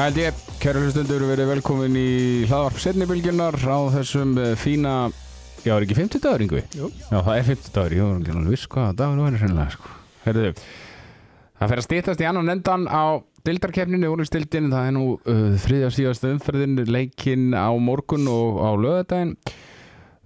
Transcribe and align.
Það 0.00 0.06
held 0.06 0.18
ég, 0.22 0.36
kæra 0.62 0.80
hlustundur, 0.80 1.22
verið 1.28 1.48
velkomin 1.50 1.96
í 2.00 2.10
hlaðvarp 2.48 2.78
setnibilgjunar 2.80 3.58
á 3.60 3.78
þessum 3.98 4.30
eh, 4.40 4.54
fína, 4.56 4.92
já, 5.60 5.74
er 5.74 5.84
ekki 5.84 5.96
50 5.98 6.22
dagur, 6.24 6.44
yngvi? 6.46 6.62
Jú. 6.72 6.88
Já, 7.02 7.18
það 7.18 7.32
er 7.34 7.44
50 7.50 7.74
dagur, 7.74 7.94
ég 7.98 8.06
var 8.06 8.22
ekki 8.22 8.32
alveg 8.32 8.54
viss 8.54 8.70
hvað 8.72 8.94
dagur 8.96 9.18
nú 9.18 9.26
er 9.28 9.36
sennilega, 9.42 9.74
sko. 9.74 9.92
Herðu, 10.24 10.54
það 11.60 11.74
fer 11.74 11.82
að 11.82 11.86
stýttast 11.86 12.24
í 12.24 12.28
annan 12.30 12.54
endan 12.54 12.88
á 12.88 13.04
dildarkeppninu, 13.50 14.14
úrlistildin, 14.14 14.72
það 14.72 14.88
er 14.88 14.96
nú 14.96 15.04
uh, 15.18 15.44
þriðja 15.66 15.92
síðasta 15.98 16.32
umferðin, 16.32 16.80
leikinn 16.88 17.52
á 17.52 17.68
morgun 17.76 18.24
og 18.32 18.56
á 18.64 18.70
lögadaginn. 18.80 19.36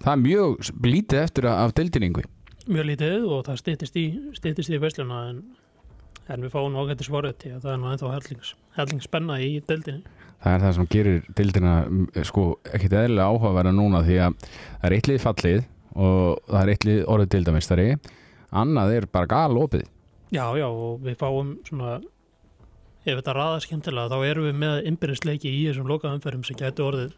Það 0.07 0.13
er 0.15 0.23
mjög 0.23 0.73
lítið 0.87 1.25
eftir 1.25 1.51
af 1.51 1.75
dildin, 1.75 2.13
yngvi. 2.13 2.29
mjög 2.71 2.93
lítið 2.93 3.27
og 3.27 3.43
það 3.51 3.63
styttist 3.65 3.99
í, 3.99 4.07
í 4.39 4.83
vesluna 4.87 5.25
en, 5.33 5.43
en 6.29 6.45
við 6.45 6.53
fáum 6.55 6.77
ágættis 6.79 7.11
vorið 7.13 7.39
til 7.43 7.55
að 7.57 7.65
það 7.65 7.73
er 7.75 7.81
nú 7.81 7.91
ennþá 7.93 8.13
hellings, 8.15 8.53
hellingspenna 8.79 9.39
í 9.45 9.51
deildinni. 9.69 10.05
Það 10.45 10.57
er 10.57 10.65
það 10.65 10.75
sem 10.77 10.89
gerir 10.93 11.29
dildina 11.39 11.75
sko 12.29 12.45
ekkit 12.69 12.97
eðlilega 13.01 13.31
áhugaverða 13.33 13.73
núna 13.77 14.03
því 14.05 14.19
að 14.27 14.37
það 14.45 14.89
er 14.89 14.97
eitt 14.99 15.11
lið 15.11 15.23
fallið 15.25 15.61
og 15.95 16.47
það 16.51 16.61
er 16.61 16.73
eitt 16.75 16.87
lið 16.89 17.03
orðið 17.15 17.33
dildamistari 17.35 17.89
annað 18.55 18.97
er 18.99 19.09
bara 19.11 19.31
gal 19.31 19.61
opið 19.61 19.87
Já, 20.35 20.49
já, 20.59 20.67
og 20.67 21.03
við 21.05 21.19
fáum 21.21 21.53
svona, 21.63 21.99
ef 23.05 23.21
þetta 23.21 23.35
raða 23.37 23.61
skemmtilega, 23.63 24.11
þá 24.11 24.31
erum 24.33 24.49
við 24.49 24.57
með 24.65 24.89
innbyrðisleiki 24.91 25.53
í 25.53 25.61
þessum 25.69 25.91
lokaðumferðum 25.93 26.47
sem 26.49 26.59
getur 26.59 26.89
orðið 26.89 27.13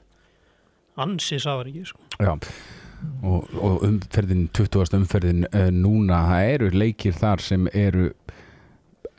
ansi 1.00 1.38
sáar 1.40 1.70
ekki, 1.70 1.86
sko. 1.88 2.02
Já 2.20 2.34
og, 3.22 3.48
og 3.60 3.84
umferðin, 3.86 4.46
20. 4.56 4.96
umferðin 5.00 5.46
uh, 5.48 5.68
núna, 5.72 6.22
það 6.30 6.52
eru 6.54 6.70
leikir 6.76 7.16
þar 7.16 7.44
sem 7.44 7.68
eru 7.72 8.10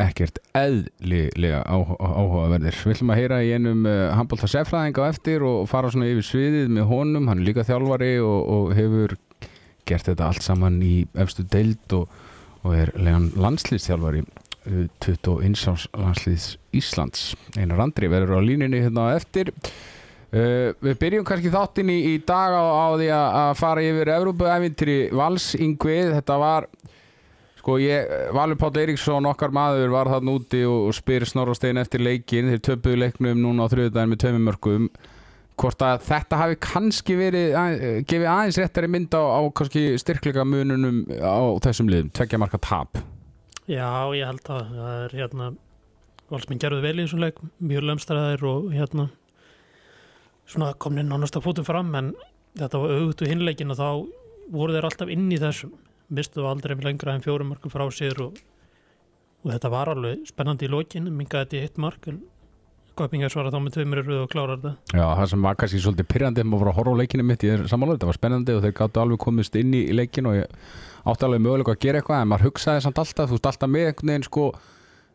ekkert 0.02 0.38
eðlilega 0.58 1.64
áhu- 1.66 1.98
áhugaverðir. 1.98 2.76
Við 2.86 2.94
ætlum 2.98 3.14
að 3.14 3.20
heyra 3.22 3.40
í 3.45 3.52
einum 3.58 3.86
uh, 3.90 3.95
handbólta 4.14 4.50
seffræðing 4.52 5.00
á 5.02 5.09
eftir 5.09 5.45
og 5.48 5.64
fara 5.72 5.89
svona 5.94 6.09
yfir 6.12 6.28
sviðið 6.28 6.70
með 6.78 6.89
honum, 6.92 7.30
hann 7.31 7.42
er 7.42 7.48
líka 7.50 7.66
þjálfari 7.66 8.12
og, 8.22 8.39
og 8.58 8.73
hefur 8.78 9.16
gert 9.88 10.09
þetta 10.09 10.28
allt 10.28 10.45
saman 10.45 10.78
í 10.86 10.95
efstu 11.17 11.45
deild 11.50 11.95
og, 11.98 12.09
og 12.62 12.76
er 12.78 12.92
legan 13.00 13.30
landslýstjálfari 13.39 14.22
uh, 14.23 14.86
21 15.02 15.66
árs 15.73 15.88
landslýs 15.98 16.48
Íslands. 16.78 17.32
Einar 17.58 17.82
Andri 17.88 18.09
verður 18.11 18.38
á 18.38 18.42
línunni 18.45 18.84
hérna 18.86 19.09
á 19.09 19.17
eftir. 19.17 19.54
Uh, 20.28 20.76
við 20.84 20.98
byrjum 21.02 21.26
kannski 21.26 21.50
þáttinn 21.54 21.89
í, 21.89 22.17
dag 22.28 22.54
á, 22.54 22.61
á 22.61 22.88
því 23.00 23.09
að, 23.16 23.52
fara 23.58 23.86
yfir 23.88 24.14
Evrópuævintri 24.17 24.98
Vals 25.16 25.54
Yngvið 25.56 26.17
þetta 26.20 26.38
var 26.44 26.67
sko 27.68 27.76
ég, 27.84 28.08
Valur 28.32 28.56
Páll 28.56 28.78
Eiríksson 28.80 29.26
okkar 29.28 29.52
maður 29.52 29.90
var 29.92 30.08
þarna 30.08 30.38
úti 30.38 30.62
og, 30.64 30.86
og 30.88 30.94
spyr 30.96 31.26
Snorrastein 31.28 31.76
eftir 31.82 32.00
leikin 32.00 32.48
þeir 32.48 32.62
töpuðu 32.64 33.00
leiknum 33.02 33.42
núna 33.44 33.66
á 33.68 33.72
þriðudaginn 33.73 34.12
með 34.14 34.20
tveimur 34.22 34.44
mörgum 34.46 34.86
hvort 35.60 35.82
að 35.84 36.06
þetta 36.06 36.38
hafi 36.40 36.56
kannski 36.64 37.18
verið 37.20 37.58
að, 37.60 37.82
gefið 38.08 38.30
aðeins 38.32 38.60
réttari 38.62 38.90
mynd 38.94 39.18
á, 39.20 39.20
á 39.20 39.42
styrkleika 40.00 40.45
mununum 40.48 41.02
á 41.20 41.44
þessum 41.66 41.92
liðum, 41.92 42.12
tveggja 42.16 42.40
marka 42.40 42.60
tap. 42.64 43.02
Já, 43.68 43.90
ég 44.16 44.23
held 44.23 44.48
að 44.48 44.72
það 44.78 45.02
er 45.02 45.16
hérna, 45.18 45.50
valsminn 46.32 46.62
gerðu 46.64 46.86
vel 46.86 46.94
í 46.94 47.02
þessum 47.02 47.26
leik, 47.26 47.42
mjög 47.60 47.84
lömstræðir 47.90 48.45
og 48.48 48.70
hérna, 48.78 49.10
svona 50.48 50.72
komin 50.80 51.11
nánast 51.11 51.36
að 51.36 51.50
fótum 51.50 51.67
fram 51.67 51.92
en 52.00 52.14
þetta 52.56 52.80
var 52.80 52.95
auðvitað 52.95 53.33
hinleikin 53.33 53.76
og 53.76 53.82
þá 53.82 53.89
voru 54.56 54.77
þeir 54.77 54.88
alltaf 54.88 55.11
inn 55.11 55.27
í 55.36 55.42
þessum 55.42 55.76
mistu 56.10 56.48
aldrei 56.48 56.78
lengra 56.80 57.16
en 57.16 57.26
fjórum 57.26 57.52
markum 57.54 57.73
frá 57.73 57.86
sér 57.92 58.20
og, 58.23 58.40
og 59.44 59.52
þetta 59.54 59.72
var 59.73 59.92
alveg 59.94 60.26
spennandi 60.30 60.68
í 60.68 60.72
lokin, 60.72 61.12
mingaði 61.12 61.45
þetta 61.45 61.58
í 61.58 61.64
eitt 61.68 61.80
mark 61.82 62.10
en 62.12 62.23
Köpingar 62.98 63.30
svara 63.30 63.52
þá 63.54 63.60
með 63.62 63.76
tveimur 63.76 64.00
röð 64.02 64.22
og 64.23 64.32
klárar 64.32 64.58
þetta. 64.58 64.72
Já, 64.98 65.04
það 65.20 65.28
sem 65.30 65.44
var 65.45 65.58
kannski 65.62 65.82
svolítið 65.84 66.08
pyrrandi 66.10 66.45
maður 66.48 66.64
var 66.64 66.72
að 66.72 66.78
horfa 66.80 66.94
á 66.98 67.00
leikinu 67.02 67.26
mitt 67.30 67.44
í 67.45 67.52
samanlega, 67.70 68.00
þetta 68.00 68.10
var 68.10 68.18
spennandi 68.18 68.56
og 68.58 68.64
þeir 68.64 68.73
gáttu 68.80 69.02
alveg 69.04 69.22
komist 69.22 69.58
inn 69.60 69.76
í, 69.78 69.82
leikinu 69.94 70.32
og 70.32 70.40
ég 70.40 70.56
átti 71.12 71.28
alveg 71.28 71.44
mögulega 71.45 71.76
að 71.76 71.84
gera 71.84 72.02
eitthvað 72.02 72.24
en 72.24 72.32
maður 72.32 72.48
hugsaði 72.48 72.84
samt 72.88 73.02
alltaf, 73.04 73.30
þú 73.30 73.38
veist 73.38 73.50
alltaf 73.52 73.72
með 73.74 73.92
einhvern 73.92 74.14
veginn 74.14 74.26
sko, 74.26 74.48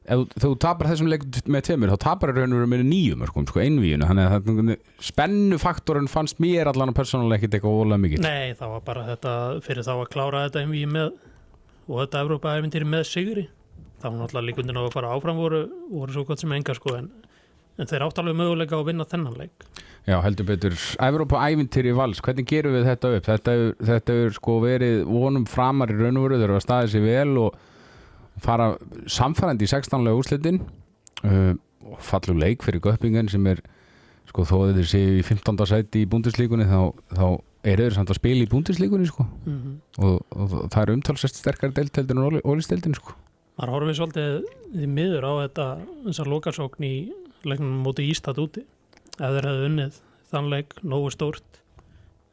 þegar 0.03 0.43
þú 0.43 0.51
tapar 0.63 0.89
þessum 0.91 1.11
leik 1.11 1.25
með 1.47 1.65
tveimur, 1.69 1.93
þá 1.95 2.05
tapar 2.05 2.33
raun 2.35 2.55
og 2.55 2.61
veru 2.63 2.71
með 2.73 2.85
nýjum 2.89 3.25
sko, 3.29 3.45
sko, 3.49 3.63
einvíinu, 3.63 4.09
þannig 4.09 4.29
að 4.29 4.35
þetta 4.37 4.77
spennufaktorinn 5.09 6.11
fannst 6.11 6.43
mér 6.43 6.71
allan 6.73 6.93
að 6.93 6.99
persónulega 6.99 7.39
ekkit 7.41 7.59
eitthvað 7.59 7.83
ólega 7.83 8.03
mikið. 8.03 8.27
Nei, 8.27 8.55
það 8.59 8.75
var 8.75 8.85
bara 8.89 9.07
þetta 9.13 9.35
fyrir 9.67 9.87
þá 9.87 9.93
að 9.95 10.09
klára 10.15 10.45
þetta 10.49 10.65
MV 10.67 10.85
með 10.97 11.13
og 11.89 11.97
þetta 12.03 12.25
Evrópa-æfintýri 12.27 12.89
með 12.89 13.07
sigri. 13.11 13.49
Þá 14.03 14.09
var 14.09 14.19
náttúrulega 14.19 14.49
líkundin 14.51 14.79
á 14.79 14.83
að 14.83 14.95
fara 14.97 15.15
áfram 15.15 15.39
voru, 15.39 15.65
voru 15.93 16.15
svo 16.15 16.27
gott 16.27 16.43
sem 16.43 16.53
enga 16.57 16.75
sko 16.75 16.97
en, 16.99 17.11
en 17.79 17.91
þeir 17.91 18.07
átt 18.09 18.19
alveg 18.19 18.39
möguleika 18.41 18.75
á 18.75 18.83
að 18.83 18.89
vinna 18.91 19.07
þennan 19.07 19.39
leik. 19.39 19.67
Já, 20.03 20.17
heldur 20.25 20.49
betur, 20.49 20.75
Evrópa 20.99 21.45
ævintýri 21.47 21.93
vals, 21.95 22.19
hvernig 22.27 22.49
gerum 22.51 22.75
við 22.75 22.89
þetta 22.91 23.13
upp? 23.15 23.27
Þetta 23.29 23.53
þetta 23.87 24.17
hefur 24.17 24.33
sko 24.35 24.57
verið 24.65 25.05
vonum 25.07 25.45
framar 25.47 25.93
í 25.95 25.99
raun 26.01 26.19
og 26.19 26.27
veru, 26.27 27.53
fara 28.41 28.73
samfærandi 29.11 29.67
í 29.67 29.71
16. 29.71 30.09
úrslitin 30.13 30.61
uh, 31.25 31.55
og 31.83 31.99
fallu 32.01 32.37
leik 32.39 32.63
fyrir 32.63 32.81
göppingen 32.81 33.29
sem 33.29 33.47
er, 33.51 33.63
sko 34.31 34.47
þó 34.49 34.57
að 34.63 34.77
þeir 34.81 34.91
séu 34.93 35.17
í 35.19 35.25
15. 35.27 35.67
sæti 35.69 36.05
í 36.05 36.09
búndislíkunni 36.09 36.69
þá, 36.71 36.93
þá 37.13 37.27
eru 37.63 37.87
þeir 37.87 37.97
samt 37.97 38.11
að 38.11 38.19
spila 38.19 38.45
í 38.45 38.51
búndislíkunni 38.51 39.09
sko 39.11 39.27
mm 39.27 39.59
-hmm. 39.59 39.75
og, 40.07 40.23
og 40.31 40.55
það 40.73 40.83
er 40.83 40.95
umtalsest 40.97 41.39
sterkari 41.39 41.75
delteldin 41.77 42.19
og 42.19 42.41
ólisteldin 42.43 42.95
sko 42.99 43.15
maður 43.57 43.75
horfið 43.77 43.99
svolítið 43.99 44.87
miður 44.89 45.27
á 45.29 45.33
þetta 45.45 45.67
þessar 46.07 46.31
lokasókn 46.33 46.87
í 46.89 46.95
leiknum 47.45 47.83
móti 47.85 48.09
Ístad 48.11 48.41
úti 48.41 48.65
ef 49.19 49.35
þeir 49.37 49.49
hefðu 49.49 49.67
unnið 49.69 49.99
þann 50.33 50.51
leik 50.51 50.75
nógu 50.83 51.11
stórt 51.13 51.61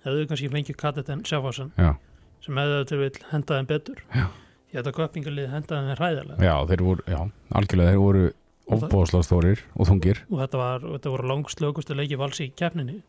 hefðu 0.05 0.27
kannski 0.29 0.51
fengið 0.53 0.79
Katetin 0.79 1.25
Sjáfásan 1.27 1.73
Já, 1.77 1.97
sem 2.45 2.61
hefðu 2.61 2.85
til 2.89 3.01
vil 3.03 3.11
hendaði 3.31 3.67
betur 3.73 4.03
Já. 4.15 4.29
Því 4.69 4.77
þetta 4.79 4.93
köpingalið 4.99 5.47
hendaði 5.53 5.89
þeim 5.89 5.99
hræðilega. 5.99 6.39
Já 6.45 6.55
þeir 6.69 6.83
voru, 6.85 7.03
já, 7.09 7.19
algjörlega 7.59 7.93
þeir 7.93 8.03
voru 8.05 8.25
Og 8.69 8.77
það- 8.77 8.83
ofbóðslega 8.89 9.25
stórir 9.25 9.61
og 9.75 9.87
þungir. 9.89 10.19
Og 10.29 10.39
þetta, 10.43 10.57
var, 10.61 10.79
þetta 10.93 11.09
voru 11.15 11.27
langslökustu 11.31 11.95
leiki 11.97 12.17
vals 12.21 12.39
í 12.39 12.51
keppninni. 12.53 12.99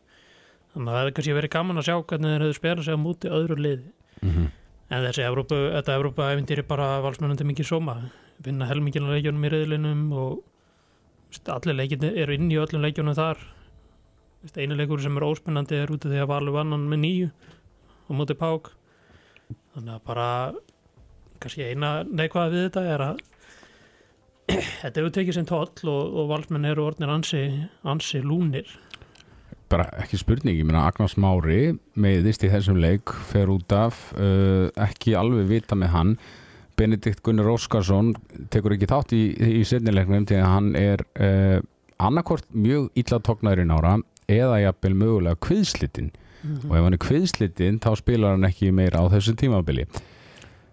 Þannig 0.73 0.87
að 0.87 0.95
það 0.95 1.01
hefði 1.03 1.13
kannski 1.19 1.35
verið 1.37 1.51
gaman 1.53 1.77
að 1.77 1.85
sjá 1.85 1.95
hvernig 2.01 2.31
þeir 2.31 2.41
hefðu 2.45 2.57
spjara 2.57 2.83
sig 2.87 2.95
á 2.95 2.99
múti 3.03 3.29
öðru 3.29 3.57
liði. 3.61 3.91
Mm 4.23 4.49
en 4.91 5.05
þessi 5.05 5.23
Evrópu, 5.23 5.55
þetta 5.71 5.93
Evrópa 5.95 6.25
æfintýri 6.35 6.63
bara 6.67 6.99
valsmennandi 6.99 7.45
mikið 7.47 7.63
sóma. 7.69 7.93
Vinna 8.43 8.65
helmingina 8.67 9.07
leikjunum 9.13 9.45
í 9.47 9.51
reyðlinum 9.53 10.01
og 10.11 10.41
allir 11.47 11.77
leikjunni 11.77 12.09
eru 12.19 12.33
inn 12.35 12.49
í 12.51 12.57
öllum 12.59 12.83
leikjunum 12.83 13.15
þar. 13.15 13.37
Einu 14.57 14.75
leikur 14.75 14.99
sem 14.99 15.15
er 15.15 15.23
óspennandi 15.23 15.77
er 15.79 15.93
út 15.95 16.03
af 16.03 16.11
því 16.11 16.19
að 16.19 16.27
valu 16.33 16.51
vannan 16.51 16.83
með 16.91 16.99
nýju 17.05 17.29
á 17.31 18.11
móti 18.19 18.35
pák. 18.35 18.67
Þannig 19.77 19.95
að 19.95 20.03
bara 20.09 20.27
kannski 21.41 21.71
eina 21.71 22.01
neikvæða 22.07 22.53
við 22.53 22.65
þetta 22.67 22.85
er 22.93 23.03
að 23.05 23.21
þetta 24.81 24.95
hefur 24.95 25.13
tekið 25.15 25.37
sem 25.37 25.49
toll 25.49 25.91
og, 25.91 26.15
og 26.21 26.31
valsmenn 26.31 26.67
eru 26.69 26.87
orðnir 26.89 27.11
ansi, 27.13 27.43
ansi 27.87 28.21
lúnir. 28.23 28.69
Bara 29.71 29.87
ekki 30.01 30.19
spurning, 30.19 30.57
ég 30.59 30.67
meina 30.67 30.83
Agnars 30.89 31.15
Mári 31.21 31.77
meðist 31.99 32.43
í 32.43 32.51
þessum 32.51 32.81
leik 32.81 33.13
fer 33.29 33.51
út 33.53 33.71
af, 33.75 34.09
uh, 34.19 34.67
ekki 34.83 35.15
alveg 35.15 35.47
vita 35.51 35.77
með 35.79 35.93
hann. 35.95 36.15
Benedikt 36.79 37.21
Gunnar 37.23 37.51
Óskarsson 37.53 38.15
tekur 38.51 38.75
ekki 38.75 38.89
þátt 38.89 39.13
í, 39.15 39.21
í 39.61 39.61
setnilegnum 39.67 40.25
til 40.27 40.41
að 40.41 40.49
hann 40.49 40.71
er 40.79 41.05
uh, 41.23 41.59
annarkort 42.01 42.47
mjög 42.51 42.89
illa 42.99 43.21
tóknæðurinn 43.23 43.71
ára 43.71 43.99
eða 44.31 44.59
jafnvel 44.65 44.97
mögulega 44.97 45.39
kviðslitinn. 45.45 46.11
Og 46.65 46.71
ef 46.73 46.83
hann 46.87 46.97
er 46.97 47.03
kviðslitinn 47.03 47.79
þá 47.83 47.91
spilar 47.99 48.33
hann 48.35 48.47
ekki 48.47 48.71
meira 48.73 49.03
á 49.03 49.05
þessu 49.13 49.35
tímabili 49.37 49.85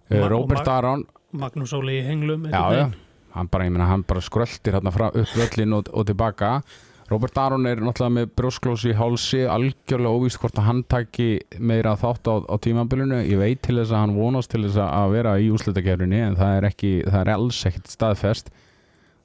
Robert 0.09 0.65
Ma- 0.65 0.77
Aron. 0.77 1.05
Magnús 1.31 1.73
Óli 1.77 1.99
í 1.99 2.05
henglum 2.07 2.47
já, 2.49 2.89
hann 3.35 3.49
bara, 3.51 3.69
meina, 3.69 3.85
hann 3.85 4.03
bara 4.03 4.21
skröltir 4.25 4.73
hérna 4.73 4.89
upp 4.89 5.35
völlin 5.37 5.75
og, 5.77 5.89
og 5.93 6.05
tilbaka. 6.09 6.61
Robert 7.09 7.37
Aron 7.41 7.65
er 7.65 7.79
náttúrulega 7.81 8.13
með 8.13 8.31
brjósklósi 8.37 8.91
í 8.91 8.97
hálsi, 8.97 9.39
algjörlega 9.49 10.13
óvíst 10.13 10.37
hvort 10.41 10.57
að 10.61 10.67
hann 10.67 10.81
taki 10.85 11.39
meira 11.57 11.95
þátt 11.97 12.29
á, 12.29 12.35
á 12.45 12.55
tímabilinu, 12.61 13.23
ég 13.25 13.37
veit 13.41 13.61
til 13.65 13.79
þess 13.79 13.93
að 13.93 14.03
hann 14.03 14.13
vonast 14.17 14.51
til 14.53 14.61
þess 14.67 14.77
að 14.85 15.13
vera 15.15 15.35
í 15.41 15.47
úslutakefrinni 15.53 16.19
en 16.21 16.37
það 16.37 16.57
er 16.59 16.67
ekki, 16.69 16.91
það 17.07 17.21
er 17.23 17.31
alls 17.33 17.61
ekkert 17.65 17.89
staðfest. 17.89 18.51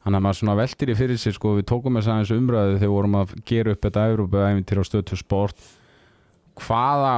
Hann 0.05 0.17
að 0.17 0.25
maður 0.25 0.41
svona 0.41 0.57
veltir 0.57 0.93
í 0.93 0.97
fyrir 0.97 1.21
sér 1.21 1.37
sko, 1.37 1.55
við 1.59 1.69
tókum 1.69 1.97
þess 1.97 2.09
aðeins 2.13 2.33
umræðu 2.37 2.73
þegar 2.77 2.85
við 2.89 2.95
vorum 2.97 3.15
að 3.21 3.37
gera 3.49 3.73
upp 3.77 3.85
þetta 3.85 4.09
Európa-æfintir 4.13 4.81
á 4.81 4.85
stöðtu 4.89 5.17
sport. 5.21 5.69
Hvaða 6.61 7.15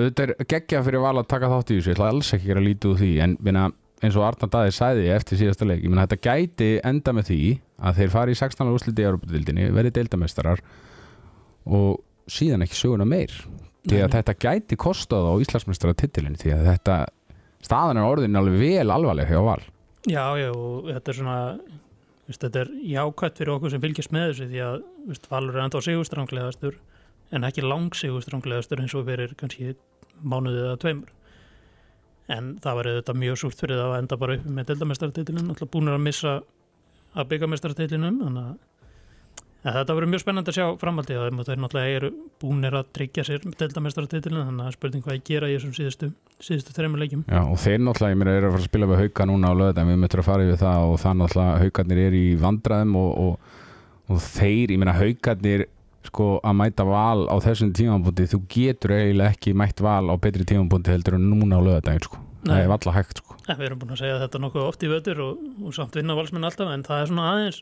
auðvitað 0.00 0.32
er 0.34 0.50
geggja 0.50 0.82
fyrir 0.86 1.04
val 1.04 1.16
að 1.20 1.30
taka 1.30 1.50
þátt 1.52 1.70
í 1.70 1.78
þessu, 1.78 1.90
ég 1.90 1.96
ætla 1.96 2.10
alls 2.12 2.32
ekki 2.36 2.52
að 2.54 2.62
lítið 2.66 2.92
úr 2.92 3.00
því 3.00 3.10
en 3.24 3.36
minna, 3.46 3.64
eins 4.00 4.18
og 4.18 4.26
Arnar 4.26 4.52
Daði 4.52 4.74
sæði 4.76 5.08
eftir 5.14 5.40
síðasta 5.40 5.68
leik, 5.68 5.82
ég 5.84 5.92
meina 5.92 6.06
þetta 6.06 6.20
gæti 6.28 6.70
enda 6.90 7.14
með 7.16 7.30
því 7.30 7.40
að 7.80 8.00
þeir 8.00 8.14
fari 8.14 8.36
í 8.36 8.40
16. 8.40 8.72
úrsliti 8.74 9.04
í 9.04 9.08
Európa-dildinni, 9.08 9.68
verði 9.76 9.94
deildamestarar 9.98 10.62
og 11.70 12.00
síðan 12.30 12.64
ekki 12.66 12.78
söguna 12.78 13.08
meir 13.08 13.34
því 13.88 14.02
að 14.04 14.16
þetta 14.18 14.36
gæti 14.44 14.78
kostað 14.80 15.28
á 15.28 15.32
Íslandsmeistara 15.40 15.96
titilin 15.96 16.38
því 16.40 16.54
að 16.56 16.66
þetta 16.68 16.96
staðan 17.64 18.00
er 18.00 18.08
orðin 18.08 18.40
alveg 18.40 18.60
vel 18.60 18.88
alvarleg 18.92 19.30
hjá 19.30 19.40
val 19.44 19.62
Já, 20.08 20.32
já, 20.40 20.48
og 20.48 20.88
þetta 20.88 21.12
er 21.12 21.18
svona 21.18 21.38
Vist, 22.30 22.44
þetta 22.44 22.60
er 22.62 22.68
jákvæmt 22.86 23.40
fyrir 23.40 23.56
okkur 23.56 23.72
sem 23.72 23.80
fylgjast 23.82 24.12
með 24.14 24.28
þessu 24.28 24.44
því 24.52 24.60
að 24.62 24.74
vist, 25.08 25.24
Valur 25.32 25.56
er 25.56 25.64
enda 25.64 25.80
á 25.82 25.86
sigurstranglegastur 25.86 26.76
en 27.34 27.46
ekki 27.48 27.64
langsigurstranglegastur 27.64 28.82
eins 28.84 28.94
og 28.94 29.08
fyrir 29.08 29.32
kannski 29.40 29.72
mánuðið 30.22 30.64
eða 30.68 30.80
tveimur 30.84 31.16
en 32.30 32.50
það 32.62 32.78
var 32.78 32.88
þetta 32.94 33.18
mjög 33.18 33.38
súrt 33.42 33.60
fyrir 33.60 33.80
það 33.80 33.92
að 33.92 34.00
enda 34.04 34.18
bara 34.20 34.38
upp 34.38 34.50
með 34.56 34.68
deildamestartitlunum, 34.70 35.52
alltaf 35.52 35.70
búinir 35.72 35.96
að 35.96 36.04
missa 36.06 36.34
að 37.18 37.30
byggja 37.30 37.48
mestartitlinum 37.50 38.20
þannig 38.22 38.50
að 39.60 39.74
þetta 39.76 39.94
verður 39.96 40.10
mjög 40.14 40.22
spennandi 40.22 40.52
að 40.52 40.56
sjá 40.56 40.66
framhaldið 40.80 41.18
og 41.20 41.40
þeir 41.44 41.58
náttúrulega 41.60 41.96
eru 41.98 42.10
búinir 42.40 42.76
að 42.78 42.92
tryggja 42.96 43.24
sér 43.28 43.42
deildamestartitlunum 43.44 44.46
þannig 44.48 44.68
að 44.68 44.76
spurning 44.76 45.04
hvað 45.04 45.18
ég 45.18 45.26
gera 45.26 45.50
í 45.50 45.56
þessum 45.56 45.74
síðustu, 45.76 46.08
síðustu 46.40 46.76
þreymur 46.76 47.02
leikjum. 47.02 47.26
Já 47.28 47.40
og 47.42 47.58
þeir 47.60 47.82
náttúrulega, 47.82 48.14
ég 48.14 48.20
meina, 48.22 48.36
eru 48.38 48.48
að 48.48 48.54
fara 48.54 48.62
að 48.62 48.70
spila 48.70 48.88
við 48.88 49.02
hauka 49.02 49.26
núna 49.28 49.50
á 49.52 49.54
löðum, 49.60 49.90
við 49.90 50.00
möttum 50.00 50.22
að 50.22 50.30
fara 50.30 50.46
yfir 50.46 50.62
það 50.62 50.86
og 50.86 50.96
það 51.02 51.18
náttúrulega 51.20 51.60
haukarnir 51.64 52.02
eru 52.06 52.22
í 52.22 52.32
vandraðum 52.40 52.96
og, 53.02 53.10
og, 53.26 53.60
og 54.08 54.24
þeir, 54.30 54.72
ég 54.72 54.80
meina, 54.80 54.96
haukarnir 54.96 55.66
sko 56.08 56.28
að 56.40 56.56
mæta 56.56 56.86
val 56.88 57.26
á 57.28 57.36
þessum 57.44 57.72
tímanbúndi 57.76 58.28
þú 58.30 58.40
getur 58.50 58.94
eiginlega 58.96 59.34
ekki 59.34 59.52
mætt 59.56 59.82
val 59.84 60.08
á 60.08 60.14
betri 60.16 60.46
tímanbúndi 60.48 60.94
heldur 60.94 61.18
en 61.18 61.26
núna 61.28 61.60
á 61.60 61.66
löðadagin 61.66 62.06
sko. 62.06 62.22
það 62.46 62.62
er 62.62 62.72
alltaf 62.72 62.96
hægt 62.96 63.20
sko. 63.20 63.36
Við 63.50 63.66
erum 63.66 63.80
búin 63.82 63.92
að 63.92 64.00
segja 64.04 64.20
þetta 64.22 64.40
nokkuð 64.40 64.68
oft 64.68 64.86
í 64.86 64.88
vötur 64.88 65.20
og, 65.24 65.42
og 65.66 65.74
samt 65.76 65.98
vinna 65.98 66.16
valsmenn 66.16 66.46
alltaf 66.48 66.70
en 66.72 66.86
það 66.86 67.02
er 67.02 67.10
svona 67.10 67.26
aðeins 67.34 67.60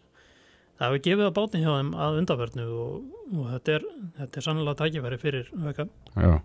það 0.78 0.92
hefur 0.92 1.02
gefið 1.06 1.30
á 1.30 1.36
bátni 1.38 1.62
hjá 1.64 1.72
þeim 1.72 1.90
að 1.98 2.20
undaförnu 2.20 2.68
og, 2.82 2.92
og 3.34 3.48
þetta 3.54 3.74
er, 3.74 3.88
þetta 4.20 4.40
er 4.40 4.46
sannlega 4.46 4.78
tækifæri 4.78 5.18
fyrir 5.22 5.48
veka 5.64 5.88
uh, 6.22 6.38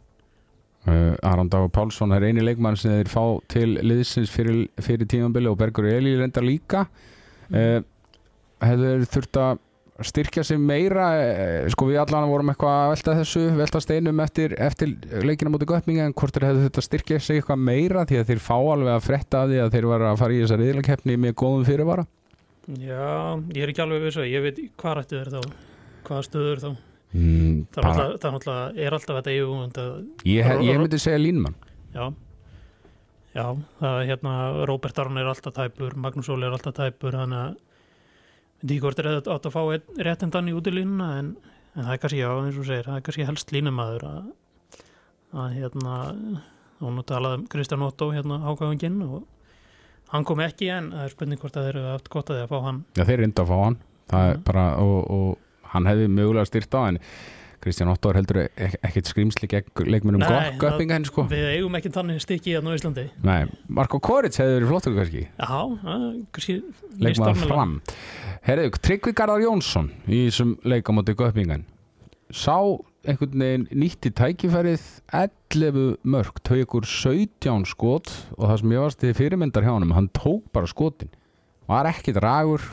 Aron 1.29 1.51
Dagur 1.53 1.69
Pálsson 1.73 2.15
er 2.15 2.25
eini 2.25 2.45
leikmann 2.45 2.79
sem 2.79 2.95
þeir 2.97 3.11
fá 3.13 3.23
til 3.53 3.75
liðsins 3.85 4.33
fyrir, 4.33 4.65
fyrir 4.81 5.09
tímanbili 5.09 5.51
og 5.51 5.59
Bergur 5.61 5.89
Eli 5.91 6.15
reyndar 6.17 6.45
líka 6.45 6.87
mm. 7.51 7.59
uh, 7.59 7.79
hefur 8.65 9.05
þurft 9.13 9.41
að 9.43 9.61
styrkja 10.07 10.43
sig 10.47 10.59
meira 10.61 11.07
sko 11.73 11.87
við 11.89 11.99
allan 12.03 12.29
vorum 12.31 12.51
eitthvað 12.53 12.77
að 12.79 12.91
velta 12.93 13.15
þessu 13.19 13.43
velta 13.57 13.81
steinum 13.83 14.23
eftir, 14.23 14.55
eftir 14.61 14.95
leikina 15.23 15.51
mútið 15.53 15.71
göppinga 15.73 16.07
en 16.07 16.15
hvort 16.17 16.39
er 16.39 16.47
þetta 16.63 16.85
styrkja 16.85 17.19
sig 17.23 17.41
eitthvað 17.41 17.61
meira 17.69 18.05
því 18.09 18.21
að 18.21 18.31
þeir 18.31 18.43
fá 18.45 18.55
alveg 18.57 18.93
að 18.95 19.05
fretta 19.07 19.43
að 19.43 19.53
því 19.53 19.61
að 19.63 19.75
þeir 19.77 19.89
var 19.91 20.07
að 20.09 20.21
fara 20.23 20.35
í 20.35 20.41
þessa 20.43 20.59
riðlakeppni 20.61 21.19
með 21.25 21.35
góðum 21.43 21.67
fyrirvara? 21.69 22.07
Já, 22.79 23.39
ég 23.51 23.61
er 23.65 23.73
ekki 23.73 23.83
alveg 23.83 24.07
vissu 24.07 24.25
ég 24.27 24.45
veit 24.45 24.63
hvað 24.79 24.99
rættu 24.99 25.19
þeir 25.19 25.33
þá 25.33 25.55
hvað 26.03 26.25
stöður 26.27 26.61
þá. 26.63 26.69
Mm, 27.13 27.57
það, 27.71 27.79
bara, 27.79 27.89
alltaf, 27.93 28.19
það 28.19 28.37
alltaf, 28.39 28.77
er 28.83 28.95
alltaf 28.97 29.17
þetta 29.19 29.33
yfirvund 29.37 29.81
ég, 30.25 30.47
ég 30.65 30.79
myndi 30.81 30.99
segja 30.99 31.19
Línmann 31.21 31.57
Já. 31.93 32.07
Já, 33.33 33.45
það 33.79 33.99
hérna 34.09 34.33
Róbert 34.69 34.99
Arn 35.01 35.19
er 35.21 35.29
alltaf 35.29 35.53
tæpur 35.53 35.93
Magnús 35.97 36.29
Óli 36.33 36.47
er 36.47 36.55
alltaf 36.55 36.75
tæpur 36.77 37.13
þannig 37.17 37.39
að 37.43 37.59
Díkort 38.63 39.01
er 39.01 39.09
átt 39.19 39.29
að 39.29 39.51
fá 39.51 39.61
réttendan 40.07 40.47
í 40.47 40.55
útilínuna 40.55 41.09
en, 41.19 41.33
en 41.75 41.83
það 41.83 41.93
er 41.95 42.01
kannski, 42.03 42.21
já, 42.21 42.29
eins 42.31 42.59
og 42.61 42.67
segir, 42.69 42.87
það 42.87 42.99
er 42.99 43.05
kannski 43.07 43.27
helst 43.27 43.53
línumæður 43.55 44.07
að, 44.07 44.31
að 45.43 45.57
hérna, 45.57 45.97
hún 46.79 47.03
talaði 47.09 47.41
um 47.41 47.45
Kristján 47.51 47.83
Otto 47.83 48.09
hérna 48.15 48.39
ákvæðunginn 48.47 49.01
og 49.03 49.21
hann 50.13 50.27
kom 50.29 50.43
ekki 50.45 50.71
en 50.71 50.91
það 50.93 51.05
er 51.05 51.15
spurning 51.17 51.43
hvort 51.43 51.59
að 51.59 51.67
þeir 51.67 51.79
eru 51.81 51.93
aft 51.97 52.11
gott 52.13 52.31
að 52.31 52.39
því 52.39 52.45
að 52.45 52.51
fá 52.53 52.67
hann. 52.69 52.83
Já, 52.95 53.03
þeir 53.03 53.15
eru 53.17 53.29
indi 53.29 53.43
að 53.43 53.51
fá 53.51 53.55
hann, 53.65 53.79
það 54.13 54.31
er 54.31 54.43
bara, 54.47 54.67
og, 54.83 54.99
og 55.17 55.71
hann 55.73 55.89
hefði 55.89 56.11
mögulega 56.13 56.51
styrt 56.51 56.77
á 56.77 56.81
en 56.85 57.01
Kristján 57.63 57.91
Otto 57.93 58.11
er 58.11 58.19
heldur 58.19 58.39
ekkert 58.43 59.07
skrýmsli 59.07 59.47
gegn 59.47 59.87
leikmennum 59.87 60.23
göppinga 60.59 60.97
henni 60.97 61.07
sko. 61.07 61.23
Við 61.31 61.45
eigum 61.53 61.77
ekki 61.79 61.91
þannig 61.95 62.19
stikki 62.23 62.57
hérna 62.57 62.73
á 62.73 62.75
Íslandi. 62.75 63.05
Nei, 63.23 63.45
Marko 63.71 64.01
Koric 64.03 64.35
hefði 64.35 64.57
verið 64.57 64.71
flottur 64.73 64.97
kannski. 64.97 65.23
Já, 65.31 65.61
kannski 66.35 66.57
Leikmann 66.99 67.39
fram 67.39 67.77
Herðu, 68.43 68.73
Tryggvi 68.83 69.13
Garðar 69.15 69.39
Jónsson 69.45 69.85
í 70.03 70.25
þessum 70.25 70.57
leikamóti 70.67 71.13
göppingan 71.15 71.61
Sá 72.35 72.57
einhvern 73.07 73.39
veginn 73.39 73.61
nýtti 73.71 74.09
tækifærið 74.19 74.83
11 75.15 76.01
mörg 76.03 76.41
tökur 76.43 76.83
17 76.83 77.63
skot 77.71 78.11
og 78.35 78.49
það 78.49 78.57
sem 78.59 78.73
ég 78.75 78.83
varst 78.83 79.05
í 79.07 79.13
fyrirmyndar 79.15 79.63
hjá 79.63 79.71
hann 79.71 79.95
hann 79.95 80.09
tók 80.11 80.49
bara 80.51 80.67
skotin. 80.67 81.13
Var 81.71 81.87
ekkit 81.93 82.19
ragur 82.19 82.65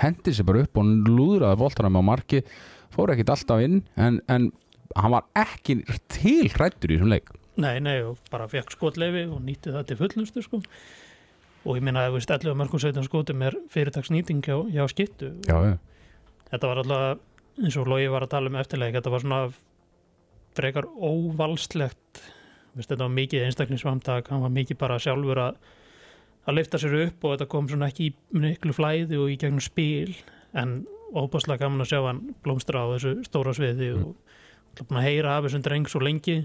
hendi 0.00 0.34
sér 0.34 0.48
bara 0.48 0.64
upp 0.66 0.82
og 0.82 0.90
lúðraði 1.06 1.60
boltanum 1.60 2.00
á 2.02 2.08
marki 2.10 2.42
fór 2.90 3.14
ekkit 3.14 3.30
alltaf 3.36 3.62
inn 3.62 3.84
en, 3.94 4.18
en 4.26 4.50
hann 4.98 5.14
var 5.14 5.30
ekki 5.38 5.84
til 6.10 6.50
hrættur 6.50 6.90
í 6.90 6.98
þessum 6.98 7.14
leik. 7.14 7.30
Nei, 7.62 7.76
nei, 7.78 8.00
og 8.02 8.18
bara 8.32 8.50
fekk 8.50 8.74
skotleifi 8.74 9.28
og 9.30 9.38
nýtti 9.46 9.70
það 9.70 9.86
til 9.92 10.02
fullnustu 10.02 10.42
sko 10.48 10.64
og 11.62 11.78
ég 11.78 11.84
minna 11.84 12.06
að 12.06 12.16
við 12.16 12.24
stællum 12.26 12.58
mörgum 12.58 12.82
17 12.82 13.06
skotum 13.06 13.42
er 13.46 13.56
fyrirtagsnýting 13.72 14.42
hjá, 14.44 14.56
hjá 14.72 14.86
skittu 14.90 15.34
Já, 15.46 15.56
ja. 15.70 15.76
Þetta 16.52 16.68
var 16.68 16.80
alltaf, 16.82 17.20
eins 17.62 17.76
og 17.80 17.88
Lógi 17.88 18.08
var 18.12 18.26
að 18.26 18.32
tala 18.34 18.50
um 18.50 18.58
eftirleik, 18.60 18.96
þetta 18.98 19.12
var 19.12 19.22
svona 19.22 19.38
frekar 20.52 20.88
óvalslegt. 21.00 22.20
Þetta 22.76 22.98
var 23.06 23.14
mikið 23.14 23.46
einstaklingsvamtak 23.46 24.28
hann 24.32 24.44
var 24.44 24.52
mikið 24.52 24.78
bara 24.80 24.98
sjálfur 25.00 25.40
að 25.40 25.62
að 26.42 26.56
lifta 26.58 26.80
sér 26.80 26.96
upp 27.04 27.24
og 27.24 27.36
þetta 27.36 27.48
kom 27.52 27.68
svona 27.70 27.88
ekki 27.92 28.08
í 28.08 28.14
miklu 28.42 28.74
flæði 28.74 29.20
og 29.20 29.30
í 29.30 29.38
gegnum 29.38 29.62
spil. 29.62 30.16
En 30.58 30.82
óbáslega 31.14 31.62
gaman 31.64 31.84
að 31.84 31.92
sjá 31.92 32.00
hann 32.08 32.22
blómstra 32.44 32.82
á 32.82 32.92
þessu 32.94 33.14
stóra 33.28 33.52
sviði 33.56 33.92
mm. 33.94 34.08
og 34.08 34.88
búin 34.88 35.00
að 35.00 35.06
heyra 35.06 35.36
af 35.36 35.46
þessum 35.46 35.64
dreng 35.66 35.90
svo 35.90 36.02
lengi. 36.02 36.40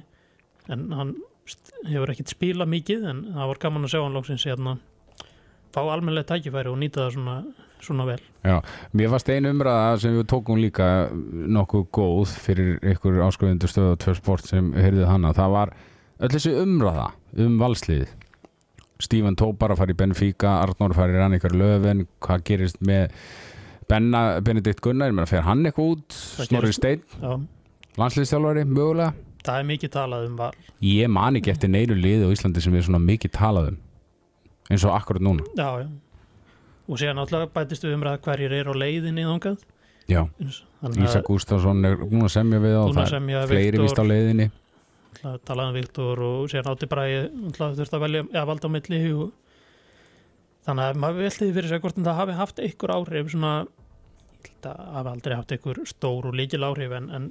En 0.72 0.92
hann 0.94 1.16
hefur 1.88 2.12
ekkert 2.14 2.36
spila 2.36 2.68
mikið 2.70 3.08
en 3.10 3.24
það 3.34 3.52
var 3.54 3.62
gaman 3.64 3.88
að 3.88 3.96
sjá 3.96 4.02
hann 4.04 4.18
lóksins 4.18 4.48
hérna 4.48 4.78
fá 5.76 5.82
almenlega 5.84 6.32
tækifæri 6.34 6.72
og 6.72 6.78
nýta 6.82 7.04
það 7.04 7.16
svona, 7.18 7.36
svona 7.84 8.08
vel. 8.08 8.22
Já, 8.48 8.58
mér 8.94 9.12
fannst 9.14 9.32
einu 9.34 9.52
umræða 9.56 9.98
sem 10.04 10.16
við 10.18 10.30
tókum 10.32 10.62
líka 10.62 10.88
nokkuð 11.58 11.90
góð 11.98 12.38
fyrir 12.46 12.78
ykkur 12.94 13.20
áskrifendur 13.28 13.72
stöðu 13.72 13.96
og 13.96 14.00
tvör 14.04 14.22
sport 14.22 14.48
sem 14.50 14.72
heyrðið 14.78 15.10
hana, 15.10 15.34
það 15.38 15.58
var 15.58 15.76
öll 16.18 16.32
þessi 16.34 16.56
umræða 16.64 17.12
um 17.44 17.60
valslið 17.62 18.08
Stífan 18.98 19.36
Tóp 19.38 19.60
bara 19.62 19.76
fari 19.78 19.94
í 19.94 19.98
Benfica 19.98 20.56
Arnór 20.64 20.96
fari 20.98 21.14
í 21.14 21.20
Rannikar 21.20 21.54
Löfven 21.54 22.08
hvað 22.24 22.46
gerist 22.50 22.80
með 22.82 23.14
Benna, 23.88 24.42
Benedikt 24.44 24.82
Gunnar, 24.84 25.14
meina, 25.14 25.28
fer 25.30 25.46
hann 25.46 25.62
eitthvað 25.68 25.94
út? 25.94 26.16
Snorri 26.44 26.74
Steinn, 26.76 27.04
landslýstjálfari 27.96 28.66
mögulega? 28.68 29.14
Það 29.48 29.62
er 29.62 29.68
mikið 29.70 29.92
talað 29.94 30.26
um 30.28 30.34
val. 30.42 30.50
Ég 30.84 31.12
man 31.14 31.38
ekki 31.40 31.54
eftir 31.54 31.72
neyru 31.72 31.96
liði 31.96 32.28
á 32.28 32.34
Íslandi 32.34 32.64
sem 32.64 32.76
er 32.76 32.84
svona 32.84 33.00
mikið 33.00 33.32
talað 33.38 33.70
um 33.72 33.78
eins 34.68 34.86
og 34.88 34.94
akkurat 34.98 35.24
núna. 35.24 35.48
Já, 35.58 35.84
já, 35.84 35.88
og 36.88 37.02
séðan 37.02 37.24
alltaf 37.24 37.50
bætistu 37.56 37.92
umræða 37.94 38.22
hverjir 38.26 38.60
er 38.60 38.70
á 38.72 38.74
leiðinni 38.76 39.26
þángað 39.28 39.66
Ísa 40.08 41.20
Gustafsson 41.26 41.84
er 41.86 42.00
núna 42.00 42.30
semja 42.32 42.62
við 42.64 42.78
á 42.80 42.84
það, 42.96 43.48
fleiri 43.50 43.82
vist 43.82 44.00
á 44.00 44.06
leiðinni. 44.08 44.48
Talaðum 45.18 45.76
Viktor 45.76 46.22
og 46.24 46.46
séðan 46.52 46.72
átti 46.72 46.88
bara 46.88 47.08
ég 47.10 47.34
þurfti 47.58 47.98
að 47.98 48.06
velja 48.06 48.22
að 48.32 48.48
valda 48.52 48.70
á 48.70 48.76
milli 48.76 49.02
og 49.18 49.34
þannig 50.68 50.86
að 50.86 51.02
maður 51.02 51.26
veltiði 51.26 51.56
fyrir 51.58 51.72
sig 51.72 51.84
hvort 51.84 52.00
en 52.00 52.08
það 52.08 52.20
hafi 52.22 52.38
haft 52.38 52.62
einhver 52.64 52.94
áhrif 52.94 53.34
svona, 53.34 53.52
það 54.64 54.82
hafi 54.96 55.12
aldrei 55.14 55.36
haft 55.36 55.54
einhver 55.56 55.82
stór 55.90 56.30
og 56.30 56.38
líkil 56.38 56.64
áhrif 56.68 56.96
en, 57.00 57.10
en 57.18 57.28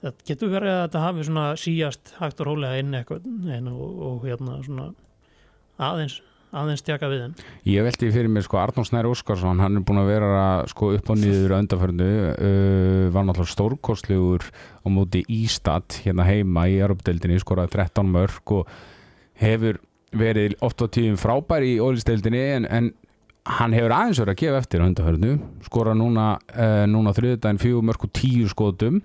það 0.00 0.24
getur 0.30 0.54
verið 0.54 0.74
að 0.76 0.82
þetta 0.86 1.04
hafi 1.04 1.28
svona 1.28 1.46
síjast 1.60 2.14
hægt 2.20 2.40
og 2.40 2.50
rólega 2.52 2.80
inn 2.80 2.96
eitthvað 2.96 3.28
og, 3.74 4.02
og 4.08 4.28
hérna 4.28 4.60
svona 4.64 4.90
aðeins 5.80 6.20
aðeins 6.56 6.82
tjaka 6.82 7.08
við 7.10 7.20
henn. 7.24 7.34
Ég 7.68 7.84
veldi 7.86 8.10
fyrir 8.10 8.30
mér 8.32 8.44
sko 8.46 8.58
Arnón 8.60 8.86
Snær 8.86 9.08
Óskarsson, 9.10 9.60
hann 9.62 9.78
er 9.78 9.84
búin 9.86 10.00
að 10.02 10.10
vera 10.10 10.44
sko 10.70 10.92
upp 10.96 11.12
og 11.12 11.20
niður 11.20 11.54
öndarförnu 11.60 12.08
uh, 12.30 13.04
var 13.14 13.26
náttúrulega 13.26 13.54
stórkostlegur 13.54 14.46
á 14.50 14.86
móti 14.90 15.22
Ístad 15.30 16.00
hérna 16.04 16.26
heima 16.26 16.66
í 16.70 16.80
Europdeildinni, 16.80 17.38
skoraði 17.42 17.76
13 17.76 18.10
mörg 18.10 18.54
og 18.56 18.72
hefur 19.40 19.78
verið 20.10 20.56
oft 20.66 20.82
á 20.82 20.86
tíum 20.90 21.18
frábær 21.20 21.62
í 21.62 21.76
ólisteildinni 21.78 22.42
en, 22.56 22.66
en 22.66 22.90
hann 23.60 23.76
hefur 23.76 23.94
aðeins 23.94 24.18
verið 24.18 24.34
að 24.34 24.42
gefa 24.42 24.62
eftir 24.64 24.82
á 24.82 24.86
hundahörnu 24.88 25.36
skora 25.68 25.94
núna, 25.94 26.32
uh, 26.50 26.82
núna 26.90 27.14
þriðdægin 27.14 27.62
fjögur 27.62 27.86
mörg 27.86 28.08
og 28.08 28.14
tíu 28.16 28.50
skotum. 28.50 28.98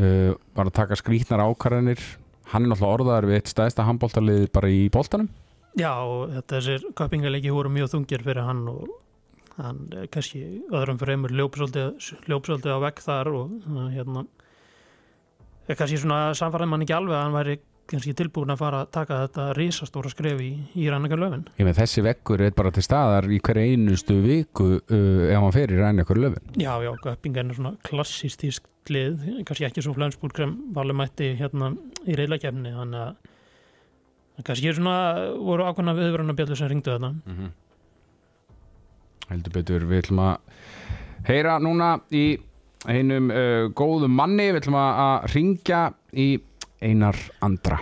Uh, 0.00 0.32
var 0.56 0.66
að 0.66 0.78
taka 0.80 0.98
skrítnar 0.98 1.44
ákvarðanir. 1.44 2.00
Hann 2.50 2.64
er 2.64 2.72
náttúrulega 2.72 2.96
orðaðar 2.96 3.28
við 3.28 3.38
eitt 3.38 3.52
stæðsta 3.52 3.84
handbóltalið 3.86 4.48
bara 4.50 4.70
í 4.72 4.88
bóltanum 4.90 5.28
Já 5.78 5.92
og 5.92 6.32
þetta 6.34 6.58
þessir 6.58 6.90
köpingalegi 6.98 7.54
voru 7.54 7.70
mjög 7.72 7.92
þungir 7.94 8.24
fyrir 8.26 8.46
hann 8.46 8.66
og 8.72 8.90
hann 9.60 9.80
kannski 10.12 10.42
öðrum 10.72 10.98
fyrir 11.00 11.16
einmur 11.16 11.34
ljópsöldi 11.36 12.72
á 12.72 12.78
vekk 12.82 13.02
þar 13.04 13.32
og 13.36 13.56
hérna 13.94 14.24
kannski 15.68 16.00
svona 16.00 16.30
samfarið 16.38 16.72
mann 16.72 16.86
ekki 16.86 16.96
alveg 16.96 17.16
að 17.16 17.26
hann 17.26 17.36
væri 17.36 17.58
kannski 17.90 18.14
tilbúin 18.14 18.52
að 18.54 18.60
fara 18.60 18.82
að 18.84 18.90
taka 18.94 19.18
þetta 19.24 19.44
risastóra 19.58 20.10
skref 20.12 20.40
í, 20.42 20.50
í 20.78 20.86
Rænakar 20.90 21.20
löfin 21.20 21.46
Ég 21.58 21.66
með 21.66 21.80
þessi 21.80 22.04
vekkur 22.06 22.44
er 22.46 22.54
bara 22.56 22.72
til 22.74 22.84
staðar 22.86 23.26
í 23.30 23.40
hverja 23.42 23.72
einustu 23.72 24.18
viku 24.24 24.68
uh, 24.78 25.24
ef 25.26 25.34
hann 25.36 25.56
fer 25.56 25.74
í 25.74 25.80
Rænakar 25.80 26.20
löfin 26.20 26.60
Já, 26.60 26.72
já, 26.84 26.92
Göppingen 27.02 27.50
er 27.50 27.58
svona 27.58 27.74
klassistísk 27.86 28.66
lið, 28.90 29.26
kannski 29.46 29.66
ekki 29.68 29.84
svo 29.84 29.94
Flensburg 29.96 30.38
sem 30.38 30.54
valum 30.74 31.02
ætti 31.04 31.34
hérna 31.38 31.72
í 32.06 32.16
reyðlækjefni 32.18 32.74
þannig 32.74 33.04
að 33.08 33.29
kannski 34.46 34.70
er 34.70 34.78
svona 34.78 34.96
voru 35.36 35.66
ákvæmna 35.68 35.96
viðverðan 35.98 36.34
að 36.34 36.40
bjöldu 36.40 36.58
sem 36.58 36.70
ringdu 36.70 36.94
þetta 36.94 37.10
mm 37.12 37.38
-hmm. 37.38 37.50
heldur 39.30 39.52
betur 39.52 39.86
við 39.86 40.02
ætlum 40.04 40.22
að 40.26 40.36
heyra 41.28 41.58
núna 41.58 42.00
í 42.10 42.26
einum 42.88 43.30
uh, 43.30 43.68
góðum 43.76 44.14
manni 44.16 44.50
við 44.50 44.62
ætlum 44.62 44.80
að, 44.80 45.32
ringja 45.34 45.92
í 46.12 46.28
Einar 46.80 47.16
Andra 47.40 47.80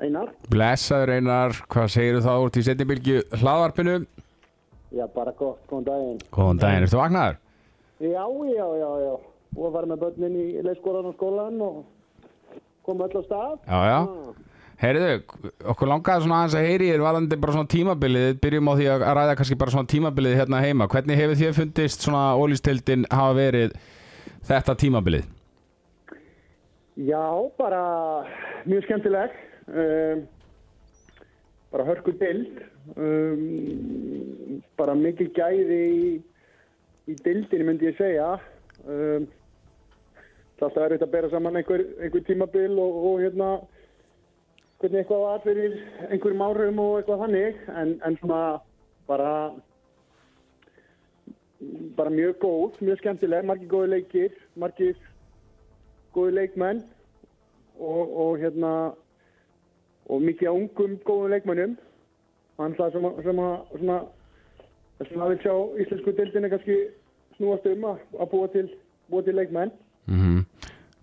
Einar? 0.00 0.32
Blessaður 0.52 1.14
Einar, 1.16 1.56
hvað 1.72 1.88
segir 1.88 2.20
þá 2.20 2.32
út 2.44 2.56
í 2.56 2.62
setjumbilgju 2.66 3.22
hlaðvarpinu? 3.40 3.94
Já, 4.92 5.06
bara 5.12 5.32
gott, 5.36 5.62
góðan 5.70 5.86
daginn. 5.88 6.18
Góðan 6.32 6.60
daginn, 6.60 6.84
ertu 6.86 6.98
vaknaður? 7.00 7.38
Já, 8.04 8.24
já, 8.52 8.66
já, 8.76 8.90
já. 9.02 9.14
Og 9.56 9.62
að 9.64 9.78
fara 9.78 9.88
með 9.90 10.02
börnin 10.04 10.36
í 10.36 10.46
leikskólan 10.66 11.08
og 11.08 11.16
skólan 11.16 11.62
og 11.64 11.78
koma 12.84 13.08
öll 13.08 13.18
á 13.18 13.22
stað. 13.24 13.56
Já, 13.64 13.78
já. 13.88 13.98
Heyriðu, 14.76 15.12
okkur 15.72 15.88
langaði 15.88 16.26
svona 16.26 16.38
aðeins 16.42 16.54
að 16.58 16.66
heyri 16.68 16.88
þér 16.90 17.04
varandi 17.06 17.36
bara 17.40 17.52
svona 17.54 17.70
tímabilið, 17.72 18.26
byrjum 18.42 18.68
á 18.68 18.72
því 18.76 18.88
að 18.92 19.04
ræða 19.16 19.36
kannski 19.38 19.56
bara 19.62 19.72
svona 19.72 19.88
tímabilið 19.88 20.34
hérna 20.36 20.58
heima. 20.60 20.88
Hvernig 20.92 21.16
hefur 21.16 21.38
þér 21.40 21.54
fundist 21.56 22.02
svona 22.04 22.24
ólýstildin 22.36 23.06
hafa 23.08 23.38
verið 23.38 23.76
þetta 24.44 24.74
tímabilið? 24.82 25.30
Já, 26.96 27.24
bara 27.56 27.80
mjög 28.68 28.84
skemmtileg. 28.84 29.38
Um, 29.66 30.26
bara 31.72 31.86
hörku 31.88 32.12
dild. 32.20 32.60
Um, 33.00 34.60
bara 34.76 34.94
mikil 34.96 35.30
gæði 35.36 35.80
í, 35.86 36.10
í 37.08 37.16
dildinni 37.24 37.70
myndi 37.70 37.88
ég 37.88 37.96
segja. 37.96 38.28
Um, 38.84 39.24
það 40.60 40.68
er 40.68 40.68
alltaf 40.68 40.84
erfitt 40.84 41.08
að 41.08 41.16
bera 41.16 41.32
saman 41.32 41.56
einhver, 41.62 41.86
einhver 41.96 42.28
tímabil 42.28 42.76
og, 42.76 43.00
og 43.08 43.24
hérna 43.24 43.50
hvernig 44.80 45.00
eitthvað 45.02 45.22
var 45.24 45.40
fyrir 45.44 45.76
einhverjum 46.10 46.42
árum 46.46 46.80
og 46.84 46.98
eitthvað 47.00 47.22
þannig 47.24 47.60
en, 47.80 47.94
en 48.04 48.18
svona 48.20 48.40
bara 49.08 49.30
bara 51.96 52.10
mjög 52.12 52.36
góð, 52.42 52.76
mjög 52.84 52.98
skemmtileg, 53.00 53.46
margir 53.48 53.70
góði 53.70 53.88
leikir, 53.94 54.34
margir 54.60 54.98
góði 56.14 56.34
leikmenn 56.36 56.82
og, 57.80 58.12
og 58.12 58.36
hérna 58.42 58.72
og 60.12 60.20
mikið 60.22 60.52
ungum 60.52 60.98
góðum 61.08 61.32
leikmennum 61.32 61.76
hann 62.60 62.76
það 62.78 62.92
sem, 62.96 63.08
að- 63.08 63.22
svona 63.24 63.98
sem 65.08 65.20
að 65.24 65.32
vil 65.32 65.40
sjá 65.44 65.54
íslensku 65.84 66.14
dildinni 66.16 66.52
kannski 66.52 66.76
snúast 67.38 67.66
um 67.72 67.88
að, 67.90 68.04
að 68.20 68.30
búa 68.32 68.52
til 68.52 68.68
búa 69.12 69.22
til 69.26 69.36
leikmenn. 69.36 69.72
Mm 70.08 70.44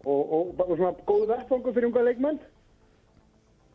og, 0.03 0.31
og, 0.35 0.47
og 0.59 0.73
svona 0.75 0.89
góð 1.07 1.21
vettfangu 1.29 1.71
fyrir 1.73 1.87
unga 1.87 2.01
leikmenn 2.03 2.39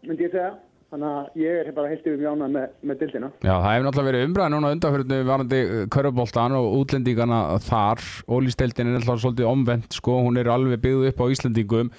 myndi 0.06 0.26
ég 0.26 0.34
segja 0.34 0.54
þannig 0.88 1.08
að 1.08 1.42
ég 1.42 1.58
er 1.60 1.74
bara 1.76 1.90
heilt 1.90 2.06
yfir 2.06 2.20
mjánað 2.22 2.52
með, 2.54 2.68
með 2.88 3.00
dildina 3.02 3.28
Já, 3.42 3.50
það 3.52 3.66
hefur 3.68 3.84
náttúrulega 3.86 4.08
verið 4.08 4.24
umræða 4.28 4.52
núna 4.54 4.70
undanfjörðu 4.76 5.18
varandi 5.28 5.58
körfuboltan 5.92 6.56
og 6.56 6.68
útlendingana 6.78 7.40
þar. 7.66 8.06
Ólýstildin 8.24 8.88
er 8.88 8.96
náttúrulega 8.96 9.24
svolítið 9.24 9.50
omvend, 9.50 9.90
sko, 9.98 10.16
hún 10.24 10.40
er 10.40 10.48
alveg 10.54 10.80
byggð 10.86 11.10
upp 11.10 11.20
á 11.20 11.26
Íslendingum. 11.34 11.92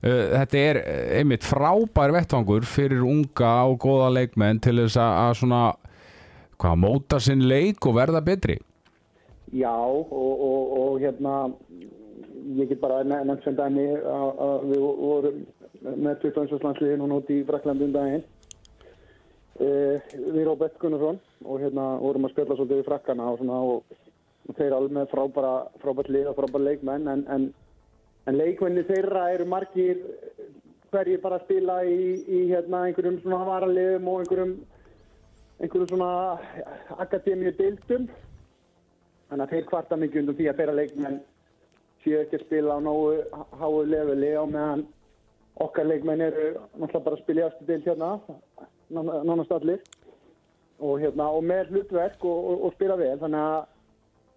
Uh, 0.00 0.24
Þetta 0.32 0.62
er 0.70 0.80
eh, 0.80 1.02
einmitt 1.20 1.44
frábær 1.44 2.14
vettvangur 2.16 2.64
fyrir 2.64 3.04
unga 3.04 3.52
og 3.68 3.76
góða 3.84 4.08
leikmenn 4.16 4.62
til 4.64 4.78
þess 4.80 4.96
að 5.04 5.34
svona, 5.42 5.62
hvað, 6.56 6.80
móta 6.80 7.20
sinn 7.20 7.44
leik 7.44 7.84
og 7.84 7.98
verða 8.00 8.24
betri. 8.24 8.56
Já 9.52 9.74
og, 9.74 10.08
og, 10.14 10.74
og 10.80 11.00
hérna 11.02 11.50
ég 12.56 12.70
get 12.70 12.80
bara 12.80 13.02
nefnt 13.04 13.44
sem 13.44 13.56
dæmi 13.58 13.84
að 13.98 14.68
við 14.70 14.84
vorum 14.86 15.40
með 15.80 16.26
21. 16.26 16.60
landsliði 16.64 16.98
núna 17.00 17.20
út 17.20 17.30
í 17.32 17.40
Fraklandi 17.48 17.86
um 17.86 17.94
daginn 17.94 18.24
uh, 19.60 19.96
við 20.34 20.44
Róbert 20.48 20.78
Gunnarsson 20.82 21.20
og 21.44 21.62
hérna 21.62 21.86
vorum 22.02 22.28
að 22.28 22.34
spjalla 22.34 22.58
svolítið 22.58 22.82
við 22.82 22.88
frakkana 22.90 23.28
og 23.30 23.40
svona 23.40 23.60
og, 23.74 23.98
þeir 24.56 24.74
alveg 24.74 24.96
með 24.96 25.10
frábæra 25.12 25.54
frábært 25.82 26.10
lið 26.10 26.30
og 26.32 26.38
frábært 26.40 26.66
leikmenn 26.66 27.06
en, 27.12 27.20
en, 27.30 27.44
en 28.26 28.38
leikmenni 28.38 28.82
þeirra 28.88 29.28
eru 29.36 29.46
margir 29.46 30.00
hverjir 30.90 31.20
bara 31.22 31.38
að 31.38 31.44
spila 31.46 31.76
í, 31.86 32.00
í 32.26 32.40
hérna 32.50 32.86
einhverjum 32.88 33.20
svona 33.22 33.44
varaliðum 33.46 34.08
og 34.10 34.24
einhverjum 34.24 34.56
einhverjum 35.60 35.90
svona 35.92 36.10
akademíu 37.04 37.52
deildum 37.58 38.08
þannig 39.30 39.44
að 39.44 39.52
þeir 39.54 39.68
kvarta 39.68 40.00
mikið 40.00 40.22
undan 40.24 40.38
því 40.40 40.48
að 40.50 40.62
þeirra 40.62 40.78
leikmenn 40.80 41.20
séu 42.02 42.22
ekki 42.24 42.40
að 42.40 42.46
spila 42.48 42.78
á 42.80 42.80
nógu 42.82 43.44
háu 43.60 43.70
leveli 43.86 44.32
á 44.34 44.44
meðan 44.50 44.86
okkar 45.60 45.86
leikmenn 45.86 46.20
eru 46.20 46.46
náttúrulega 46.78 47.04
bara 47.04 47.16
að 47.16 47.22
spila 47.24 47.42
í 47.42 47.46
aftur 47.46 47.66
deild 47.66 47.88
hérna 47.88 48.10
nána- 48.90 49.22
nánast 49.24 49.52
allir. 49.52 49.80
Og, 50.80 51.00
hérna, 51.00 51.28
og 51.28 51.44
með 51.44 51.74
hlutverk 51.74 52.24
og, 52.24 52.44
og, 52.50 52.64
og 52.64 52.72
spila 52.72 52.96
vel 52.96 53.18
þannig 53.20 53.40
að 53.40 53.64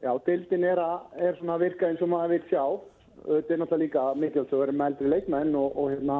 já, 0.03 0.11
deildin 0.25 0.63
er, 0.67 0.79
að, 0.83 1.05
er 1.15 1.37
svona 1.39 1.55
að 1.55 1.63
virka 1.63 1.87
eins 1.87 2.01
og 2.03 2.11
maður 2.11 2.33
vil 2.33 2.47
sjá. 2.49 2.63
Þetta 3.23 3.53
er 3.53 3.61
náttúrulega 3.61 3.83
líka 3.83 4.07
mikilvægt 4.19 4.53
að 4.53 4.63
vera 4.63 4.75
með 4.75 4.89
eldri 4.91 5.11
leikmenn 5.13 5.55
og, 5.55 5.77
og 5.79 5.91
hérna 5.93 6.17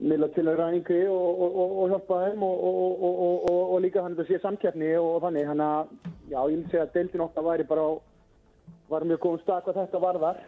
milla 0.00 0.28
til 0.32 0.46
að 0.48 0.62
yngri 0.78 1.02
og, 1.12 1.82
hjálpa 1.92 2.22
þeim 2.24 2.44
og, 2.46 3.74
líka 3.84 4.00
þannig 4.00 4.16
að 4.16 4.22
það 4.22 4.30
sé 4.30 4.40
samkeppni 4.40 4.94
og 4.96 5.18
þannig. 5.26 5.50
Þannig 5.50 5.66
að 5.66 5.92
já, 6.30 6.38
ég 6.40 6.56
myndi 6.56 6.72
segja 6.72 6.86
að 6.86 6.94
deildin 6.96 7.26
okkar 7.26 7.48
væri 7.50 7.68
bara 7.68 7.84
á 7.84 7.92
var 8.90 9.04
mjög 9.06 9.20
góðum 9.22 9.42
stak 9.44 9.66
hvað 9.66 9.78
þetta 9.84 10.00
varðar 10.02 10.40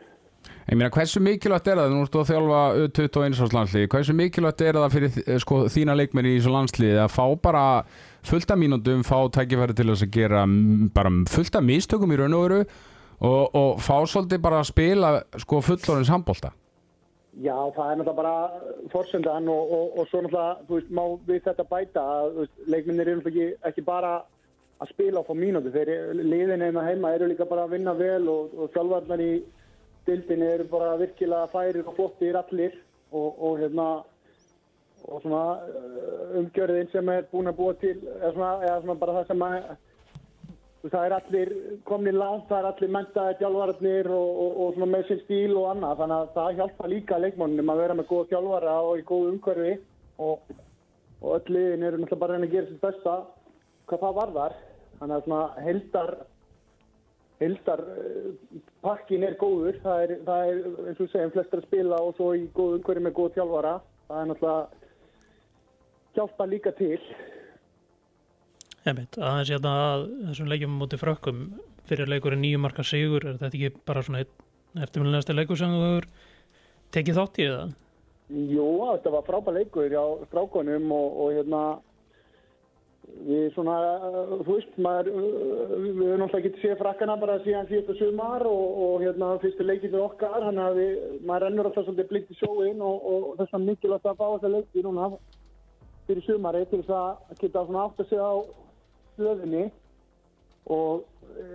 Ég 0.70 0.78
meina, 0.78 0.92
hversu 0.94 1.18
mikilvægt 1.18 1.68
er 1.72 1.80
það, 1.80 1.90
nú 1.90 2.04
ertu 2.04 2.20
að 2.20 2.28
þjálfa 2.28 2.60
21 2.94 3.40
árs 3.42 3.54
landslið, 3.56 3.86
hversu 3.90 4.14
mikilvægt 4.14 4.62
er 4.62 4.76
það 4.78 4.92
fyrir 4.94 5.40
sko, 5.42 5.58
þína 5.74 5.96
leikmenni 5.98 6.36
í 6.36 6.38
þessu 6.38 6.52
landsliði 6.54 7.00
að 7.02 7.14
fá 7.16 7.24
bara 7.42 7.62
fullt 8.28 8.52
af 8.54 8.60
mínúndum, 8.60 9.02
fá 9.02 9.16
tækifæri 9.34 9.74
til 9.74 9.88
þess 9.90 10.06
að 10.06 10.12
gera 10.14 10.44
bara 10.94 11.10
fullt 11.32 11.58
af 11.58 11.64
mistökum 11.66 12.14
í 12.14 12.18
raun 12.20 12.36
og 12.38 12.44
veru 12.46 12.60
og, 12.62 13.56
og 13.58 13.80
fá 13.82 13.96
svolítið 14.06 14.42
bara 14.44 14.60
að 14.62 14.68
spila 14.70 15.10
sko, 15.42 15.58
fullorins 15.66 16.12
handbólta? 16.12 16.52
Já, 17.42 17.56
það 17.74 17.88
er 17.88 17.98
náttúrulega 17.98 18.18
bara 18.20 18.34
forsendan 18.92 19.48
og, 19.48 19.72
og, 19.72 19.96
og 19.98 20.06
svo 20.10 20.20
náttúrulega, 20.22 20.66
þú 20.68 20.76
veist, 20.76 20.92
má 20.94 21.02
við 21.26 21.40
þetta 21.48 21.66
bæta 21.72 22.04
að 22.20 22.38
leikminnir 22.68 23.10
eru 23.10 23.18
náttúrulega 23.18 23.48
ekki, 23.48 23.72
ekki 23.72 23.84
bara 23.88 24.12
að 24.82 24.92
spila 24.94 25.22
á 25.22 25.26
fá 25.26 25.34
mínúti, 25.34 25.74
þeir 25.74 26.14
liðin 26.20 26.62
heima 26.68 26.86
heima 26.86 27.12
eru 27.16 27.30
líka 27.32 27.48
bara 27.50 27.66
að 27.66 27.74
vinna 27.78 27.96
vel 27.98 28.30
og 28.30 28.70
þjálfarnar 28.76 29.24
í 29.26 29.32
dildinni 30.06 30.48
eru 30.54 30.64
bara 30.70 30.96
virkilega 31.00 31.50
færir 31.52 31.86
og 31.86 31.94
flottir 31.98 32.38
allir 32.38 32.74
og, 33.12 33.28
og 33.42 33.60
hérna 33.60 33.88
og 35.02 35.22
svona 35.22 35.44
uh, 35.66 36.36
umgjörðin 36.38 36.90
sem 36.92 37.08
er 37.10 37.24
búin 37.32 37.50
að 37.50 37.58
búa 37.58 37.74
til 37.80 37.96
eða 38.18 38.32
svona, 38.34 38.52
eða 38.62 38.76
svona 38.84 39.00
bara 39.00 39.16
það 39.18 39.32
sem 39.32 39.44
að 39.46 39.56
það 40.90 41.04
er 41.06 41.14
allir 41.16 41.52
komni 41.86 42.12
langt, 42.14 42.48
það 42.48 42.58
er 42.58 42.68
allir 42.70 42.92
mentaði 42.96 43.38
þjálfararnir 43.40 44.10
og, 44.10 44.30
og, 44.44 44.56
og 44.64 44.74
svona 44.74 44.90
með 44.96 45.04
sinn 45.08 45.22
stíl 45.22 45.54
og 45.60 45.68
annað, 45.70 46.00
þannig 46.00 46.16
að 46.16 46.32
það 46.36 46.58
hjálpa 46.58 46.90
líka 46.90 47.20
leikmónum 47.22 47.72
að 47.72 47.82
vera 47.82 47.96
með 47.98 48.08
góða 48.10 48.28
þjálfara 48.32 48.74
og 48.88 48.98
í 48.98 49.06
góðu 49.10 49.30
umhverfi 49.34 49.74
og, 50.26 50.56
og 51.22 51.36
öll 51.36 51.54
liðin 51.56 51.86
eru 51.86 52.02
náttúrulega 52.02 52.22
bara 52.24 52.34
að 52.34 52.40
reyna 52.40 52.50
að 52.50 52.56
gera 52.56 52.70
sitt 52.70 52.82
besta 52.82 53.16
hvað 53.90 54.04
það 54.06 54.18
varðar, 54.18 54.58
þannig 54.98 55.16
að 55.16 55.26
svona 55.28 55.66
heldar 55.68 56.14
heldar 57.42 57.82
eh, 57.96 58.60
pakkin 58.84 59.26
er 59.26 59.36
góður, 59.40 59.78
það 59.82 60.04
er, 60.04 60.14
það 60.26 60.52
er 60.52 60.62
eins 60.90 61.02
og 61.02 61.10
segjum 61.12 61.34
flestir 61.34 61.62
að 61.62 61.68
spila 61.68 62.00
og 62.02 62.14
svo 62.18 62.30
í 62.38 62.46
góðu 62.56 62.78
umhverfi 62.78 63.04
með 63.06 63.16
góða 63.18 63.34
þjálfara, 63.36 63.74
það 64.08 64.22
er 64.22 64.30
náttúrulega 64.30 64.80
hjálpa 66.16 66.48
líka 66.48 66.72
til. 66.78 67.00
Einmitt, 68.82 69.18
aðeins 69.18 69.52
hérna 69.54 69.74
að 69.92 70.08
þessum 70.30 70.50
leikjum 70.50 70.74
múti 70.80 70.98
frökkum 70.98 71.44
fyrir 71.86 72.10
leikurinn 72.10 72.42
nýju 72.42 72.62
marka 72.62 72.84
sigur. 72.86 73.24
Er 73.26 73.38
þetta 73.38 73.58
ekki 73.58 73.84
bara 73.86 74.02
svona 74.02 74.24
einn 74.24 74.82
eftirminnilegasti 74.82 75.36
leikur 75.36 75.60
sem 75.60 75.72
þú 75.74 75.84
hefur 75.86 76.08
tekið 76.96 77.18
þátt 77.20 77.40
í 77.40 77.48
það? 77.52 77.72
Jú, 78.32 78.66
þetta 78.88 79.12
var 79.12 79.24
frábær 79.26 79.56
leikur 79.58 79.88
hjá 79.92 80.02
strákonum 80.30 80.92
og, 80.96 81.16
og 81.22 81.34
hérna 81.36 81.62
við 83.22 83.48
svona, 83.54 83.76
þú 84.46 84.56
veist, 84.56 84.72
maður, 84.82 85.10
uh, 85.12 85.74
við 85.74 86.00
höfum 86.00 86.22
náttúrulega 86.22 86.40
ekki 86.40 86.62
séð 86.62 86.78
frakkana 86.80 87.16
bara 87.20 87.38
síðan 87.44 87.68
síðasta 87.70 87.96
sumar 87.98 88.46
og, 88.48 88.80
og 88.86 89.04
hérna 89.04 89.30
fyrstu 89.42 89.66
leikið 89.66 89.88
fyrir 89.90 90.06
okkar, 90.06 90.38
þannig 90.46 90.64
að 90.64 90.80
við, 90.80 90.96
maður 91.28 91.46
rennur 91.46 91.70
alltaf 91.70 91.86
svolítið 91.86 92.10
blikt 92.10 92.32
í 92.32 92.38
sjóin 92.40 92.82
og, 92.82 93.06
og 93.12 93.28
þess 93.40 93.58
að 93.58 93.68
mikilvægt 93.68 94.10
að 94.10 94.18
fá 94.22 94.26
þessa 94.26 94.52
leiki 94.56 94.84
núna 94.86 95.10
fyrir 96.08 96.26
sumari 96.26 96.64
til 96.70 96.82
þess 96.82 96.98
að 96.98 97.40
geta 97.42 97.64
svona 97.66 97.86
átt 97.86 98.02
að 98.02 98.10
segja 98.10 98.26
á 98.26 98.36
stöðinni 99.12 99.64
og 100.72 101.02
e, 101.36 101.46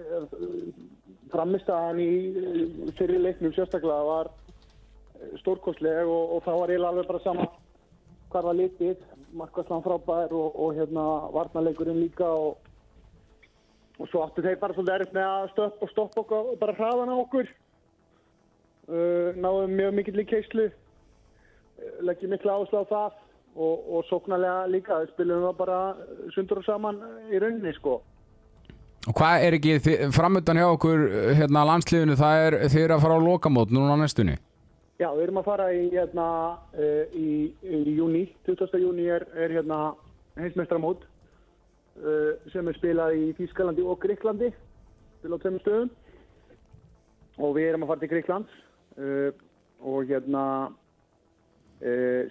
framistæðan 1.32 2.02
í 2.04 2.12
eh, 2.42 2.92
fyrir 3.00 3.24
leiknum 3.24 3.54
sérstaklega 3.56 4.08
var 4.08 4.32
stórkostleg 5.42 6.08
og, 6.08 6.38
og 6.38 6.44
þá 6.46 6.52
var 6.54 6.74
eiginlega 6.74 6.92
alveg 6.94 7.10
bara 7.10 7.24
sama 7.24 7.48
hvað 8.32 8.50
var 8.50 8.58
litið, 8.60 9.04
markværslan 9.34 9.84
frábær 9.84 10.32
og, 10.32 10.56
og 10.60 10.74
hérna 10.78 11.04
varnarleikurinn 11.34 12.00
líka 12.00 12.26
og, 12.26 12.58
og 14.00 14.10
svo 14.10 14.24
áttu 14.24 14.44
þeir 14.46 14.60
bara 14.62 14.76
svolítið 14.76 14.96
erfitt 14.96 15.16
með 15.18 15.30
að 15.30 15.48
stoppa, 15.54 15.90
stoppa 15.92 16.24
okkur 16.24 16.52
og 16.54 16.60
bara 16.62 16.76
hraðan 16.78 17.14
á 17.14 17.16
okkur. 17.18 17.54
Uh, 18.88 19.36
náðum 19.36 19.74
mjög 19.76 19.96
mikill 19.98 20.22
í 20.24 20.28
keislu 20.28 20.70
uh, 20.70 21.96
leggjum 22.08 22.32
mikla 22.32 22.56
áherslu 22.56 22.86
á 22.88 22.92
það 22.92 23.18
og, 23.58 23.88
og 23.98 24.06
sóknarlega 24.08 24.70
líka, 24.72 25.02
við 25.02 25.12
spilum 25.12 25.44
það 25.44 25.58
bara 25.60 25.80
sundur 26.36 26.62
og 26.62 26.70
saman 26.70 27.02
í 27.28 27.42
rauninni 27.42 27.74
sko. 27.76 28.00
Og 29.08 29.16
hvað 29.16 29.44
er 29.44 29.56
ekki 29.58 29.98
framöndan 30.16 30.60
hjá 30.60 30.70
okkur 30.70 31.04
hérna 31.36 31.66
landsliðinu, 31.68 32.16
það 32.20 32.46
er 32.46 32.58
eru 32.68 32.96
að 32.96 33.04
fara 33.04 33.20
á 33.20 33.28
lokamót 33.28 33.76
núna 33.76 33.96
á 33.96 34.04
næstunni 34.04 34.38
Já, 34.98 35.12
við 35.14 35.28
erum 35.28 35.38
að 35.38 35.46
fara 35.46 35.66
í, 35.78 35.82
hérna, 35.94 36.28
uh, 36.74 37.12
í, 37.14 37.54
í 37.62 37.94
júni, 37.94 38.24
20. 38.48 38.80
júni 38.82 39.04
er, 39.14 39.28
er 39.38 39.52
hérna 39.54 39.92
heimsmestramót 40.40 41.04
uh, 42.02 42.32
sem 42.50 42.66
er 42.66 42.78
spilað 42.80 43.18
í 43.20 43.28
Þýskalandi 43.38 43.86
og 43.86 44.00
Greiklandi, 44.02 44.50
spilað 45.20 45.38
á 45.38 45.42
tveimur 45.44 45.64
stöðum 45.66 45.92
og 47.46 47.54
við 47.60 47.68
erum 47.68 47.86
að 47.86 47.94
fara 47.94 48.04
til 48.04 48.12
Greiklands 48.16 48.58
uh, 48.98 49.30
og 49.86 50.10
hérna 50.10 50.44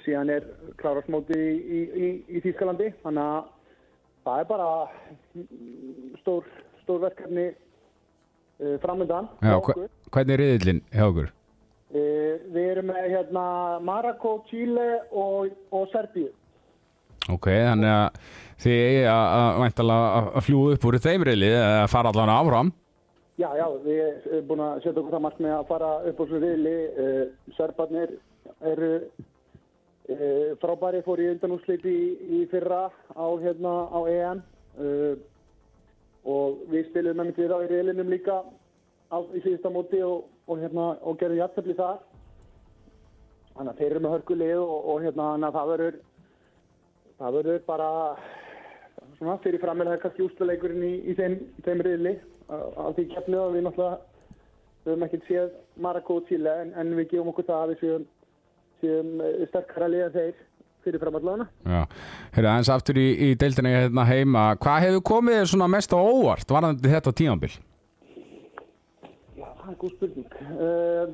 síðan 0.02 0.32
er 0.34 0.46
klárasmóti 0.80 1.36
í, 1.38 1.50
í, 1.54 1.82
í, 2.02 2.08
í 2.34 2.40
Þýskalandi, 2.42 2.88
þannig 3.04 3.28
að 3.30 3.52
það 4.26 4.42
er 4.42 4.48
bara 4.50 4.66
stór, 6.24 6.50
stór 6.82 7.04
verkefni 7.06 7.46
framöndan 8.82 9.30
Já, 9.38 9.54
hvernig 9.62 10.34
er 10.34 10.42
riðillin 10.42 10.82
hjá 10.90 11.06
okkur? 11.06 11.35
Uh, 11.86 12.42
við 12.50 12.72
erum 12.72 12.90
með 12.90 13.04
hérna 13.12 13.44
Marokko, 13.86 14.40
Chile 14.50 14.88
og, 15.14 15.52
og 15.70 15.86
Serbíu. 15.92 16.32
Ok, 17.30 17.46
þannig 17.50 17.92
að 17.92 18.18
þið 18.62 18.80
eigi 18.80 19.06
að, 19.12 20.42
fljúa 20.46 20.74
upp 20.74 20.88
úr 20.88 20.98
þeim 21.02 21.24
riðli 21.26 21.52
eða 21.52 21.86
fara 21.90 22.12
allan 22.12 22.32
áfram 22.32 22.74
Já, 23.36 23.50
já, 23.52 23.66
við 23.84 23.98
erum 24.00 24.44
búin 24.48 24.60
að 24.64 24.78
setja 24.80 25.00
okkur 25.02 25.12
það 25.12 25.24
margt 25.26 25.40
með 25.44 25.54
að 25.58 25.66
fara 25.68 25.88
upp 26.08 26.20
á 26.20 26.24
svo 26.24 26.38
riðli. 26.40 26.76
Uh, 26.96 27.50
Serbarnir 27.52 28.12
eru 28.70 28.92
uh, 29.04 30.54
frábæri, 30.62 31.02
fór 31.04 31.20
í 31.20 31.26
undanúslit 31.34 31.84
í, 31.84 31.98
í 32.38 32.38
fyrra 32.48 32.86
á, 32.88 33.26
hérna, 33.42 33.74
á 33.92 33.98
EM 34.08 34.40
uh, 34.80 35.18
og 36.32 36.62
við 36.72 36.88
spilum 36.88 37.20
með 37.20 37.28
mitt 37.28 37.42
við 37.42 37.52
á 37.52 37.58
í 37.60 37.68
riðlinum 37.74 38.14
líka 38.14 38.38
á, 39.12 39.18
í 39.36 39.42
síðasta 39.44 39.74
móti 39.74 40.00
og, 40.06 40.24
og, 40.46 40.58
hérna, 40.62 40.90
og 41.02 41.18
gerðum 41.20 41.42
jættefli 41.42 41.76
þar. 41.78 42.02
Þannig 43.56 43.72
að 43.72 43.78
þeir 43.80 43.90
eru 43.90 44.04
með 44.04 44.14
hörkulið 44.16 44.58
og, 44.60 44.76
og 44.92 45.04
hérna, 45.06 45.50
það 45.50 45.72
verður 45.72 46.02
það 47.16 47.38
verður 47.38 47.62
bara 47.66 47.90
svona 49.16 49.38
fyrir 49.44 49.62
frammelega 49.62 50.02
kannski 50.02 50.24
úslaleikurinn 50.26 50.84
í, 50.84 50.94
í 51.08 51.14
þeim, 51.16 51.38
þeim 51.64 51.84
riðli 51.86 52.16
á 52.50 52.86
því 52.96 53.06
keppnu 53.14 53.40
og 53.40 53.54
við 53.54 53.64
náttúrulega 53.66 53.96
við 54.86 54.92
höfum 54.92 55.06
ekkert 55.06 55.30
séð 55.30 55.54
Marokko 55.82 56.18
og 56.20 56.28
Chile 56.28 56.52
en, 56.62 56.74
en 56.78 56.92
við 56.98 57.08
gefum 57.14 57.32
okkur 57.32 57.48
það 57.48 57.62
að 57.62 57.72
við 57.72 57.80
séum, 57.84 58.04
séum 58.82 59.24
eh, 59.24 59.46
sterkara 59.50 59.88
liða 59.90 60.10
þeir 60.14 60.44
fyrir 60.86 61.02
framallagana. 61.02 61.48
Hérna 62.36 62.52
aðeins 62.52 62.70
aftur 62.70 63.00
í, 63.02 63.06
í 63.26 63.30
deildinni 63.40 63.72
hérna 63.74 64.04
heima 64.06 64.44
Hvað 64.62 64.84
hefur 64.84 65.02
komið 65.10 65.40
þér 65.40 65.48
svona 65.50 65.70
mest 65.72 65.96
á 65.96 65.98
óvart 65.98 66.54
varðandi 66.54 66.92
þetta 66.92 67.14
tímambil? 67.18 67.50
Það 69.66 69.72
er 69.72 69.78
góð 69.82 69.94
spurning. 69.96 70.26
Uh, 70.62 71.06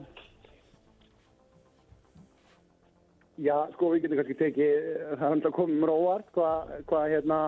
já, 3.40 3.54
sko 3.72 3.88
við 3.94 4.02
getum 4.02 4.18
kannski 4.18 4.34
tekið, 4.42 4.74
það 5.14 5.22
er 5.24 5.36
alltaf 5.38 5.54
komið 5.56 5.78
mér 5.80 5.92
óvart 5.94 6.28
hvað, 6.34 6.74
hvað 6.90 7.04
hérna 7.14 7.38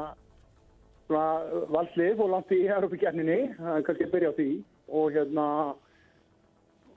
svona 1.04 1.66
valslið 1.75 2.23
og 2.25 2.30
langt 2.32 2.54
í 2.56 2.62
Európa-gjarninni, 2.64 3.37
það 3.58 3.75
er 3.75 3.84
kannski 3.90 4.06
að 4.06 4.14
byrja 4.14 4.30
á 4.32 4.38
því. 4.38 4.46
Og 4.96 5.12
hérna 5.18 5.46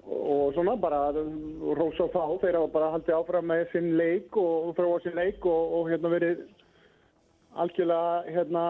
og 0.07 0.55
svona 0.55 0.77
bara 0.79 1.01
rósa 1.11 2.07
á 2.07 2.13
þá, 2.15 2.23
þeir 2.45 2.59
hafa 2.61 2.71
bara 2.77 2.93
haldið 2.95 3.17
áfram 3.17 3.51
með 3.51 3.65
sinn 3.73 3.91
leik 3.99 4.39
og 4.39 4.71
þróa 4.79 5.03
sinn 5.03 5.19
leik 5.19 5.43
og, 5.51 5.75
og 5.81 5.91
hérna 5.91 6.13
verið 6.15 6.47
algjörlega 7.59 8.39
hérna 8.39 8.65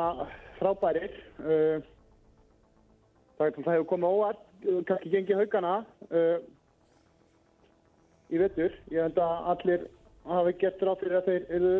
frábærir. 0.58 1.14
Uh, 1.46 1.78
það, 3.38 3.62
hefur 3.62 3.90
komið 3.94 4.18
óvart 4.18 4.47
kannski 4.88 5.12
gengið 5.14 5.42
haugana 5.42 5.74
uh, 6.12 6.38
í 8.32 8.42
vettur 8.42 8.74
ég 8.92 9.04
held 9.04 9.22
að 9.22 9.50
allir 9.54 9.86
hafi 10.28 10.54
gert 10.62 10.84
ráð 10.84 11.00
fyrir 11.02 11.20
að 11.20 11.30
þeir 11.30 11.46
eru, 11.58 11.72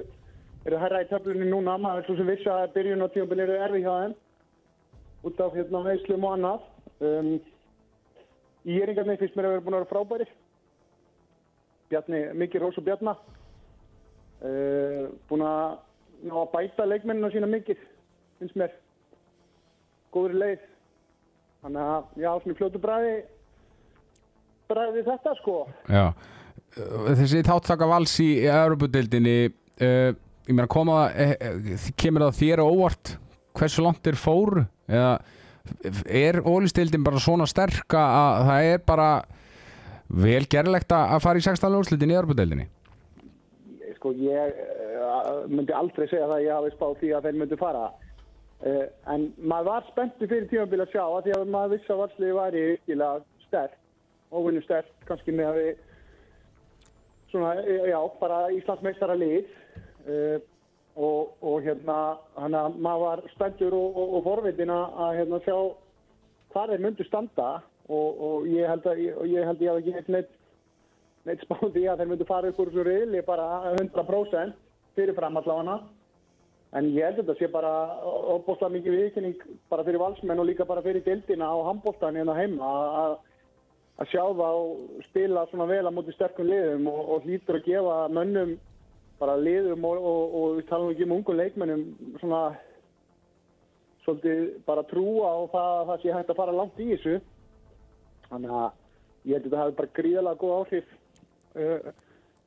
eru 0.68 0.80
herra 0.84 1.04
í 1.04 1.10
töflunni 1.10 1.50
núna. 1.50 1.76
Maður 1.82 2.04
er 2.04 2.08
svo 2.08 2.16
sem 2.20 2.32
vissi 2.32 2.50
að 2.52 2.74
byrjun 2.76 3.04
á 3.04 3.08
tímabili 3.12 3.46
eru 3.46 3.58
erfi 3.66 3.84
hjá 3.84 3.94
þeim 4.04 4.16
út 5.28 5.42
af 5.44 5.58
hérna 5.58 5.84
veislum 5.88 6.28
og 6.28 6.36
annað. 6.38 6.68
Um, 7.08 7.32
Íringarnir 8.68 9.20
finnst 9.20 9.36
mér 9.38 9.48
að 9.48 9.54
vera 9.56 9.66
búin 9.66 9.76
að 9.78 9.84
vera 9.84 9.92
frábæri 9.92 10.26
Bjarni, 11.88 12.22
mikið 12.36 12.64
rós 12.64 12.80
og 12.80 12.84
Bjarna 12.88 13.14
uh, 14.44 15.04
búin 15.30 15.46
að 15.48 15.78
að 16.28 16.50
bæta 16.56 16.88
leikmennina 16.88 17.30
sína 17.32 17.48
mikið 17.52 17.84
finnst 18.40 18.58
mér. 18.58 18.74
Góður 20.14 20.40
leið 20.42 20.66
þannig 21.64 21.84
að 21.84 22.24
já, 22.24 22.30
svona 22.44 22.58
fljótu 22.60 22.82
bræði 22.84 23.16
bræði 24.68 25.04
þetta 25.08 25.34
sko. 25.40 25.58
Já, 25.92 26.06
uh, 26.12 27.10
þessi 27.14 27.44
þáttaka 27.48 27.90
vals 27.90 28.18
í 28.24 28.30
Európa-deildinni 28.48 29.38
uh, 29.48 30.12
ég 30.12 30.54
meina 30.54 30.70
koma 30.72 31.08
uh, 31.12 31.90
kemur 32.00 32.28
það 32.28 32.40
þér 32.42 32.64
óvart 32.66 33.18
hversu 33.58 33.86
langt 33.86 34.08
er 34.08 34.20
fóru? 34.20 34.68
Eða 34.88 35.18
er 36.08 36.40
ólistildin 36.48 37.04
bara 37.04 37.20
svona 37.20 37.48
sterka 37.50 38.00
að 38.00 38.46
það 38.48 38.70
er 38.70 38.84
bara 38.88 39.08
vel 40.08 40.46
gerlegt 40.48 40.94
að 40.96 41.18
fara 41.26 41.42
í 41.42 41.44
16. 41.44 41.74
úrslitin 41.76 42.14
í 42.14 42.16
Európa-deildinni 42.16 42.70
sko 43.98 44.14
ég 44.22 44.54
myndi 45.52 45.74
aldrei 45.76 46.08
segja 46.08 46.28
það 46.28 46.36
að 46.38 46.46
ég 46.46 46.56
hafi 46.56 46.74
spáð 46.76 47.00
því 47.02 47.10
að 47.16 47.28
þeir 47.28 47.40
myndi 47.42 47.60
fara 47.60 47.86
uh, 48.66 48.86
en 49.14 49.28
maður 49.38 49.70
var 49.72 49.90
spenntu 49.92 50.30
fyrir 50.30 50.48
tímabili 50.52 50.86
að 50.86 50.94
sjá 50.96 51.04
að 51.06 51.28
því 51.28 51.36
að 51.38 51.52
maður 51.56 51.74
vissi 51.76 51.94
að 51.94 52.02
varsliði 52.04 52.38
væri 52.40 52.64
virkilega 52.72 53.26
sterk 53.48 53.78
óvinnu 54.32 54.64
sterk 54.66 55.08
kannski 55.08 55.36
með 55.36 55.50
að 55.52 55.60
við 55.62 55.84
svona, 57.32 57.54
eh, 57.62 57.90
já, 57.92 58.00
bara 58.20 58.38
Íslandsmeistara 58.56 59.16
lið 59.20 59.50
uh, 60.08 60.38
og, 60.98 61.34
og 61.42 61.62
hérna 61.66 61.98
hann 62.38 62.56
að 62.58 62.80
maður 62.82 63.04
var 63.06 63.26
spenntur 63.36 63.76
og, 63.78 63.98
og, 63.98 64.16
og 64.18 64.24
forvitin 64.26 64.74
að 64.74 65.20
hérna 65.20 65.42
sjá 65.46 65.58
hvað 66.54 66.74
þeir 66.74 66.86
myndu 66.86 67.06
standa 67.08 67.50
og, 67.88 68.48
ég 68.50 68.68
held 68.68 68.88
að 68.90 69.04
ég, 69.04 69.20
ég 69.32 69.48
held 69.48 69.62
að 69.62 69.88
ég 69.88 70.00
heilt 70.00 70.12
neitt 70.12 70.34
neitt 71.28 71.44
spáði 71.44 71.86
að 71.88 72.02
þeir 72.02 72.10
myndu 72.12 72.28
fara 72.28 72.50
upp 72.52 72.60
úr 72.64 72.72
þessu 72.72 72.88
riðli 72.88 73.22
bara 73.28 73.48
100% 73.76 74.56
fyrirfram 74.98 75.40
allavega 75.40 75.78
en 76.76 76.90
ég 76.92 77.04
held 77.06 77.20
að 77.20 77.26
þetta 77.26 77.38
sé 77.40 77.48
bara 77.54 77.72
óbúslega 78.04 78.74
mikið 78.74 78.98
viðkynning 79.00 79.44
bara 79.72 79.84
fyrir 79.88 80.02
valsmenn 80.02 80.40
og 80.40 80.46
líka 80.50 80.66
bara 80.68 80.82
fyrir 80.84 81.04
dildina 81.06 81.48
á 81.48 81.56
handbóltan 81.70 82.16
hérna 82.20 82.36
heima 82.36 82.64
að- 82.68 82.98
að 83.04 83.18
að 83.98 84.10
sjá 84.12 84.24
þá 84.38 84.50
spila 85.10 85.46
svona 85.50 85.66
vel 85.66 85.88
á 85.88 85.92
móti 85.92 86.14
sterkum 86.14 86.46
liðum 86.46 86.88
og, 86.92 87.00
og 87.16 87.24
hlýtur 87.26 87.56
að 87.58 87.66
gefa 87.66 87.96
mönnum 88.14 88.58
bara 89.20 89.38
liðum 89.42 89.86
og, 89.90 89.98
og, 89.98 90.36
og 90.42 90.58
við 90.60 90.68
talum 90.70 90.92
ekki 90.92 91.08
um 91.08 91.16
ungum 91.16 91.38
leikmennum 91.40 91.86
svona 92.20 92.42
svolítið 94.06 94.44
bara 94.68 94.84
trúa 94.88 95.32
og 95.42 95.50
það, 95.52 95.72
að 95.82 95.88
það 95.92 96.02
sé 96.04 96.14
hægt 96.16 96.30
að 96.32 96.38
fara 96.40 96.54
langt 96.56 96.78
í 96.80 96.90
þessu. 96.94 97.16
Þannig 98.30 98.54
að 98.60 98.68
ég 99.28 99.34
held 99.34 99.46
að 99.46 99.48
þetta 99.50 99.62
hafi 99.64 99.76
bara 99.80 99.96
gríðalega 99.98 100.42
góð 100.44 100.54
áhrif 100.60 100.94
uh, 101.58 101.90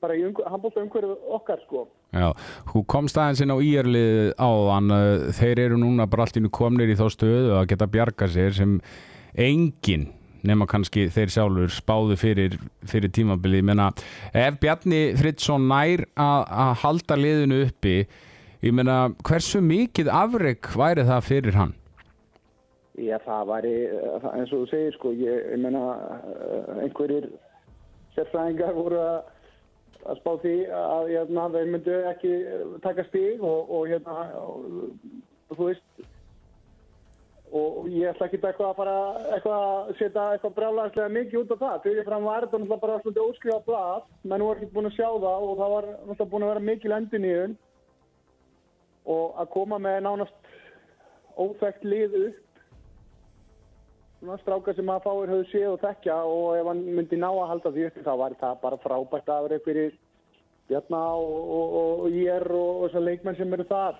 bara 0.00 0.16
í 0.16 0.22
handbólta 0.24 0.84
umhverju 0.84 1.16
okkar 1.40 1.60
sko 1.66 1.82
Já, 2.10 2.32
þú 2.72 2.84
komst 2.90 3.18
aðeins 3.20 3.42
inn 3.44 3.54
á 3.54 3.58
íjarlið 3.62 4.32
áðan 4.42 4.94
uh, 4.94 5.26
þeir 5.36 5.60
eru 5.66 5.76
núna 5.78 6.08
bara 6.10 6.26
allt 6.26 6.40
nú 6.42 6.50
komnir 6.50 6.90
í 6.90 6.96
þá 6.98 7.06
stöðu 7.14 7.52
að 7.60 7.68
geta 7.70 7.86
bjarga 7.90 8.26
sér 8.32 8.56
sem 8.56 8.80
engin 9.38 10.08
nema 10.46 10.66
kannski 10.68 11.06
þeir 11.12 11.32
sjálfur 11.34 11.74
spáðu 11.74 12.16
fyrir, 12.20 12.56
fyrir 12.88 13.12
tímabili 13.14 13.60
ég 13.60 13.66
meina, 13.68 13.90
ef 14.32 14.56
Bjarni 14.62 15.02
Fridsson 15.18 15.68
nær 15.70 16.06
að, 16.18 16.72
halda 16.82 17.18
liðinu 17.18 17.60
uppi 17.66 17.96
ég 18.64 18.74
meina, 18.76 19.10
hversu 19.26 19.60
mikið 19.64 20.10
afreg 20.12 20.72
væri 20.76 21.06
það 21.08 21.28
fyrir 21.28 21.60
hann? 21.60 21.76
Já, 23.00 23.16
það 23.24 23.44
væri, 23.48 23.76
eh, 23.86 24.24
eins 24.34 24.50
og 24.52 24.64
þú 24.64 24.66
segir, 24.68 24.96
sko, 24.96 25.12
ég, 25.16 25.44
ég 25.54 25.60
meina, 25.62 25.84
eh, 26.20 26.82
einhverjir 26.84 27.30
sérfræðingar 28.16 28.74
voru 28.76 28.98
að, 29.00 29.20
að 30.06 30.20
spá 30.20 30.30
því 30.42 30.54
að 30.76 31.10
hérna, 31.10 31.48
þeir 31.54 31.68
myndu 31.74 31.98
ekki 32.12 32.32
eh, 32.38 32.64
taka 32.84 33.04
stig 33.08 33.44
og, 33.44 33.70
og 33.76 33.90
hérna, 33.90 34.16
og, 34.40 35.54
þú 35.56 35.68
veist, 35.68 36.02
og 37.50 37.88
ég 37.90 38.12
ætla 38.12 38.28
ekki 38.28 38.38
eitthvað 38.38 38.68
að 38.68 38.76
fara 38.78 38.98
eitthvað 39.34 39.64
að 39.68 39.88
setja 39.98 40.26
eitthvað 40.34 40.54
brjálæðislega 40.58 41.14
mikið 41.16 41.40
út 41.40 41.54
á 41.54 41.62
það. 41.62 41.80
Fyrir 41.86 42.06
fram 42.06 42.28
var 42.28 42.46
þetta 42.46 42.60
náttúrulega 42.60 42.84
bara 42.84 43.00
svolítið 43.00 43.24
óskrifað 43.26 43.64
blað, 43.66 44.04
menn 44.22 44.44
voru 44.46 44.60
ekki 44.60 44.76
búin 44.76 44.90
að 44.90 44.96
sjá 44.98 45.08
það 45.08 45.48
og 45.48 45.56
það 45.62 45.74
var 45.74 45.88
náttúrulega 45.90 46.30
búin 46.34 46.46
að 46.46 46.52
vera 46.52 46.66
mikil 46.68 46.94
endur 46.96 47.24
nýjun 47.24 47.58
og 49.10 49.40
að 49.40 49.50
koma 49.56 49.80
með 49.82 49.98
nánast 50.06 50.54
óþekkt 51.40 51.88
lið 51.88 52.16
upp 52.20 52.38
svona 52.38 52.49
strákar 54.42 54.76
sem 54.76 54.92
að 54.92 55.04
fáir 55.06 55.32
höfðu 55.32 55.48
séð 55.50 55.72
og 55.72 55.82
þekkja 55.84 56.16
og 56.28 56.46
ef 56.58 56.70
hann 56.70 56.80
myndi 56.98 57.18
ná 57.20 57.28
að 57.30 57.50
halda 57.54 57.74
því 57.74 57.86
uppi 57.88 58.06
þá 58.06 58.14
var 58.20 58.38
það 58.40 58.62
bara 58.64 58.80
frábært 58.84 59.34
afrið 59.36 59.66
fyrir 59.66 59.98
Bjarna 60.70 61.02
og, 61.18 62.04
ég 62.14 62.44
og, 62.46 62.84
þessar 62.84 63.06
leikmenn 63.08 63.38
sem 63.38 63.54
eru 63.56 63.64
þar 63.66 63.96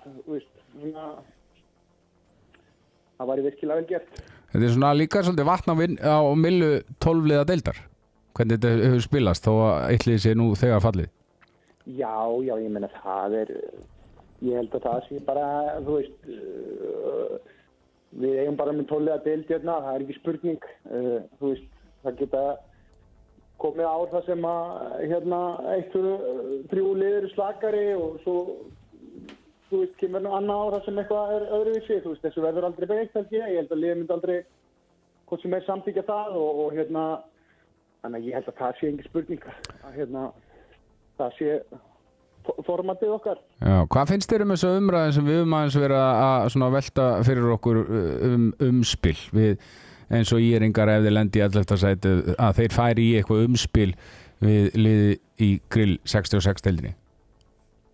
það 3.17 3.31
væri 3.31 3.45
virkilega 3.45 3.79
vel 3.81 3.89
gert. 3.89 4.21
Þetta 4.51 4.65
er 4.67 4.75
svona 4.75 4.91
líka 4.97 5.23
svolítið 5.23 5.49
vatn 5.49 5.73
á, 5.73 5.75
á 5.75 6.33
millu 6.35 6.69
tólfliða 7.03 7.47
deildar. 7.49 7.81
Hvernig 8.37 8.59
þetta 8.61 8.87
hefur 8.87 9.03
spilast 9.05 9.47
þó 9.47 9.51
að 9.67 9.75
eittlið 9.91 10.21
sé 10.23 10.35
nú 10.37 10.51
þegar 10.59 10.85
fallið? 10.85 11.09
Já, 11.97 12.15
já, 12.45 12.53
ég 12.61 12.71
meina 12.71 12.89
það 13.01 13.37
er 13.41 13.53
ég 14.41 14.57
held 14.57 14.75
að 14.77 14.85
það 14.85 15.07
sé 15.07 15.19
bara 15.25 15.47
þú 15.85 15.97
veist 15.99 16.29
við 18.19 18.41
eigum 18.41 18.59
bara 18.59 18.75
með 18.75 18.89
tónlega 18.89 19.23
deild 19.25 19.47
hérna, 19.51 19.77
það 19.85 19.95
er 19.95 20.03
ekki 20.05 20.17
spurning 20.19 20.67
uh, 20.91 21.17
þú 21.39 21.53
veist, 21.53 21.71
það 22.03 22.19
geta 22.19 22.43
komið 23.61 23.87
ár 23.87 24.11
það 24.11 24.27
sem 24.27 24.45
að 24.49 24.93
hérna, 25.11 25.41
eitt 25.75 25.97
og 25.99 26.29
þrjú 26.71 26.93
liður 26.97 27.27
slakari 27.35 27.83
og 27.95 28.15
svo 28.23 28.37
þú 29.69 29.83
veist, 29.83 29.93
kemur 30.01 30.25
nú 30.25 30.33
annað 30.35 30.63
ár 30.63 30.75
það 30.75 30.87
sem 30.87 31.03
eitthvað 31.03 31.35
er 31.35 31.45
öðruvísi, 31.59 31.99
þú 32.03 32.15
veist, 32.15 32.25
þessu 32.25 32.45
verður 32.47 32.67
aldrei 32.67 32.89
beint 32.89 33.19
held 33.19 33.35
ég, 33.37 33.45
ég 33.53 33.61
held 33.61 33.75
að 33.75 33.83
liður 33.83 34.01
myndi 34.01 34.17
aldrei 34.17 34.39
hvort 35.29 35.45
sem 35.45 35.53
er 35.55 35.67
samtíkja 35.67 36.03
það 36.09 36.39
og, 36.41 36.65
og 36.65 36.73
hérna 36.75 37.05
þannig 38.01 38.17
að 38.17 38.27
ég 38.27 38.37
held 38.39 38.49
að 38.51 38.59
það 38.59 38.75
sé 38.79 38.89
engi 38.89 39.07
spurning 39.07 39.47
að 39.51 39.95
hérna 39.95 40.25
það 41.21 41.37
sé 41.37 41.55
formatið 42.67 43.15
okkar 43.17 43.39
Já, 43.59 43.77
hvað 43.93 44.13
finnst 44.13 44.31
þér 44.31 44.45
um 44.45 44.55
þessu 44.55 44.73
umræðin 44.79 45.15
sem 45.17 45.29
við 45.29 45.39
höfum 45.41 45.57
aðeins 45.59 45.79
verið 45.81 46.65
að 46.67 46.75
velta 46.77 47.07
fyrir 47.27 47.51
okkur 47.57 47.83
uh, 47.83 48.07
um 48.31 48.47
umspil 48.69 49.17
við 49.35 49.67
eins 50.11 50.31
og 50.35 50.43
íringar 50.43 50.91
ef 50.91 51.05
þeir 51.05 51.15
lendi 51.15 51.39
í 51.39 51.45
11. 51.45 51.77
sæti 51.79 52.15
að 52.35 52.57
þeir 52.59 52.73
færi 52.75 53.05
í 53.09 53.13
eitthvað 53.19 53.45
umspil 53.47 53.91
við 54.41 54.73
liði 54.75 55.13
í 55.41 55.53
grill 55.71 55.95
66 56.09 56.65
deildinni 56.65 56.97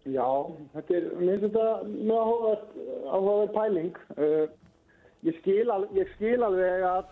Já, 0.08 0.28
þetta 0.76 0.96
er, 0.96 1.08
mér 1.20 1.42
finnst 1.42 1.56
þetta 1.58 1.72
mjög 1.90 2.20
áhugaverð, 2.22 2.76
áhugaverð 3.12 3.54
pæling. 3.56 3.98
Uh, 4.16 4.46
ég, 5.28 5.40
skil 5.42 5.74
al, 5.74 5.84
ég 5.98 6.14
skil 6.14 6.38
alveg 6.48 6.86
að, 6.88 7.10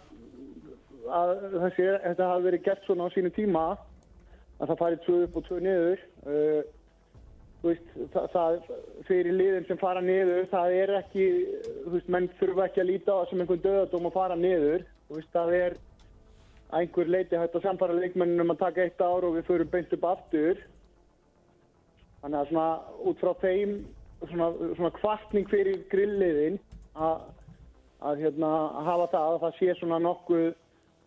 að 1.17 1.34
þessi, 1.58 1.89
þetta 2.06 2.30
hafi 2.32 2.48
verið 2.48 2.63
gert 2.69 2.88
svona 2.88 3.10
á 3.12 3.13
sínu 3.15 3.32
tíma, 3.36 3.65
að 4.62 4.71
það 4.71 4.82
færi 4.84 5.02
tvö 5.04 5.17
upp 5.26 5.39
og 5.41 5.48
tvö 5.50 5.60
niður. 5.65 6.06
Uh, 6.24 6.62
veist, 7.69 7.89
það, 8.13 8.30
það 8.34 8.56
fyrir 9.08 9.38
liðin 9.39 9.67
sem 9.69 9.80
fara 9.82 10.04
niður, 10.04 10.45
það 10.51 10.78
er 10.82 10.93
ekki, 10.99 11.25
þú 11.86 11.95
veist, 11.95 12.13
menn 12.15 12.30
þurfa 12.39 12.67
ekki 12.67 12.84
að 12.84 12.89
líta 12.91 13.12
á 13.12 13.17
það 13.17 13.28
sem 13.32 13.43
einhvern 13.43 13.65
döðadóm 13.65 14.10
að 14.10 14.17
fara 14.19 14.39
niður. 14.39 14.88
Þú 15.08 15.19
veist, 15.19 15.32
það 15.34 15.54
er 15.60 15.78
einhver 16.75 17.12
leiti 17.12 17.39
hægt 17.39 17.60
að 17.60 17.67
samfara 17.67 17.99
leikmennum 17.99 18.54
að 18.56 18.62
taka 18.63 18.86
eitt 18.86 19.04
ár 19.04 19.28
og 19.28 19.38
við 19.38 19.47
förum 19.49 19.71
beint 19.73 19.93
upp 19.97 20.10
aftur. 20.10 20.63
Þannig 22.23 22.39
að 22.41 22.51
svona 22.51 22.69
út 23.06 23.21
frá 23.21 23.34
þeim 23.43 23.75
svona, 24.23 24.49
svona 24.75 24.93
kvartning 24.97 25.49
fyrir 25.51 25.84
grilliðin 25.91 26.58
að, 26.95 27.25
að 28.06 28.23
hérna, 28.25 28.51
hafa 28.88 29.10
það 29.13 29.30
að 29.30 29.39
það 29.43 29.60
sé 29.60 29.78
svona 29.80 30.01
nokkuð 30.04 30.47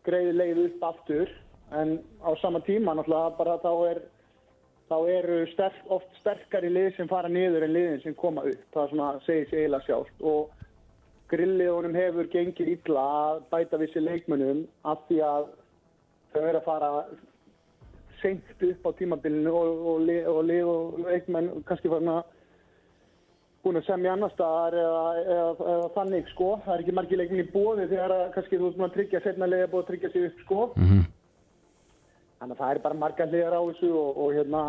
greiði 0.08 0.34
leið 0.36 0.62
upp 0.66 0.86
aftur 0.92 1.34
en 1.76 1.98
á 2.24 2.30
sama 2.40 2.60
tíma 2.64 2.94
náttúrulega 2.96 3.36
bara 3.36 3.58
þá 3.60 3.72
er 3.90 4.00
þá 4.88 4.96
eru 5.12 5.38
sterk, 5.52 5.80
oft 5.92 6.20
sterkari 6.20 6.70
lið 6.72 6.94
sem 6.96 7.08
fara 7.10 7.28
niður 7.28 7.66
en 7.66 7.74
liðin 7.74 8.02
sem 8.04 8.16
koma 8.18 8.44
upp. 8.48 8.62
Það 8.74 8.82
er 8.84 8.92
svona 8.92 9.08
segir 9.26 9.48
sig 9.50 9.62
eiginlega 9.62 9.86
sjálft 9.86 10.24
og 10.32 10.54
grilliðunum 11.28 11.96
hefur 11.98 12.30
gengið 12.32 12.72
illa 12.76 13.04
að 13.22 13.42
bæta 13.52 13.80
vissi 13.82 14.00
leikmönnum 14.00 14.64
af 14.88 15.02
því 15.08 15.20
að 15.28 15.50
þau 16.32 16.40
eru 16.42 16.60
að 16.60 16.64
fara 16.68 16.90
seint 18.22 18.64
upp 18.70 18.88
á 18.88 18.90
tímabilinu 18.98 19.52
og, 19.52 19.84
og, 19.92 20.00
lið- 20.08 20.28
og 20.32 20.40
lið 20.48 20.72
og 20.72 20.98
leikmenn 21.04 21.50
kannski 21.68 21.92
farin 21.92 22.14
að 22.16 22.34
búin 23.62 23.78
að 23.80 23.88
semja 23.90 24.14
annar 24.14 24.32
staðar 24.32 24.78
eða, 24.80 25.04
eða, 25.20 25.52
eða 25.74 25.92
þannig 25.98 26.32
sko. 26.32 26.50
Það 26.64 26.74
er 26.74 26.82
ekki 26.84 26.96
margir 26.96 27.20
leikmenn 27.20 27.44
í 27.44 27.52
bóði 27.52 27.86
þegar 27.92 28.14
að 28.16 28.26
kannski 28.38 28.58
þú 28.58 28.72
búin 28.72 28.88
að 28.88 28.96
tryggja 28.96 29.22
setna 29.26 29.50
liða 29.50 29.70
búin 29.72 29.84
að 29.84 29.90
tryggja 29.92 30.12
sig 30.14 30.28
upp 30.30 30.42
sko. 30.46 30.66
mm 30.78 31.06
Þannig 32.38 32.54
að 32.54 32.60
það 32.60 32.74
er 32.74 32.82
bara 32.84 33.00
margar 33.04 33.32
liðar 33.32 33.58
á 33.58 33.62
þessu 33.68 33.88
og, 33.98 34.20
og 34.22 34.36
hérna, 34.36 34.60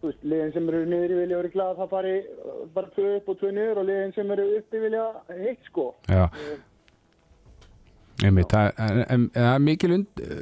þú 0.00 0.10
veist, 0.10 0.24
liðin 0.32 0.54
sem 0.56 0.72
eru 0.72 0.80
niður 0.86 1.14
í 1.14 1.20
vilja 1.20 1.42
eru 1.42 1.52
glad 1.52 1.74
að 1.74 1.82
það 1.82 1.92
fari 1.92 2.16
uh, 2.22 2.64
bara 2.74 2.94
tvö 2.96 3.12
upp 3.18 3.30
og 3.32 3.38
tvö 3.42 3.52
niður 3.54 3.82
og 3.82 3.88
liðin 3.90 4.16
sem 4.16 4.34
eru 4.36 4.48
uppi 4.58 4.82
vilja 4.86 5.06
heitt 5.30 5.70
sko. 5.70 5.92
Já 6.10 6.26
Einmitt, 8.18 8.50
það, 8.50 8.72
það 9.30 9.44
er 9.46 9.60
mikil 9.62 9.92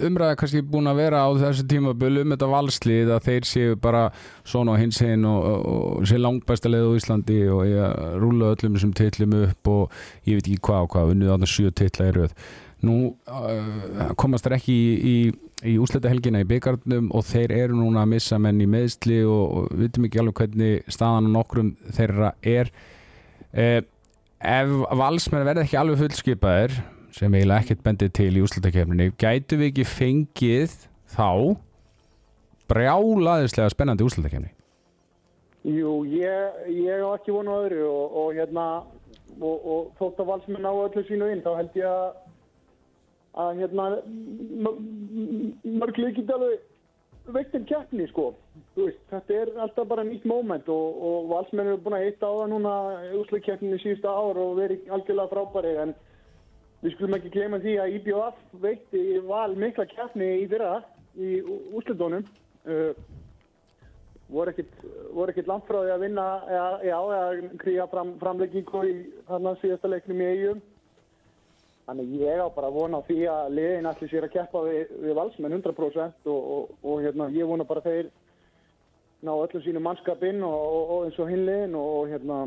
umræða 0.08 0.36
kannski 0.40 0.62
búin 0.64 0.88
að 0.88 1.00
vera 1.02 1.26
á 1.28 1.30
þessu 1.42 1.64
tímabölu 1.68 2.22
um 2.24 2.30
þetta 2.32 2.46
valslið 2.48 3.10
að 3.12 3.26
þeir 3.26 3.48
séu 3.50 3.74
bara 3.84 4.06
svona 4.48 4.72
á 4.72 4.80
hins 4.80 5.00
einn 5.04 5.26
og, 5.28 5.44
og, 5.44 5.66
og 5.98 6.06
sé 6.08 6.16
langbæsta 6.16 6.72
leið 6.72 6.88
á 6.88 6.96
Íslandi 6.96 7.36
og 7.52 7.60
ég 7.68 7.98
rúla 8.22 8.54
öllum 8.54 8.78
þessum 8.78 8.94
titlum 8.96 9.36
upp 9.42 9.70
og 9.74 9.98
ég 10.24 10.38
veit 10.38 10.48
ekki 10.48 10.62
hvað 10.70 10.86
og 10.86 10.94
hvað, 10.94 11.12
unnið 11.12 11.32
þarna 11.34 11.50
sjö 11.52 11.74
titla 11.76 12.08
í 12.08 12.14
röð. 12.16 12.32
Nú 12.88 12.96
uh, 13.12 14.08
komast 14.16 14.48
þeir 14.48 14.56
ekki 14.56 14.76
í, 14.80 14.96
í, 14.96 15.16
í 15.64 15.76
úslita 15.80 16.10
helgina 16.12 16.42
í 16.44 16.48
byggarnum 16.48 17.08
og 17.16 17.24
þeir 17.24 17.54
eru 17.56 17.78
núna 17.78 18.02
að 18.04 18.12
missa 18.12 18.38
menn 18.42 18.60
í 18.60 18.68
meðsli 18.68 19.22
og, 19.24 19.44
og 19.46 19.70
við 19.72 19.86
veitum 19.86 20.08
ekki 20.08 20.20
alveg 20.20 20.40
hvernig 20.42 20.90
staðan 20.92 21.30
á 21.32 21.36
nokkrum 21.38 21.70
þeirra 21.96 22.32
er. 22.44 22.72
Eh, 23.56 23.80
ef 24.42 24.74
valsmenn 25.00 25.46
verða 25.48 25.64
ekki 25.64 25.78
alveg 25.80 26.02
fullskipaðir 26.02 26.76
sem 27.16 27.32
eiginlega 27.32 27.64
ekkert 27.64 27.84
bendið 27.86 28.12
til 28.18 28.32
í 28.34 28.42
úrslutakefninni 28.44 29.08
gætu 29.16 29.56
við 29.60 29.70
ekki 29.70 29.86
fengið 29.88 30.74
þá 31.14 31.56
brjálaðislega 32.68 33.72
spennandi 33.72 34.04
úrslutakefni 34.04 34.52
Jú, 35.66 36.04
ég, 36.06 36.58
ég 36.70 37.00
á 37.02 37.10
ekki 37.16 37.32
vonu 37.34 37.56
öðru 37.64 37.86
og, 37.88 38.18
og 38.20 38.36
hérna 38.36 38.66
og, 39.40 39.56
og 39.56 39.88
þótt 39.98 40.20
að 40.22 40.30
valsmenn 40.30 40.68
á 40.68 40.72
öllu 40.74 41.04
sínu 41.08 41.30
inn 41.32 41.42
þá 41.42 41.52
held 41.56 41.80
ég 41.80 41.88
að 41.90 42.04
að 43.36 43.60
hérna 43.60 43.90
mörg 45.76 46.00
leikið 46.00 46.32
alveg 46.36 46.64
veiktin 47.34 47.66
keppni 47.66 48.06
sko. 48.10 48.30
Veist, 48.76 49.00
þetta 49.10 49.34
er 49.34 49.52
alltaf 49.64 49.88
bara 49.90 50.04
nýtt 50.06 50.26
moment 50.28 50.68
og, 50.72 50.98
og 51.08 51.30
valsmenn 51.32 51.72
eru 51.72 51.80
búin 51.82 51.98
að 51.98 52.06
hitta 52.06 52.30
á 52.30 52.34
það 52.38 52.50
núna 52.52 52.74
úrslagkeppninni 53.20 53.80
síðustu 53.82 54.10
ár 54.10 54.40
og 54.42 54.58
verið 54.60 54.90
algjörlega 54.94 55.32
frábæri 55.32 55.74
en 55.82 55.94
við 56.84 56.94
skulum 56.94 57.16
ekki 57.18 57.32
gleyma 57.34 57.60
því 57.64 57.76
að 57.82 57.94
IBF 57.98 58.40
veitti 58.62 59.04
val 59.26 59.56
mikla 59.58 59.88
keppni 59.90 60.30
í 60.42 60.48
fyrra 60.50 60.78
í 61.16 61.40
úrslutónum 61.74 62.22
uh, 62.68 62.92
voru 64.28 64.52
frá 65.66 65.80
því 65.80 65.92
að 65.94 66.02
vinna 66.04 66.26
eða, 66.46 66.70
já, 66.84 66.96
eða 67.16 67.50
kríja 67.62 67.86
fram, 67.90 68.14
framleggingu 68.22 68.82
í 68.86 68.96
þarna 69.28 69.54
síðasta 69.62 69.90
leiknum 69.90 70.22
í 70.22 70.30
eigum 70.32 70.64
þannig 71.86 72.14
ég 72.18 72.40
á 72.42 72.46
bara 72.50 72.70
að 72.70 72.78
vona 72.80 73.02
því 73.06 73.18
að 73.30 73.52
liðin 73.56 73.88
allir 73.90 74.10
sér 74.10 74.26
að 74.26 74.32
keppa 74.34 74.62
við, 74.66 74.94
við 75.04 75.18
valsmenn 75.18 75.54
100% 75.60 76.30
og, 76.32 76.48
og, 76.54 76.72
og 76.82 77.04
hérna, 77.04 77.28
ég 77.34 77.46
vona 77.46 77.66
bara 77.68 77.84
þeir 77.84 78.08
ná 79.26 79.32
öllum 79.32 79.62
sínum 79.64 79.86
mannskapinn 79.86 80.42
og, 80.44 80.56
og, 80.56 80.96
eins 81.06 81.20
og 81.22 81.30
hinliðin 81.30 81.76
og, 81.78 82.10
hérna 82.10 82.40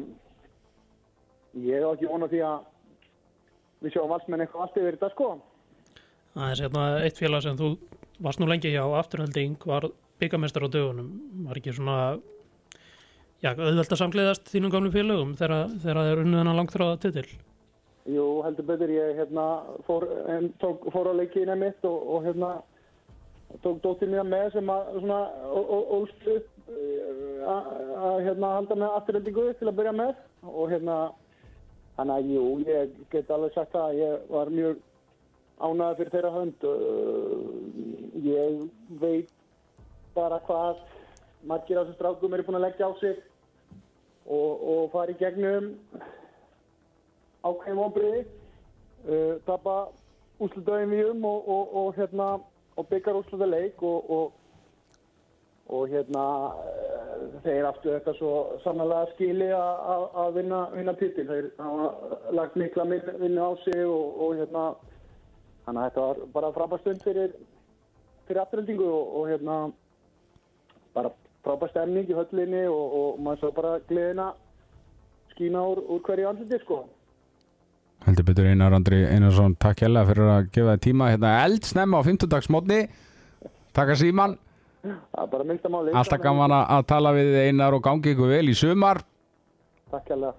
ég 1.60 1.88
á 1.88 1.90
ekki 1.94 2.12
vona 2.12 2.30
því 2.30 2.44
að 2.46 2.68
við 3.80 3.96
sjáum 3.96 4.12
valsmenn 4.12 4.44
eitthvað 4.44 4.66
allt 4.66 4.82
yfir 4.82 4.98
þetta 4.98 5.12
sko. 5.16 5.30
Það 6.36 6.52
er 6.52 6.64
hérna 6.66 6.84
eitt 7.08 7.20
félag 7.20 7.46
sem 7.46 7.58
þú 7.60 7.72
varst 8.20 8.42
nú 8.44 8.50
lengi 8.50 8.74
hjá 8.74 8.84
afturhalding 9.00 9.56
var 9.66 9.88
byggamestar 10.20 10.68
á 10.68 10.70
dögunum. 10.70 11.14
Var 11.48 11.62
ekki 11.62 11.74
svona 11.74 12.00
auðvelt 13.40 13.94
að 13.96 14.02
samgleðast 14.02 14.52
þínum 14.52 14.74
gamlu 14.74 14.92
félögum 14.92 15.38
þegar, 15.40 15.72
það 15.80 16.10
er 16.12 16.22
unnið 16.26 16.42
hennar 16.42 16.60
langt 16.60 16.76
þráða 16.76 17.00
titil 17.06 17.30
Jú, 18.10 18.26
heldur 18.46 18.66
betur, 18.66 18.92
ég 18.94 19.18
hérna 19.20 19.46
fór, 19.86 20.06
en, 20.32 20.52
tók, 20.62 20.88
fór 20.94 21.12
á 21.12 21.14
leikina 21.14 21.56
mitt 21.60 21.84
og, 21.86 21.98
og 22.16 22.26
hérna 22.26 22.52
tók 23.64 23.82
dóttir 23.84 24.10
mína 24.10 24.24
með 24.28 24.54
sem 24.56 24.70
að 24.70 24.92
svona 25.00 25.20
ólst 25.98 26.28
upp 26.30 26.70
eh, 26.74 27.48
að 27.50 28.20
hérna 28.28 28.52
halda 28.56 28.78
með 28.78 28.98
afturhendingu 29.00 29.48
til 29.60 29.70
að 29.70 29.80
byrja 29.80 29.96
með 29.98 30.22
og 30.46 30.70
hérna 30.74 31.00
þannig 31.98 32.16
að 32.16 32.30
jú, 32.36 32.46
ég 32.68 32.94
get 33.14 33.34
alveg 33.34 33.58
sagt 33.58 33.74
það 33.74 33.88
að 33.88 34.00
ég 34.00 34.30
var 34.30 34.54
mjög 34.54 34.86
ánægður 35.60 35.98
fyrir 36.00 36.14
þeirra 36.16 36.36
hönd 36.38 36.68
Uh, 36.70 37.60
ég 38.24 38.62
veit 39.02 39.34
bara 40.16 40.40
hvað 40.48 40.80
margir 41.48 41.80
af 41.80 41.88
þessum 41.88 41.98
strákum 41.98 42.34
eru 42.36 42.46
búin 42.48 42.60
að 42.60 42.66
leggja 42.68 42.90
á 42.90 42.94
sig 43.00 43.20
og, 44.28 44.64
og 44.72 44.90
fara 44.94 45.14
í 45.14 45.20
gegnum 45.20 45.74
ákveðin 47.44 47.80
vonbriði 47.80 48.22
uh, 48.26 49.36
tapa 49.48 49.76
úslutöðin 50.40 50.92
við 50.94 51.12
um 51.14 51.26
og, 51.30 51.48
og, 51.52 51.74
og 51.82 51.96
hérna 52.00 52.28
og 52.80 52.88
byggjar 52.92 53.18
úslutaleik 53.20 53.82
og, 53.84 54.12
og, 54.12 54.32
og 55.70 55.88
hérna 55.92 56.26
uh, 56.56 57.24
þeir 57.44 57.68
aftur 57.68 57.98
þetta 57.98 58.14
svo 58.18 58.34
sannlega 58.64 59.10
skili 59.14 59.50
að- 59.56 60.34
vinna, 60.38 60.66
vinna 60.76 60.94
titil. 61.00 61.28
Þeir 61.28 61.50
hafa 61.60 62.20
lagt 62.36 62.56
mikla 62.60 62.86
vinnu 62.90 63.42
á 63.44 63.52
sig 63.64 63.84
og, 63.86 64.20
og 64.24 64.36
hérna 64.40 64.66
þannig 65.66 65.82
að 65.82 65.90
þetta 65.90 66.06
var 66.08 66.22
bara 66.36 66.52
frábær 66.56 66.82
stund 66.84 67.04
fyrir 67.04 67.34
fyrir 68.28 68.42
afturhaldingu 68.44 68.86
og, 68.88 69.16
og 69.20 69.28
hérna 69.32 69.58
bara 70.94 71.12
frábær 71.46 71.72
stemning 71.72 72.08
í 72.10 72.16
höllinni 72.18 72.64
og, 72.70 72.96
og 73.00 73.20
maður 73.24 73.40
svo 73.44 73.52
bara 73.58 73.74
gleðina 73.90 74.32
skína 75.34 75.62
úr, 75.72 75.82
úr 75.88 76.02
hverju 76.08 76.28
andliti 76.30 76.60
sko 76.64 76.80
heldur 78.08 78.26
betur 78.30 78.48
Einar 78.50 78.74
Andri 78.78 79.02
Einarsson 79.06 79.56
takk 79.60 79.84
hella 79.86 80.06
fyrir 80.08 80.30
að 80.34 80.50
gefa 80.56 80.76
þið 80.78 80.84
tíma 80.88 81.10
hérna 81.12 81.34
eld 81.46 81.68
snemma 81.68 82.00
á 82.00 82.02
50 82.08 82.32
dagsmótni 82.32 82.80
takk 83.76 83.92
að 83.94 84.00
Það 84.80 85.26
máli. 85.74 85.92
alltaf 86.00 86.22
gaman 86.24 86.54
að 86.56 86.86
tala 86.88 87.12
við 87.18 87.34
Einar 87.50 87.76
og 87.76 87.84
gangi 87.84 88.14
ykkur 88.14 88.32
vel 88.32 88.46
í 88.48 88.56
sumar 88.56 89.02
Takk 89.92 90.08
hérlega. 90.14 90.34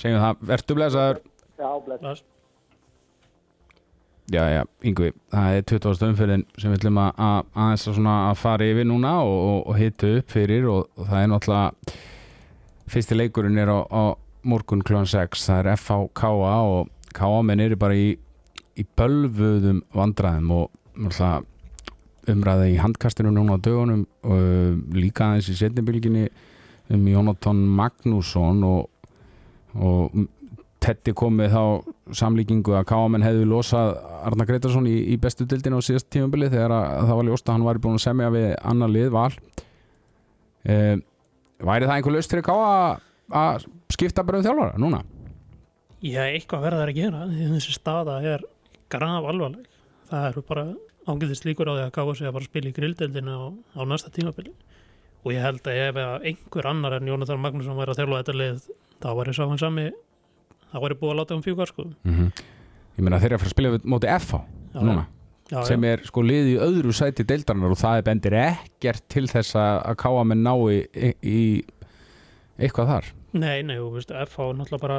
segjum 0.00 0.22
það, 0.22 0.38
verður 0.48 0.78
blessaður 0.78 1.20
Já. 1.54 1.68
Bless. 1.86 2.22
Já, 4.32 4.40
já, 4.48 4.62
yngvi, 4.88 5.10
það 5.30 5.54
er 5.58 5.64
20. 5.68 6.06
umfyrin 6.08 6.42
sem 6.56 6.72
við 6.72 6.78
ætlum 6.80 6.96
að, 7.02 7.10
að, 7.20 7.40
aðeins 7.60 7.82
að, 7.90 7.94
svona 7.98 8.14
að 8.30 8.38
fara 8.40 8.68
yfir 8.72 8.86
núna 8.88 9.10
og, 9.20 9.34
og, 9.50 9.58
og 9.68 9.76
hitta 9.76 10.12
upp 10.18 10.32
fyrir 10.32 10.64
og, 10.72 10.86
og 10.96 11.10
það 11.10 11.20
er 11.20 11.28
náttúrulega 11.34 11.98
fyrsti 12.94 13.18
leikurinn 13.18 13.60
er 13.60 13.68
á, 13.68 13.78
á 13.84 14.02
morgun 14.48 14.84
kljóðan 14.84 15.10
6, 15.10 15.46
það 15.48 15.60
er 15.60 15.70
FH 15.78 15.98
KA 16.16 16.54
og 16.68 16.90
KA 17.14 17.42
menn 17.46 17.62
eru 17.64 17.78
bara 17.80 17.96
í, 17.96 18.14
í 18.76 18.86
bölvuðum 18.98 19.82
vandræðum 19.94 20.54
og 20.54 20.70
umræði 22.30 22.72
í 22.74 22.80
handkastinu 22.80 23.32
núna 23.34 23.58
á 23.58 23.64
dögunum 23.64 24.04
og 24.24 24.94
líka 24.96 25.28
aðeins 25.28 25.50
í 25.52 25.58
setnibilginni 25.58 26.28
um 26.92 27.04
Jónatan 27.08 27.64
Magnússon 27.76 28.64
og, 28.68 28.88
og 29.74 30.24
Tetti 30.84 31.14
komið 31.16 31.54
þá 31.54 31.62
samlíkingu 32.18 32.74
að 32.76 32.88
Káamenn 32.90 33.24
hefðu 33.24 33.46
losað 33.48 33.94
Arna 34.28 34.44
Gretarsson 34.44 34.84
í, 34.90 34.98
í 35.14 35.16
bestu 35.20 35.46
dildin 35.48 35.78
á 35.78 35.80
síðast 35.80 36.10
tímabili 36.12 36.50
þegar 36.52 36.74
að 36.76 37.06
það 37.08 37.20
var 37.20 37.28
ljóst 37.30 37.48
að 37.48 37.56
hann 37.56 37.64
var 37.64 37.80
búin 37.80 37.96
að 37.96 38.02
semja 38.04 38.28
við 38.34 38.48
annar 38.60 38.92
lið 38.92 39.08
val. 39.14 39.30
E, 40.68 40.76
Væri 41.64 41.88
það 41.88 41.94
einhver 41.94 42.16
löst 42.18 42.34
fyrir 42.34 42.44
Ká 42.44 42.52
að 43.32 43.64
skipta 43.96 44.24
bara 44.26 44.40
um 44.40 44.46
þjálfara 44.46 44.80
núna? 44.82 45.02
Já, 46.04 46.22
eitthvað 46.28 46.66
verða 46.66 46.82
þær 46.82 46.92
að 46.92 46.98
gera 47.00 47.22
því 47.30 47.48
þessi 47.54 47.74
staða 47.78 48.18
er 48.34 48.44
graf 48.92 49.28
alvarleg 49.30 49.68
það 50.10 50.26
eru 50.30 50.44
bara 50.48 50.64
ángæðist 51.08 51.46
líkur 51.48 51.68
á 51.68 51.74
því 51.74 51.84
að 51.84 51.92
gáða 51.96 52.16
sig 52.18 52.28
að 52.28 52.34
fara 52.36 52.44
að 52.44 52.50
spila 52.50 52.70
í 52.70 52.76
grilldeldinu 52.78 53.34
á, 53.36 53.44
á 53.76 53.80
næsta 53.88 54.12
tímabili. 54.12 54.54
Og 55.24 55.32
ég 55.32 55.44
held 55.44 55.68
að 55.68 55.80
ef 55.80 56.00
einhver 56.28 56.68
annar 56.68 56.98
en 56.98 57.08
Jónatan 57.08 57.40
Magnússon 57.40 57.78
væri 57.78 57.94
að 57.94 58.02
þjálfa 58.02 58.20
þetta 58.20 58.36
lið 58.40 58.66
þá 59.00 59.08
væri 59.18 59.34
sá 59.36 59.42
hann 59.44 59.60
sami 59.60 59.86
þá 60.72 60.76
væri 60.84 60.98
búið 61.00 61.14
að 61.14 61.20
láta 61.20 61.36
um 61.38 61.44
fjúkar 61.44 61.72
sko. 61.72 61.86
Mm 62.04 62.28
Ég 62.94 63.02
meina 63.02 63.18
þeir 63.18 63.32
eru 63.32 63.38
að 63.38 63.42
fara 63.42 63.50
að 63.50 63.56
spila 63.56 63.78
móti 63.90 64.10
FH 64.12 64.38
Já, 64.74 64.80
núna 64.86 65.04
já, 65.50 65.58
sem 65.66 65.84
er 65.88 66.02
sko 66.06 66.22
lið 66.22 66.50
í 66.52 66.54
öðru 66.62 66.94
sæti 66.94 67.26
deildarinnar 67.26 67.74
og 67.74 67.80
það 67.80 67.98
er 67.98 68.06
bendir 68.06 68.36
ekkert 68.38 69.04
til 69.10 69.24
þess 69.30 69.56
að 69.58 69.80
að 69.90 69.98
Káamenn 70.04 70.44
nái 70.46 70.78
í, 70.94 71.10
í 71.26 71.40
eitthvað 72.58 72.92
þar 72.92 73.10
Nei, 73.34 73.64
nei, 73.66 73.80
og 73.82 73.96
veist, 73.96 74.12
FH 74.14 74.50
er 74.52 74.58
náttúrulega 74.60 74.82
bara 74.84 74.98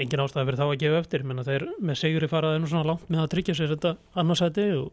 engin 0.00 0.22
ástæði 0.24 0.48
fyrir 0.48 0.58
þá 0.58 0.64
að 0.66 0.80
gefa 0.80 1.00
eftir. 1.02 1.24
Menna 1.28 1.44
þeir 1.46 1.68
með 1.78 2.00
sigri 2.00 2.28
faraði 2.30 2.62
nú 2.62 2.70
svona 2.70 2.88
langt 2.90 3.06
með 3.12 3.22
að 3.22 3.30
tryggja 3.36 3.54
sér 3.58 3.72
þetta 3.74 3.92
annarsæti 4.18 4.64
og, 4.80 4.88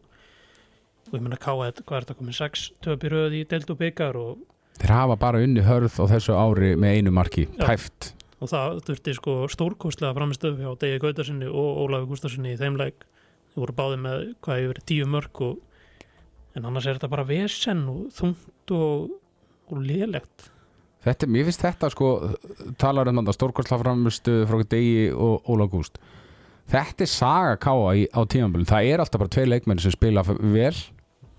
og 1.08 1.16
ég 1.16 1.24
menna 1.24 1.40
K1, 1.40 1.82
hvað 1.82 1.96
er 1.96 2.06
þetta 2.06 2.18
komið? 2.20 2.36
6 2.38 2.64
töpi 2.86 3.10
röð 3.10 3.36
í 3.40 3.42
deild 3.50 3.72
og 3.74 3.80
byggar 3.80 4.18
og, 4.20 4.46
Þeir 4.80 4.94
hafa 4.94 5.16
bara 5.20 5.40
unni 5.44 5.60
hörð 5.60 5.98
á 6.00 6.04
þessu 6.08 6.36
ári 6.40 6.70
með 6.80 6.94
einu 6.96 7.10
marki, 7.12 7.42
tæft. 7.58 8.14
Og 8.40 8.48
það 8.48 8.78
þurfti 8.86 9.12
sko 9.18 9.34
stórkostlega 9.52 10.16
framistöðu 10.16 10.62
hjá 10.62 10.70
Degi 10.80 11.00
Gautarsinni 11.02 11.50
og 11.50 11.82
Ólafi 11.82 12.08
Gústasinni 12.08 12.54
í 12.54 12.60
þeim 12.60 12.78
leik. 12.80 13.04
Þeir 13.50 13.64
voru 13.66 13.74
báði 13.76 13.98
með 14.06 14.22
hvað 14.46 14.62
hefur 14.62 14.80
tíu 14.88 15.10
mörg 15.10 15.42
og, 15.44 15.58
en 16.56 16.70
annars 16.70 16.88
er 16.88 16.96
þetta 16.96 17.12
bara 17.12 17.26
vesen 17.28 17.82
og 17.92 18.06
þungt 18.16 18.74
og, 18.78 19.12
og 19.68 19.84
lélegt 19.84 20.48
Þetta, 21.00 21.26
mér 21.32 21.46
finnst 21.48 21.62
þetta 21.64 21.88
sko 21.94 22.08
talar 22.80 23.08
um 23.08 23.22
þetta 23.22 23.36
stórkostlaframustu 23.38 24.42
frá 24.48 24.64
degi 24.68 25.06
og 25.16 25.48
Óla 25.48 25.68
Gúst 25.70 25.96
þetta 26.70 27.04
er 27.04 27.10
saga 27.10 27.58
káa 27.60 27.92
í, 27.98 28.06
á 28.10 28.20
tímanbölum 28.30 28.68
það 28.68 28.88
er 28.92 29.02
alltaf 29.02 29.22
bara 29.22 29.34
tvei 29.34 29.46
leikmenn 29.48 29.82
sem 29.82 29.94
spila 29.94 30.24
vel. 30.26 30.74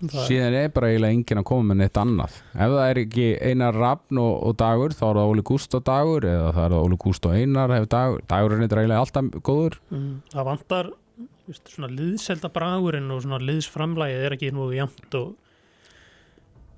Það, 0.02 0.24
síðan 0.26 0.54
er 0.58 0.70
bara 0.74 0.88
eiginlega 0.90 1.14
enginn 1.14 1.38
að 1.38 1.44
koma 1.46 1.68
með 1.68 1.78
neitt 1.78 1.98
annað. 2.00 2.38
Ef 2.56 2.72
það 2.72 2.88
er 2.88 2.98
ekki 3.04 3.26
Einar 3.38 3.76
Rafn 3.78 4.18
og, 4.18 4.32
og 4.48 4.56
Dagur 4.58 4.94
þá 4.98 5.04
er 5.06 5.18
það 5.20 5.28
Óli 5.30 5.44
Gúst 5.46 5.76
og 5.78 5.84
Dagur. 5.86 6.26
Eða 6.26 6.48
það 6.56 6.64
er 6.64 6.74
Óli 6.80 6.98
Gúst 7.04 7.28
og 7.28 7.36
Einar 7.38 7.74
hefur 7.76 7.92
Dagur 7.92 8.24
Dagur 8.32 8.54
er 8.56 8.62
neitt 8.62 8.74
eiginlega 8.74 9.04
alltaf 9.04 9.28
góður. 9.46 9.76
Mm, 9.94 10.16
það 10.32 10.48
vantar 10.48 10.90
veist, 11.46 11.70
svona 11.70 11.92
liðselda 11.92 12.50
bragurinn 12.56 13.14
og 13.14 13.22
svona 13.22 13.38
liðsframlægið 13.46 14.26
er 14.26 14.36
ekki 14.38 14.50
nú 14.56 14.66
jæmt 14.74 15.18
og, 15.20 15.30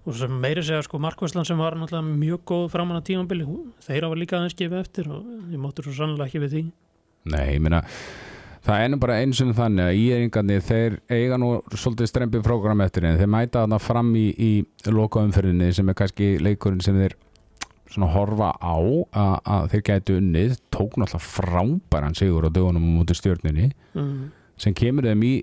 og 0.05 0.19
sem 0.19 0.37
meiri 0.41 0.63
segja 0.65 0.85
sko 0.85 1.01
Markvæsland 1.01 1.49
sem 1.49 1.61
var 1.61 1.77
náttúrulega 1.79 2.19
mjög 2.21 2.45
góð 2.51 2.69
framan 2.75 3.01
á 3.01 3.07
tímabili 3.07 3.47
þeir 3.87 4.07
hafa 4.07 4.21
líka 4.21 4.39
aðeins 4.39 4.57
gefið 4.59 4.81
eftir 4.83 5.11
og 5.13 5.27
ég 5.53 5.61
máttur 5.61 5.89
svo 5.89 5.97
sannlega 5.97 6.29
ekki 6.29 6.45
við 6.45 6.57
því 6.57 6.65
Nei, 7.33 7.55
ég 7.55 7.63
meina 7.65 7.81
það 8.65 8.83
er 8.83 8.91
nú 8.93 8.99
bara 9.01 9.19
eins 9.23 9.41
og 9.45 9.53
þannig 9.57 9.89
að 9.89 10.01
íringarnir 10.01 10.65
þeir 10.65 10.99
eiga 11.13 11.39
nú 11.41 11.51
svolítið 11.73 12.11
strempið 12.11 12.45
prógram 12.45 12.85
eftir 12.85 13.09
en 13.09 13.21
þeir 13.21 13.33
mæta 13.33 13.65
þarna 13.65 13.81
fram 13.81 14.13
í, 14.17 14.27
í 14.37 14.53
lokaumferðinni 14.93 15.71
sem 15.77 15.89
er 15.89 15.99
kannski 15.99 16.35
leikurinn 16.43 16.85
sem 16.85 17.01
þeir 17.01 17.17
svona 17.95 18.11
horfa 18.13 18.53
á 18.59 18.77
að, 18.77 19.35
að 19.45 19.67
þeir 19.73 19.85
gætu 19.89 20.19
unnið 20.21 20.55
tók 20.73 20.97
náttúrulega 21.01 21.25
frábæran 21.29 22.17
sigur 22.19 22.49
á 22.49 22.51
dögunum 22.53 22.87
mútið 22.99 23.21
stjórninni 23.21 23.69
mm. 23.95 24.23
sem 24.61 24.77
kemur 24.77 25.09
þeim 25.09 25.27
í 25.29 25.35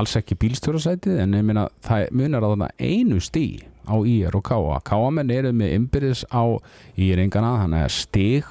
alls 0.00 0.16
ekki 0.20 0.36
bílstjórasætið 0.42 1.20
en 1.24 1.36
ég 1.38 1.44
meina 1.46 1.66
það 1.86 2.08
munar 2.20 2.44
á 2.46 2.48
þarna 2.52 2.68
einu 2.80 3.20
stí 3.24 3.44
á 3.88 3.94
IR 4.06 4.36
og 4.38 4.44
KA 4.46 4.80
KA-menn 4.86 5.30
eru 5.34 5.52
með 5.56 5.74
ymbirðis 5.78 6.24
á 6.30 6.42
IR-ingana 7.00 7.54
þannig 7.64 7.84
að 7.86 7.94
stig 7.96 8.50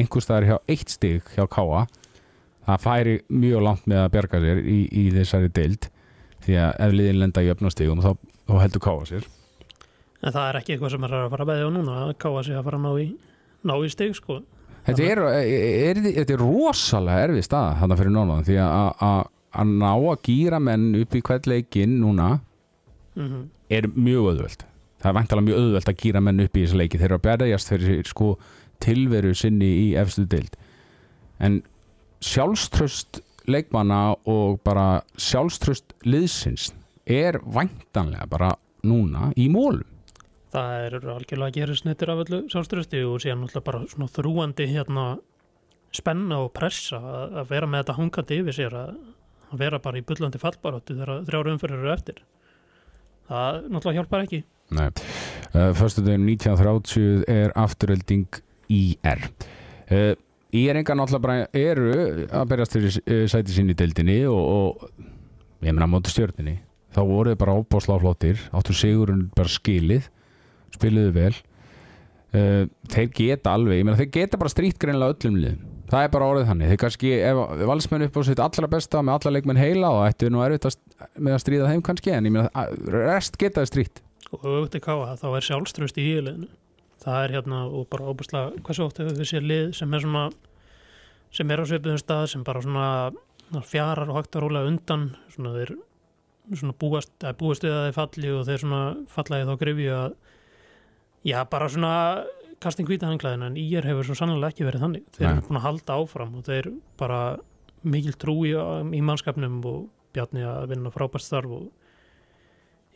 einhvers 0.00 0.24
staðar 0.28 0.46
hjá 0.48 0.56
eitt 0.70 0.92
stig 0.94 1.26
hjá 1.34 1.44
KA 1.50 1.82
það 2.68 2.84
færi 2.84 3.16
mjög 3.32 3.64
langt 3.66 3.88
með 3.90 4.02
að 4.04 4.12
bjarga 4.14 4.40
sér 4.44 4.62
í, 4.62 4.78
í 4.92 5.04
þessari 5.16 5.50
deild 5.56 5.88
því 6.44 6.56
að 6.62 6.70
ef 6.86 6.94
liðin 6.96 7.20
lenda 7.20 7.42
í 7.44 7.50
öfnastigum 7.52 8.00
þá, 8.04 8.10
þá 8.48 8.54
heldur 8.62 8.84
KA 8.86 8.94
sér. 9.10 9.26
En 10.20 10.32
það 10.34 10.46
er 10.50 10.58
ekki 10.60 10.74
eitthvað 10.76 10.94
sem 10.94 11.04
er 11.08 11.14
að 11.16 11.28
fara 11.32 11.44
að 11.46 11.50
beðja 11.50 11.66
á 11.68 11.70
núna 11.74 11.98
að 12.04 12.14
káa 12.20 12.42
sig 12.46 12.56
að 12.56 12.64
fara 12.68 12.78
að 12.80 12.84
ná 12.86 12.92
í, 13.00 13.06
ná 13.68 13.74
í 13.80 13.90
stig 13.92 14.16
sko. 14.16 14.38
Þetta 14.86 15.04
er, 15.04 15.20
er, 15.40 16.00
er, 16.14 16.24
er 16.24 16.40
rosalega 16.40 17.26
erfið 17.28 17.44
staða 17.44 17.74
þarna 17.82 17.98
fyrir 18.00 18.14
nónan 18.14 18.46
því 18.46 18.56
að- 18.64 19.28
að 19.50 19.72
ná 19.80 19.92
að 19.92 20.20
gýra 20.28 20.60
menn 20.62 20.90
upp 21.00 21.14
í 21.14 21.22
hvert 21.26 21.48
leikinn 21.50 21.98
núna 22.02 22.36
mm 23.16 23.48
er 23.70 23.86
mjög 23.94 24.24
auðvöld 24.26 24.62
það 25.00 25.08
er 25.08 25.14
væntalega 25.14 25.46
mjög 25.46 25.58
auðvöld 25.60 25.88
að 25.88 26.00
gýra 26.02 26.20
menn 26.20 26.42
upp 26.42 26.56
í 26.56 26.62
þessu 26.64 26.78
leiki. 26.80 26.98
Þeir 26.98 27.08
eru 27.08 27.18
að 27.20 27.26
berjast 27.28 27.70
fyrir 27.70 28.08
sko 28.08 28.30
tilveru 28.82 29.30
sinni 29.34 29.68
í 29.84 29.86
efstu 30.00 30.24
deild. 30.26 30.56
En 31.38 31.60
sjálfströst 32.20 33.20
leikmanna 33.48 34.00
og 34.28 34.58
bara 34.66 35.04
sjálfströst 35.16 35.94
liðsins 36.04 36.72
er 37.06 37.40
væntanlega 37.46 38.26
bara 38.30 38.50
núna 38.86 39.30
í 39.38 39.48
mólum 39.52 39.86
það 40.50 40.84
er 40.84 40.96
algjörlega 40.98 41.48
að 41.48 41.56
gera 41.58 41.76
snittir 41.78 42.10
af 42.10 42.22
öllu 42.24 42.40
sjálfströsti 42.50 43.02
og 43.06 43.20
síðan 43.22 43.44
náttúrulega 43.44 43.66
bara 43.68 43.82
svona 43.92 44.10
þrúandi 44.10 44.66
hérna 44.70 45.04
spenna 45.94 46.40
og 46.44 46.52
pressa 46.54 46.98
að, 46.98 47.40
vera 47.50 47.68
með 47.70 47.84
þetta 47.84 47.96
hungandi 47.98 48.38
yfir 48.42 48.56
sér 48.56 48.76
að, 48.80 48.96
að 49.50 49.64
vera 49.64 49.80
bara 49.82 50.00
í 50.00 50.06
bullandi 50.06 50.40
fallbaróttu 50.40 50.96
þegar 50.96 51.24
þrjára 51.26 51.54
umferður 51.54 51.84
eru 51.84 51.92
eftir. 51.94 52.22
Það 53.30 53.60
náttúrulega 53.70 54.00
hjálpar 54.00 54.24
ekki. 54.26 54.40
Nei, 54.70 54.86
uh, 55.50 55.70
fyrstu 55.78 56.04
daginn 56.06 56.28
1930 56.30 57.24
er 57.30 57.54
afturölding 57.58 58.40
IR 58.70 59.24
uh, 59.90 60.12
IR 60.54 60.78
enga 60.78 60.94
náttúrulega 60.98 61.24
bara 61.24 61.46
eru 61.58 62.26
að 62.26 62.48
berjast 62.52 62.76
fyrir 62.76 62.98
uh, 63.00 63.24
sæti 63.30 63.64
í 63.64 63.74
deildinni 63.74 64.20
og, 64.30 64.40
og 64.40 65.66
ég 65.66 65.74
meina 65.74 65.90
á 65.90 65.92
móti 65.92 66.14
stjörninni 66.14 66.60
þá 66.94 67.02
voru 67.06 67.32
þið 67.32 67.40
bara 67.42 67.56
óbásláflottir 67.58 68.46
áttu 68.54 68.74
sigurinn 68.78 69.28
bara 69.34 69.50
skilið 69.50 70.06
spiluðu 70.74 71.14
vel. 71.18 71.34
Uh, 72.30 72.70
þeir 72.86 73.10
geta 73.10 73.56
alveg, 73.58 73.80
ég 73.80 73.86
meina 73.86 73.98
þeir 73.98 74.12
geta 74.14 74.38
bara 74.38 74.52
strýtt 74.52 74.78
greinlega 74.78 75.16
öllum 75.16 75.38
liðum 75.42 75.69
það 75.90 76.04
er 76.04 76.12
bara 76.14 76.28
orðið 76.30 76.50
þannig, 76.50 76.70
þeir 76.70 76.80
kannski 76.84 77.10
ef 77.26 77.40
valsmenn 77.70 78.06
upp 78.06 78.18
á 78.18 78.22
sitt 78.28 78.42
allra 78.44 78.70
besta 78.70 79.02
með 79.02 79.16
alla 79.16 79.34
leikmenn 79.36 79.60
heila 79.60 79.90
og 79.96 80.04
ættu 80.06 80.30
nú 80.30 80.42
erfitt 80.44 80.78
með 81.18 81.36
að 81.36 81.42
stríða 81.44 81.70
þeim 81.72 81.84
kannski 81.86 82.14
en 82.14 82.28
ég 82.28 82.34
meina 82.36 82.66
rest 82.94 83.38
geta 83.40 83.64
þið 83.64 83.70
strýtt 83.72 84.02
og 84.30 84.44
auðvitað 84.44 84.78
í 84.78 84.84
káa 84.84 85.16
þá 85.18 85.28
er 85.32 85.46
sjálfströst 85.48 85.98
í 85.98 86.06
íliðinu 86.12 86.50
það 87.00 87.24
er 87.24 87.34
hérna 87.38 87.64
og 87.66 87.88
bara 87.90 88.12
óbúslega 88.12 88.62
hversu 88.66 88.86
oft 88.86 89.00
hefur 89.00 89.18
við 89.18 89.30
séð 89.32 89.48
lið 89.50 89.70
sem 89.80 89.94
er 89.96 90.04
svona 90.04 90.24
sem 91.34 91.50
er 91.50 91.62
á 91.62 91.64
svipuðum 91.70 92.02
stað 92.02 92.26
sem 92.32 92.44
bara 92.46 92.62
svona 92.64 93.62
fjarar 93.66 94.10
og 94.10 94.20
hægt 94.20 94.36
að 94.36 94.44
róla 94.46 94.66
undan 94.68 95.08
svona 95.32 95.54
þeir 95.56 95.74
svona 96.50 96.74
búast, 96.78 97.12
búast 97.38 97.64
við 97.66 97.74
að 97.74 97.86
þeir 97.86 97.96
falli 97.96 98.34
og 98.34 98.44
þeir 98.48 98.62
svona 98.64 98.82
falla 99.10 99.40
í 99.40 99.48
þá 99.48 99.54
grifju 99.60 99.96
að 99.96 100.14
já 101.30 101.38
bara 101.50 101.70
svona 101.70 101.94
kastin 102.60 102.88
hvita 102.88 103.08
hanglaðin 103.08 103.46
en 103.48 103.58
ír 103.60 103.86
hefur 103.88 104.08
svo 104.08 104.18
sannlega 104.18 104.52
ekki 104.52 104.66
verið 104.68 104.84
þannig. 104.86 105.06
Þeir 105.16 105.28
eru 105.30 105.46
búin 105.48 105.60
að 105.60 105.66
halda 105.68 105.96
áfram 106.00 106.34
og 106.38 106.44
þeir 106.48 106.70
bara 107.00 107.20
mikil 107.82 108.16
trú 108.20 108.36
í, 108.48 108.52
í 108.52 109.00
mannskapnum 109.04 109.60
og 109.70 109.88
Bjarni 110.10 110.42
að 110.42 110.72
vinna 110.72 110.90
frábært 110.90 111.22
starf 111.22 111.52
og 111.54 111.68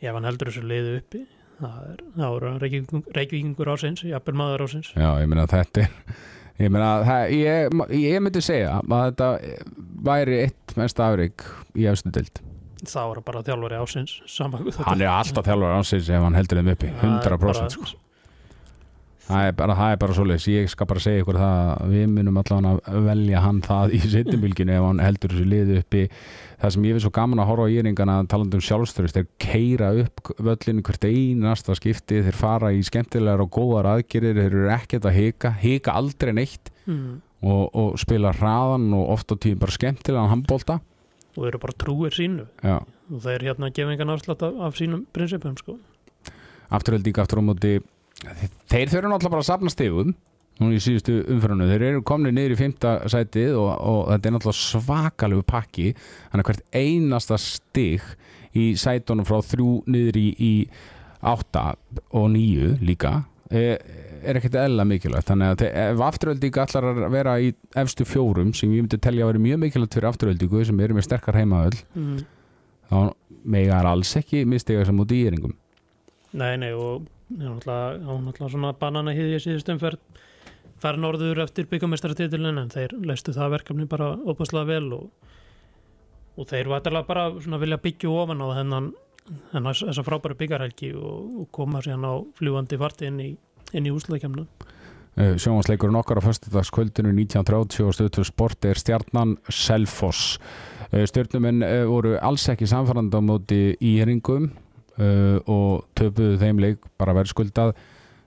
ef 0.03 0.11
hann 0.11 0.27
heldur 0.27 0.51
þessu 0.51 0.65
liðu 0.67 0.97
uppi 0.99 1.21
það 1.59 1.83
er, 1.91 2.01
það 2.15 2.37
er 2.37 3.05
reykvíkingur, 3.15 3.71
ásins, 3.71 4.03
jafnvel 4.03 4.35
maður 4.39 4.65
ásins 4.67 4.89
Já, 4.95 5.07
ég 5.21 5.29
meina 5.31 5.45
þetta 5.49 5.85
er 5.85 5.93
ég 6.59 6.71
meina 6.71 6.89
það, 7.07 7.35
ég, 7.35 7.77
ég 8.01 8.23
myndi 8.23 8.43
segja 8.43 8.79
að 8.81 9.05
þetta 9.09 9.29
væri 10.09 10.41
eitt 10.45 10.75
mest 10.79 11.01
afrik 11.03 11.47
í 11.75 11.87
efstu 11.91 12.11
dild 12.15 12.41
það 12.85 13.11
var 13.11 13.21
bara 13.29 13.43
þjálfari 13.47 13.79
ásins 13.81 14.17
hann 14.37 15.01
er 15.01 15.11
alltaf 15.11 15.47
þjálfur 15.47 15.77
ánsins 15.79 16.09
ef 16.11 16.25
hann 16.27 16.37
heldur 16.37 16.61
þeim 16.61 16.73
uppi 16.75 16.91
100% 17.01 17.77
sko. 17.77 17.95
Það 19.25 19.47
er 19.49 19.55
bara, 19.57 19.75
það 19.77 19.93
er 19.93 19.99
bara 20.01 20.15
svoleiðis 20.15 20.47
ég 20.51 20.69
skal 20.69 20.87
bara 20.89 21.01
segja 21.01 21.23
ykkur 21.23 21.39
það 21.41 21.69
að 21.73 21.93
við 21.95 22.05
munum 22.13 22.39
allavega 22.41 22.73
að 22.91 23.07
velja 23.07 23.41
hann 23.41 23.61
það 23.65 23.95
í 23.97 23.99
setjumilginu 24.13 24.75
ef 24.75 24.85
hann 24.85 25.01
heldur 25.01 25.33
þessu 25.33 25.45
liðu 25.49 25.77
uppi 25.81 26.03
það 26.61 26.73
sem 26.75 26.85
ég 26.85 26.95
finnst 26.95 27.07
svo 27.07 27.13
gaman 27.15 27.41
að 27.41 27.49
horfa 27.49 27.65
á 27.65 27.73
íringana 27.73 28.17
talandi 28.29 28.59
um 28.59 28.65
sjálfstörust, 28.65 29.17
þeir 29.17 29.29
keira 29.41 29.91
upp 30.03 30.33
völlinu 30.45 30.85
hvert 30.85 31.07
einasta 31.09 31.77
skipti 31.77 32.21
þeir 32.27 32.37
fara 32.37 32.73
í 32.75 32.83
skemmtilegar 32.85 33.45
og 33.45 33.53
góðar 33.57 33.89
aðgerir 33.95 34.37
þeir 34.37 34.49
eru 34.51 34.73
ekkert 34.75 35.09
að 35.09 35.17
hika, 35.17 35.53
hika 35.61 35.97
aldrei 35.97 36.35
neitt 36.37 36.69
mm. 36.85 37.17
og, 37.41 37.63
og 37.73 37.97
spila 38.01 38.33
hraðan 38.37 38.91
og 38.93 39.15
oft 39.17 39.33
á 39.33 39.35
tíðum 39.35 39.63
bara 39.65 39.77
skemmtilegan 39.79 40.31
handbólta 40.35 40.79
og 41.35 41.49
eru 41.49 41.59
bara 41.59 41.75
trúir 41.81 42.13
sínu 42.15 42.45
Já. 42.61 42.77
og 42.85 43.25
þeir 43.25 43.49
hérna 43.49 43.73
gefa 43.73 43.97
engan 43.97 44.13
afslátt 44.13 44.45
af, 44.45 44.55
af 44.69 44.77
sínum 44.77 45.03
prinsipum 45.13 45.57
sko. 45.59 45.79
afturhaldík 46.69 47.19
aftur 47.19 47.41
á 47.41 47.47
móti 47.49 47.75
þeir 48.23 48.91
þurfa 48.91 49.11
náttúrulega 49.11 49.33
bara 49.33 49.43
að 49.43 49.49
safna 49.49 49.73
stegum 49.73 50.15
núna 50.61 50.77
í 50.77 50.81
síðustu 50.83 51.17
umfyrinu, 51.33 51.67
þeir 51.67 51.85
eru 51.89 52.01
komni 52.07 52.31
niður 52.31 52.55
í 52.55 52.59
fymta 52.59 52.95
sætið 53.11 53.57
og, 53.59 53.69
og 53.75 54.01
þetta 54.13 54.29
er 54.29 54.35
náttúrulega 54.35 54.61
svakalegu 54.61 55.45
pakki. 55.49 55.87
Þannig 56.31 56.43
að 56.45 56.49
hvert 56.49 56.77
einasta 56.79 57.39
stig 57.41 58.05
í 58.55 58.67
sætunum 58.79 59.27
frá 59.27 59.41
þrjú 59.43 59.71
niður 59.91 60.19
í, 60.21 60.27
í 60.39 60.53
átta 61.25 61.73
og 62.15 62.29
níu 62.31 62.75
líka 62.85 63.17
er, 63.49 63.81
er 64.23 64.39
ekkert 64.39 64.55
eðla 64.61 64.85
mikilvægt. 64.87 65.27
Þannig 65.31 65.51
að 65.51 65.65
ef 65.71 66.05
afturhaldík 66.07 66.61
allar 66.63 66.87
að 66.93 67.03
vera 67.17 67.35
í 67.43 67.51
efstu 67.83 68.07
fjórum 68.07 68.53
sem 68.55 68.71
ég 68.71 68.85
myndi 68.85 69.01
telja 69.01 69.25
að 69.25 69.33
vera 69.33 69.43
mjög 69.49 69.61
mikilvægt 69.65 69.99
fyrir 69.99 70.11
afturhaldíku 70.13 70.63
sem 70.69 70.79
eru 70.87 70.95
með 70.95 71.07
sterkar 71.09 71.39
heimaöll 71.41 71.75
mm. 71.97 72.23
þá 72.93 72.97
megar 73.43 73.91
alls 73.91 74.15
ekki 74.17 74.45
mistiga 74.47 74.87
sem 74.87 75.03
út 75.03 75.11
í 75.11 75.25
yringum 75.27 75.53
Nei, 76.35 76.55
nei 76.59 76.71
og 76.75 77.05
ég 77.33 77.45
er 77.45 77.53
náttúrulega, 77.55 78.49
svona 78.49 78.73
banana 78.79 79.13
hýði 79.15 79.39
í 79.39 79.43
síðust 79.43 79.71
umferð. 79.73 80.01
Fara 80.81 80.99
norður 80.99 81.41
eftir 81.45 81.69
byggamestaratitilin 81.71 82.59
en 82.61 82.69
þeir 82.73 82.97
leistu 83.07 83.33
það 83.33 83.55
verkefni 83.55 83.87
bara 83.89 84.11
opaslega 84.27 84.67
vel 84.69 84.91
og, 84.97 85.31
og 86.35 86.49
þeir 86.49 86.69
vatalega 86.73 87.07
bara 87.07 87.25
svona 87.39 87.61
vilja 87.61 87.79
byggja 87.81 88.11
ofan 88.11 88.43
á 88.43 88.47
þennan 88.59 88.93
þennan 89.51 89.77
þessa 89.79 90.03
frábæru 90.05 90.37
byggarhelgi 90.37 90.91
og, 90.99 91.41
og 91.41 91.51
koma 91.55 91.81
síðan 91.81 92.05
á 92.05 92.13
fljúandi 92.37 92.77
farti 92.77 93.09
inn 93.09 93.21
í, 93.23 93.29
í 93.73 93.91
úsleikemna 93.93 94.45
Uh, 95.15 95.37
sjónvansleikurinn 95.39 95.95
okkar 95.95 96.19
á 96.19 96.27
föstudagskvöldinu 96.27 97.13
1930 97.15 97.85
og 97.87 97.93
stöðtur 97.95 98.25
sport 98.27 98.65
er 98.67 98.75
stjarnan 98.75 99.37
Selfoss. 99.47 100.41
Uh, 100.91 101.05
stjörnumenn 101.07 101.63
uh, 101.63 101.85
voru 101.87 102.17
alls 102.19 102.43
ekki 102.51 102.67
samfærandi 102.67 103.15
á 103.15 103.23
móti 103.23 103.59
í 103.79 103.93
heringum 104.01 104.49
uh, 104.99 105.37
og 105.51 105.85
töpuðu 105.97 106.39
þeim 106.41 106.61
leik 106.63 106.89
bara 106.99 107.15
verðskuldað. 107.17 107.75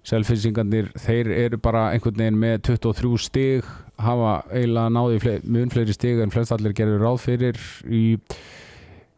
Selfissingarnir, 0.08 0.92
þeir 0.96 1.28
eru 1.34 1.58
bara 1.60 1.88
einhvern 1.92 2.16
veginn 2.16 2.40
með 2.40 2.62
23 2.70 3.18
stig 3.20 3.66
hafa 4.00 4.38
eiginlega 4.54 4.92
náði 4.94 5.18
fle 5.20 5.34
mun 5.44 5.72
fleiri 5.74 5.92
stig 5.92 6.22
en 6.22 6.32
flest 6.32 6.54
allir 6.54 6.72
gerður 6.76 7.02
ráð 7.04 7.18
fyrir 7.26 7.58
í, 7.84 8.02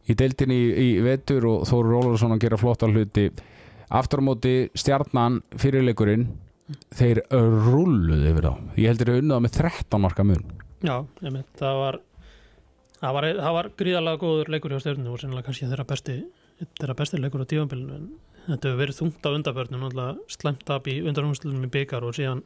í 0.09 0.17
deildinni 0.17 0.57
í, 0.57 0.69
í 0.83 0.89
vetur 1.05 1.47
og 1.47 1.67
Þóru 1.69 1.93
Rólarsson 1.93 2.35
að 2.35 2.43
gera 2.43 2.59
flotta 2.59 2.89
hluti. 2.91 3.29
Aftur 3.91 4.23
á 4.23 4.27
móti 4.27 4.55
stjarnan 4.75 5.41
fyrirleikurinn 5.59 6.27
þeir 6.95 7.23
rulluðu 7.31 8.31
yfir 8.31 8.47
þá. 8.47 8.53
Ég 8.79 8.91
heldur 8.91 9.13
að 9.13 9.23
unnaða 9.23 9.45
með 9.45 9.57
13 9.59 10.03
marka 10.03 10.27
mun. 10.27 10.45
Já, 10.81 10.95
ég 11.21 11.35
mynd, 11.35 11.47
það 11.59 11.79
var 11.85 12.01
það 13.01 13.17
var, 13.17 13.27
það 13.39 13.57
var 13.57 13.69
gríðarlega 13.79 14.21
góður 14.21 14.53
leikur 14.53 14.73
hjá 14.73 14.83
stjórnum 14.83 15.15
og 15.15 15.21
sennilega 15.21 15.47
kannski 15.47 15.69
þeirra 15.69 15.87
besti 15.89 16.17
þeirra 16.79 16.97
besti 16.97 17.19
leikur 17.19 17.43
á 17.43 17.51
tífambilinu 17.51 17.97
en 17.97 18.07
þetta 18.47 18.69
hefur 18.69 18.81
verið 18.81 18.99
þungt 18.99 19.27
á 19.27 19.29
undarförnum 19.31 19.83
náttúrulega 19.85 20.35
slæmt 20.35 20.71
ab 20.73 20.87
í 20.89 20.97
undarhúmslunum 21.05 21.67
í 21.67 21.71
byggar 21.73 22.05
og 22.07 22.15
síðan 22.17 22.43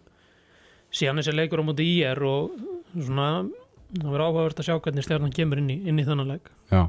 síðan 0.95 1.21
þessi 1.21 1.35
leikur 1.35 1.63
á 1.63 1.67
móti 1.67 1.87
í 1.87 1.99
er 2.07 2.21
og 2.23 2.55
svona 2.95 3.29
það 3.95 4.09
verður 4.09 4.25
áhugavert 4.25 4.59
að 4.61 4.67
sjá 4.69 4.77
hvernig 4.79 5.05
stjarnan 5.05 5.35
kemur 5.35 5.61
inn 5.61 5.69
í, 5.71 5.77
inn 5.87 5.99
í 6.01 6.05
þennan 6.07 6.33
leik. 6.35 6.49
Já. 6.71 6.87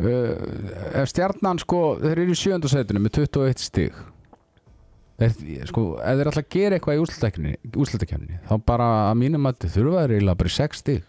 Uh, 0.00 1.04
Stjarnan 1.10 1.60
sko, 1.60 1.82
þeir 2.00 2.22
eru 2.24 2.34
í 2.34 2.40
sjöndasætinu 2.40 3.02
með 3.04 3.18
21 3.20 3.60
stig. 3.60 3.98
Þeir, 5.20 5.66
sko, 5.68 5.84
ef 6.00 6.16
þeir 6.16 6.30
að 6.30 6.46
gera 6.54 6.78
eitthvað 6.78 6.96
í 6.96 7.02
úrslutakefni 7.76 8.38
þá 8.48 8.54
bara 8.64 8.88
að 9.10 9.18
mínum 9.20 9.50
að 9.50 9.66
þurfa 9.66 10.06
þeir 10.06 10.14
eiginlega 10.16 10.40
bara 10.40 10.52
í 10.52 10.56
6 10.56 10.80
stig. 10.80 11.02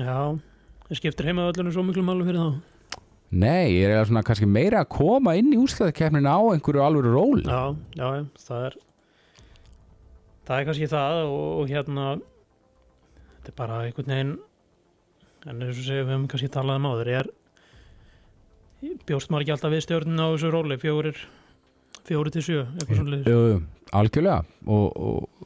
Já, 0.00 0.16
það 0.88 0.98
skiptir 0.98 1.30
heimavöllunum 1.30 1.76
svo 1.76 1.86
miklu 1.86 2.02
málu 2.06 2.26
fyrir 2.26 2.42
þá 2.42 2.71
Nei, 3.32 3.72
ég 3.78 3.88
er 3.88 4.04
svona 4.08 4.24
kannski 4.26 4.46
meira 4.48 4.82
að 4.82 4.90
koma 4.92 5.32
inn 5.38 5.52
í 5.54 5.60
úrslutakefnin 5.60 6.28
á 6.28 6.36
einhverju 6.52 6.82
alvöru 6.84 7.12
ról 7.14 7.44
Já, 7.46 7.72
já, 7.96 8.08
það 8.44 8.66
er 8.68 8.78
það 10.42 10.56
er 10.58 10.66
kannski 10.68 10.88
það 10.92 11.20
og, 11.24 11.44
og 11.62 11.70
hérna 11.72 12.08
þetta 13.36 13.52
er 13.54 13.58
bara 13.62 13.84
einhvern 13.86 14.12
veginn 14.12 14.34
en 15.48 15.62
eins 15.64 15.78
og 15.78 15.86
segja 15.86 16.04
við 16.04 16.12
höfum 16.12 16.26
kannski 16.30 16.50
talað 16.52 16.82
um 16.82 16.90
áður 16.92 17.12
er 17.16 17.30
bjóst 19.06 19.30
maður 19.30 19.46
ekki 19.46 19.54
alltaf 19.56 19.72
við 19.72 19.84
stjórnin 19.86 20.22
á 20.22 20.26
þessu 20.32 20.50
róli 20.52 20.78
fjórir, 20.82 21.22
fjórir 22.08 22.34
til 22.34 22.42
sjö 22.46 22.64
eitthvað 22.66 23.00
svona 23.00 23.62
algjörlega. 23.92 24.42
Og, 24.66 24.86
og 24.96 25.41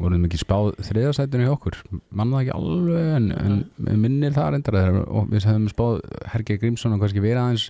voruðum 0.00 0.26
ekki 0.28 0.40
spáð 0.40 0.70
þriðasætinu 0.86 1.46
hjá 1.46 1.52
okkur? 1.54 1.78
Manna 2.10 2.38
það 2.38 2.44
ekki 2.44 2.56
alveg 2.56 3.10
en, 3.16 3.28
en 3.36 4.00
minnir 4.02 4.34
það 4.36 4.50
reyndar 4.54 4.98
og 5.02 5.30
við 5.32 5.46
hefum 5.48 5.68
spáð 5.72 6.00
Herge 6.32 6.58
Grímsson 6.60 6.96
og 6.96 7.02
kannski 7.02 7.24
verið 7.24 7.42
aðeins 7.42 7.66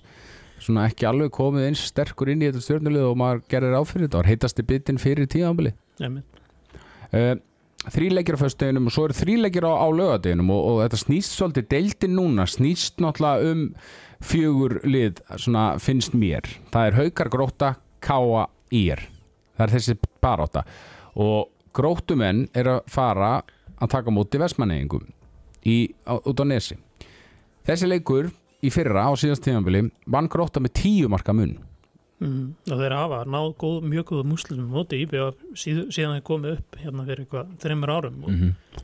svona 0.63 0.87
ekki 0.89 1.07
alveg 1.07 1.31
komið 1.37 1.67
eins 1.69 1.83
sterkur 1.91 2.31
inn 2.33 2.41
í 2.41 2.49
þetta 2.49 2.63
stjórnulegu 2.65 3.11
og 3.11 3.19
maður 3.21 3.43
gerir 3.51 3.77
áfyrir 3.77 4.07
þetta. 4.07 4.21
Var 4.23 4.31
heitasti 4.31 4.65
bitin 4.67 5.01
fyrir 5.01 5.29
tíðanbili 5.31 5.73
Einmitt. 6.03 6.41
uh, 7.13 7.35
þríleikir 7.93 8.39
á 8.39 8.43
föstudeginum 8.43 8.89
og 8.89 8.95
svo 8.95 9.07
eru 9.07 9.17
þríleikir 9.21 9.67
á, 9.69 9.73
á 9.77 9.87
lögadeginum 9.93 10.55
og, 10.55 10.63
og 10.71 10.79
þetta 10.85 11.03
snýst 11.03 11.37
svolítið 11.37 11.69
deildin 11.75 12.17
núna 12.17 12.47
snýst 12.49 13.03
náttúrulega 13.03 13.53
um 13.53 13.67
fjögur 14.17 14.79
lið 14.83 15.21
svona 15.37 15.75
finnst 15.79 16.17
mér. 16.17 16.47
Það 16.73 16.89
er 16.89 16.97
Haukar 16.97 17.29
Gróta, 17.31 17.75
Káa, 18.01 18.47
Ír 18.73 19.05
það 19.57 19.65
er 19.65 19.73
þessi 19.75 19.97
baráta 20.23 20.63
og 21.17 21.53
grótumenn 21.77 22.47
er 22.57 22.71
að 22.71 22.81
fara 22.91 23.31
að 23.77 23.93
taka 23.93 24.13
móti 24.13 24.41
vestmanneyingum 24.41 25.07
í, 25.67 25.77
út 26.07 26.43
á 26.43 26.45
nesi 26.47 26.77
þessi 27.67 27.89
leikur 27.89 28.31
í 28.65 28.71
fyrra 28.73 29.07
á 29.07 29.11
síðast 29.19 29.45
tímanbili 29.45 29.87
vann 30.09 30.29
gróta 30.31 30.61
með 30.63 30.75
tíu 30.81 31.11
marka 31.11 31.35
mun 31.35 31.55
mm, 32.23 32.43
og 32.71 32.81
þeir 32.81 32.97
hafa 32.97 33.21
náð 33.29 33.49
góð, 33.61 33.79
mjög 33.91 34.09
góðu 34.11 34.27
muslimum 34.31 34.73
móti 34.73 35.01
íbjöð 35.05 35.37
síð, 35.53 35.83
síðan 35.93 36.17
þeir 36.17 36.27
komið 36.31 36.57
upp 36.57 36.79
hérna 36.81 37.07
fyrir 37.07 37.25
eitthvað 37.25 37.55
þreymur 37.63 37.93
árum 37.93 38.19
og, 38.23 38.31
-hmm. 38.33 38.83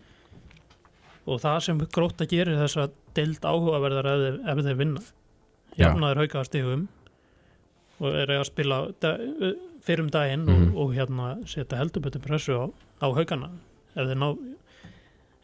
og 1.25 1.43
það 1.45 1.59
sem 1.67 1.85
gróta 1.97 2.29
gerir 2.29 2.61
þess 2.61 2.81
að 2.85 2.97
deild 3.17 3.45
áhugaverðar 3.45 4.11
ef, 4.13 4.41
ef 4.53 4.65
þeir 4.67 4.81
vinna 4.81 5.05
Já. 5.73 5.87
hérna 5.87 6.11
þeir 6.11 6.23
haukaða 6.23 6.49
stigum 6.49 6.87
og 8.03 8.17
er 8.19 8.35
að 8.35 8.47
spila 8.49 8.79
fyrir 9.83 10.03
um 10.05 10.09
daginn 10.09 10.45
Mhm. 10.47 10.73
og, 10.75 10.77
og 10.89 10.93
hérna 10.95 11.37
setja 11.45 11.77
heldur 11.77 12.01
betur 12.01 12.21
pressu 12.23 12.53
á, 12.55 12.65
á 13.03 13.07
haugana 13.13 13.49
ef 13.95 14.07
þeir 14.07 14.17
ná 14.19 14.29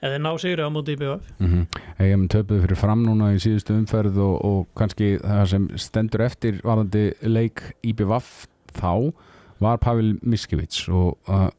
ef 0.02 0.10
þeir 0.14 0.22
ná 0.24 0.32
sigri 0.40 0.64
á 0.64 0.70
móti 0.72 0.96
IBF 0.96 1.22
Mm 1.40 1.48
-hmm. 1.48 1.66
Eigum 2.00 2.28
töpuð 2.28 2.62
fyrir 2.64 2.76
fram 2.78 3.04
núna 3.06 3.34
í 3.36 3.40
síðustu 3.40 3.74
umferð 3.76 4.18
og, 4.18 4.46
og 4.46 4.68
kannski 4.76 5.18
það 5.20 5.46
sem 5.48 5.70
stendur 5.78 6.22
eftir 6.22 6.62
varðandi 6.64 7.14
leik 7.22 7.62
IBVF 7.84 8.48
þá 8.74 9.12
var 9.60 9.78
Pavel 9.78 10.18
Miskevits 10.24 10.88
og 10.90 11.18
uh, 11.28 11.50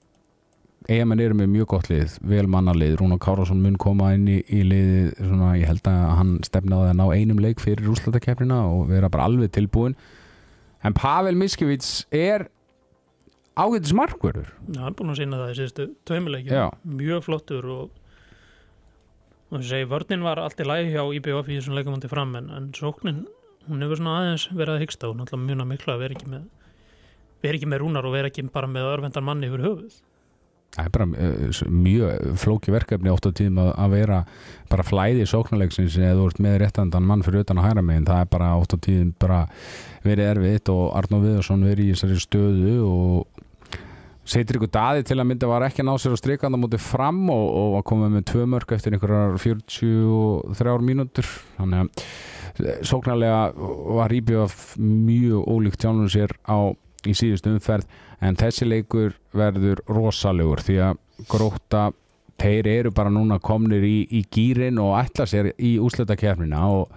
eigamenn 0.89 1.20
eru 1.20 1.35
með 1.35 1.47
mjög 1.53 1.66
gott 1.66 1.89
lið, 1.91 2.18
vel 2.22 2.47
mannalið 2.49 2.97
Rúna 2.97 3.18
Kárásson 3.18 3.61
mun 3.62 3.76
koma 3.76 4.14
inn 4.14 4.26
í, 4.28 4.39
í 4.49 4.62
liðið 4.64 5.12
svona, 5.18 5.51
ég 5.59 5.66
held 5.66 5.83
að 5.87 6.16
hann 6.16 6.39
stefnaði 6.43 6.91
að 6.91 6.97
ná 6.97 7.05
einum 7.14 7.39
leik 7.39 7.61
fyrir 7.61 7.89
úrslatakeppnina 7.93 8.62
og 8.72 8.89
vera 8.89 9.09
bara 9.09 9.24
alveg 9.24 9.51
tilbúin 9.53 9.95
en 10.83 10.93
Pavel 10.95 11.35
Miskevits 11.37 12.07
er 12.11 12.49
ágætis 13.59 13.94
markverður 13.96 14.53
Já, 14.53 14.80
hann 14.82 14.92
er 14.92 14.98
búin 14.98 15.14
að 15.14 15.22
sína 15.22 15.40
það 15.40 15.51
í 15.51 15.59
síðustu 15.59 15.88
Já. 15.88 15.96
tveimileikjum 16.11 16.94
mjög 17.01 17.26
flottur 17.26 17.72
og 17.74 17.96
og 19.51 19.59
þess 19.59 19.66
að 19.66 19.72
segja, 19.72 19.90
vörnin 19.90 20.22
var 20.22 20.38
allt 20.38 20.61
í 20.62 20.66
lægi 20.68 20.92
hjá 20.94 21.03
IBF 21.18 21.48
í 21.51 21.57
þessum 21.59 21.74
leikumandi 21.74 22.11
fram 22.11 22.36
en, 22.38 22.51
en 22.55 22.68
sóknin, 22.76 23.24
hún 23.66 23.82
hefur 23.82 23.98
svona 23.98 24.20
aðeins 24.20 24.46
verið 24.55 24.76
að 24.76 24.84
hyggsta 24.84 25.09
og 25.11 25.16
náttúrulega 25.18 25.48
mjög 25.48 25.70
mikla 25.72 25.96
að 25.96 26.05
vera 26.05 26.16
ekki 26.16 26.30
með 26.30 26.44
vera 27.42 27.59
ekki 27.59 27.72
með 27.72 27.82
rúnar 27.84 28.07
og 28.07 28.14
vera 28.14 28.30
ekki 28.30 28.46
bara 28.53 28.70
með 28.70 28.88
örvendan 28.94 29.26
manni 29.26 29.51
yfir 29.51 29.64
höfuð. 29.64 29.98
Það 30.70 30.86
er 30.86 30.92
bara 30.94 31.07
uh, 31.11 31.61
mjög 31.82 32.26
flóki 32.38 32.70
verkefni 32.70 33.11
oft 33.11 33.26
á 33.26 33.34
tíðum 33.34 33.59
að, 33.59 33.70
að 33.82 33.94
vera 33.96 34.18
bara 34.70 34.84
flæði 34.86 35.24
sóknarleiksins 35.26 35.96
eða 35.98 36.18
þú 36.20 36.26
ert 36.30 36.42
með 36.46 36.59
réttandan 36.62 37.09
mann 37.09 37.24
fyrir 37.26 37.42
utan 37.42 37.59
að 37.59 37.66
hæra 37.66 37.82
megin. 37.82 38.07
Það 38.07 38.22
er 38.22 38.30
bara 38.36 38.51
oft 38.61 38.76
á 38.76 38.78
tíðum 38.78 39.11
bara 39.18 39.40
verið 40.05 40.30
erfitt 40.36 40.70
og 40.70 40.84
Arnó 41.01 41.18
Viðarsson 41.24 41.66
verið 41.66 41.88
í 41.90 41.96
þessari 41.96 42.22
stöðu 42.22 42.76
og 42.86 43.39
Seitir 44.31 44.61
ykkur 44.61 44.70
daði 44.70 45.03
til 45.09 45.16
að 45.18 45.26
mynda 45.26 45.49
var 45.51 45.64
ekki 45.66 45.83
að 45.83 45.89
ná 45.89 45.95
sér 45.99 46.12
á 46.14 46.18
strikanda 46.20 46.59
mútið 46.61 46.85
fram 46.85 47.24
og, 47.35 47.47
og 47.61 47.72
var 47.74 47.87
komið 47.89 48.12
með 48.14 48.26
tvö 48.31 48.45
mörg 48.53 48.74
eftir 48.76 48.95
einhverjar 48.95 49.41
43 49.43 50.74
mínútur. 50.87 51.31
Þannig 51.57 51.89
að 51.89 52.85
sóknarlega 52.87 53.41
var 53.97 54.14
Íbjöf 54.14 54.76
mjög 54.78 55.51
ólíkt 55.51 55.83
sjálfum 55.83 56.12
sér 56.12 56.37
á 56.47 56.70
í 57.09 57.14
síðust 57.16 57.49
umferð 57.49 57.89
en 58.20 58.39
þessi 58.39 58.68
leikur 58.68 59.16
verður 59.35 59.83
rosalegur 59.89 60.62
því 60.62 60.78
að 60.85 61.01
gróta 61.31 61.89
þeir 62.41 62.68
eru 62.70 62.95
bara 62.95 63.12
núna 63.12 63.41
komnir 63.43 63.85
í, 63.85 64.05
í 64.07 64.22
gýrin 64.33 64.81
og 64.81 64.95
ætla 65.01 65.26
sér 65.28 65.51
í 65.59 65.74
úsletakefnina 65.83 66.62
og, 66.72 66.95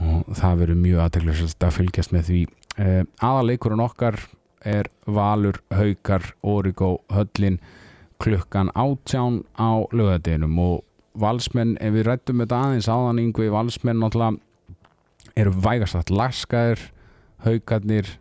og 0.00 0.34
það 0.36 0.64
verður 0.64 0.82
mjög 0.82 1.04
aðteglisast 1.06 1.64
að 1.64 1.76
fylgjast 1.78 2.16
með 2.16 2.28
því. 2.28 2.42
Eh, 2.80 3.02
aðaleikurinn 3.22 3.84
okkar 3.84 4.20
er 4.64 4.90
Valur, 5.06 5.60
Haukar, 5.72 6.34
Origo, 6.42 7.00
Höllin 7.12 7.58
klukkan 8.20 8.70
átján 8.74 9.42
á 9.56 9.84
lögadeginum 9.92 10.58
og 10.58 10.84
valsmenn, 11.20 11.76
ef 11.80 11.94
við 11.94 12.06
rættum 12.06 12.42
þetta 12.44 12.60
aðeins 12.66 12.88
áðan 12.88 13.22
yngvi, 13.24 13.48
valsmenn 13.50 14.00
náttúrulega 14.02 14.38
eru 15.40 15.54
vægast 15.64 16.12
laskaðir. 16.12 16.90
Haukarnir 17.40 18.18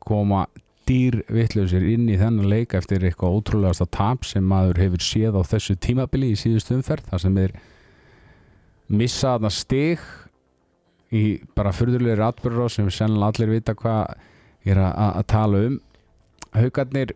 koma 0.00 0.46
dýrvittlausir 0.88 1.84
inn 1.92 2.08
í 2.10 2.16
þennan 2.20 2.48
leik 2.50 2.74
eftir 2.74 3.04
eitthvað 3.04 3.38
ótrúlegasta 3.38 3.86
tap 3.92 4.26
sem 4.26 4.44
maður 4.48 4.80
hefur 4.82 5.04
séð 5.04 5.38
á 5.38 5.42
þessu 5.46 5.76
tímabili 5.78 6.32
í 6.32 6.38
síðust 6.38 6.72
umferð 6.74 7.12
þar 7.12 7.22
sem 7.22 7.38
er 7.44 7.54
missaðna 8.92 9.50
stig 9.52 10.02
í 11.12 11.42
bara 11.56 11.74
fyrðulegri 11.76 12.24
atbyrður 12.26 12.72
sem 12.72 12.90
sennilega 12.90 13.30
allir 13.30 13.52
vita 13.52 13.76
hvað 13.78 14.16
ég 14.66 14.74
er 14.74 14.82
að, 14.84 15.22
tala 15.30 15.62
um 15.68 15.78
haugarnir 16.52 17.14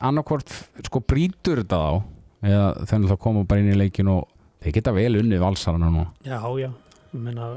annarkvort 0.00 0.52
sko 0.86 1.02
brítur 1.04 1.62
þetta 1.62 1.80
á 1.80 1.92
eða 2.40 2.68
þannig 2.88 3.14
að 3.14 3.22
koma 3.24 3.44
bara 3.48 3.60
inn 3.60 3.74
í 3.74 3.80
leikin 3.80 4.12
og 4.12 4.30
þeir 4.64 4.78
geta 4.78 4.94
vel 4.96 5.12
unni 5.20 5.40
valsarana 5.40 5.90
nú 5.92 6.06
Já, 6.24 6.40
já, 6.60 6.70
ég 7.12 7.20
meina 7.20 7.52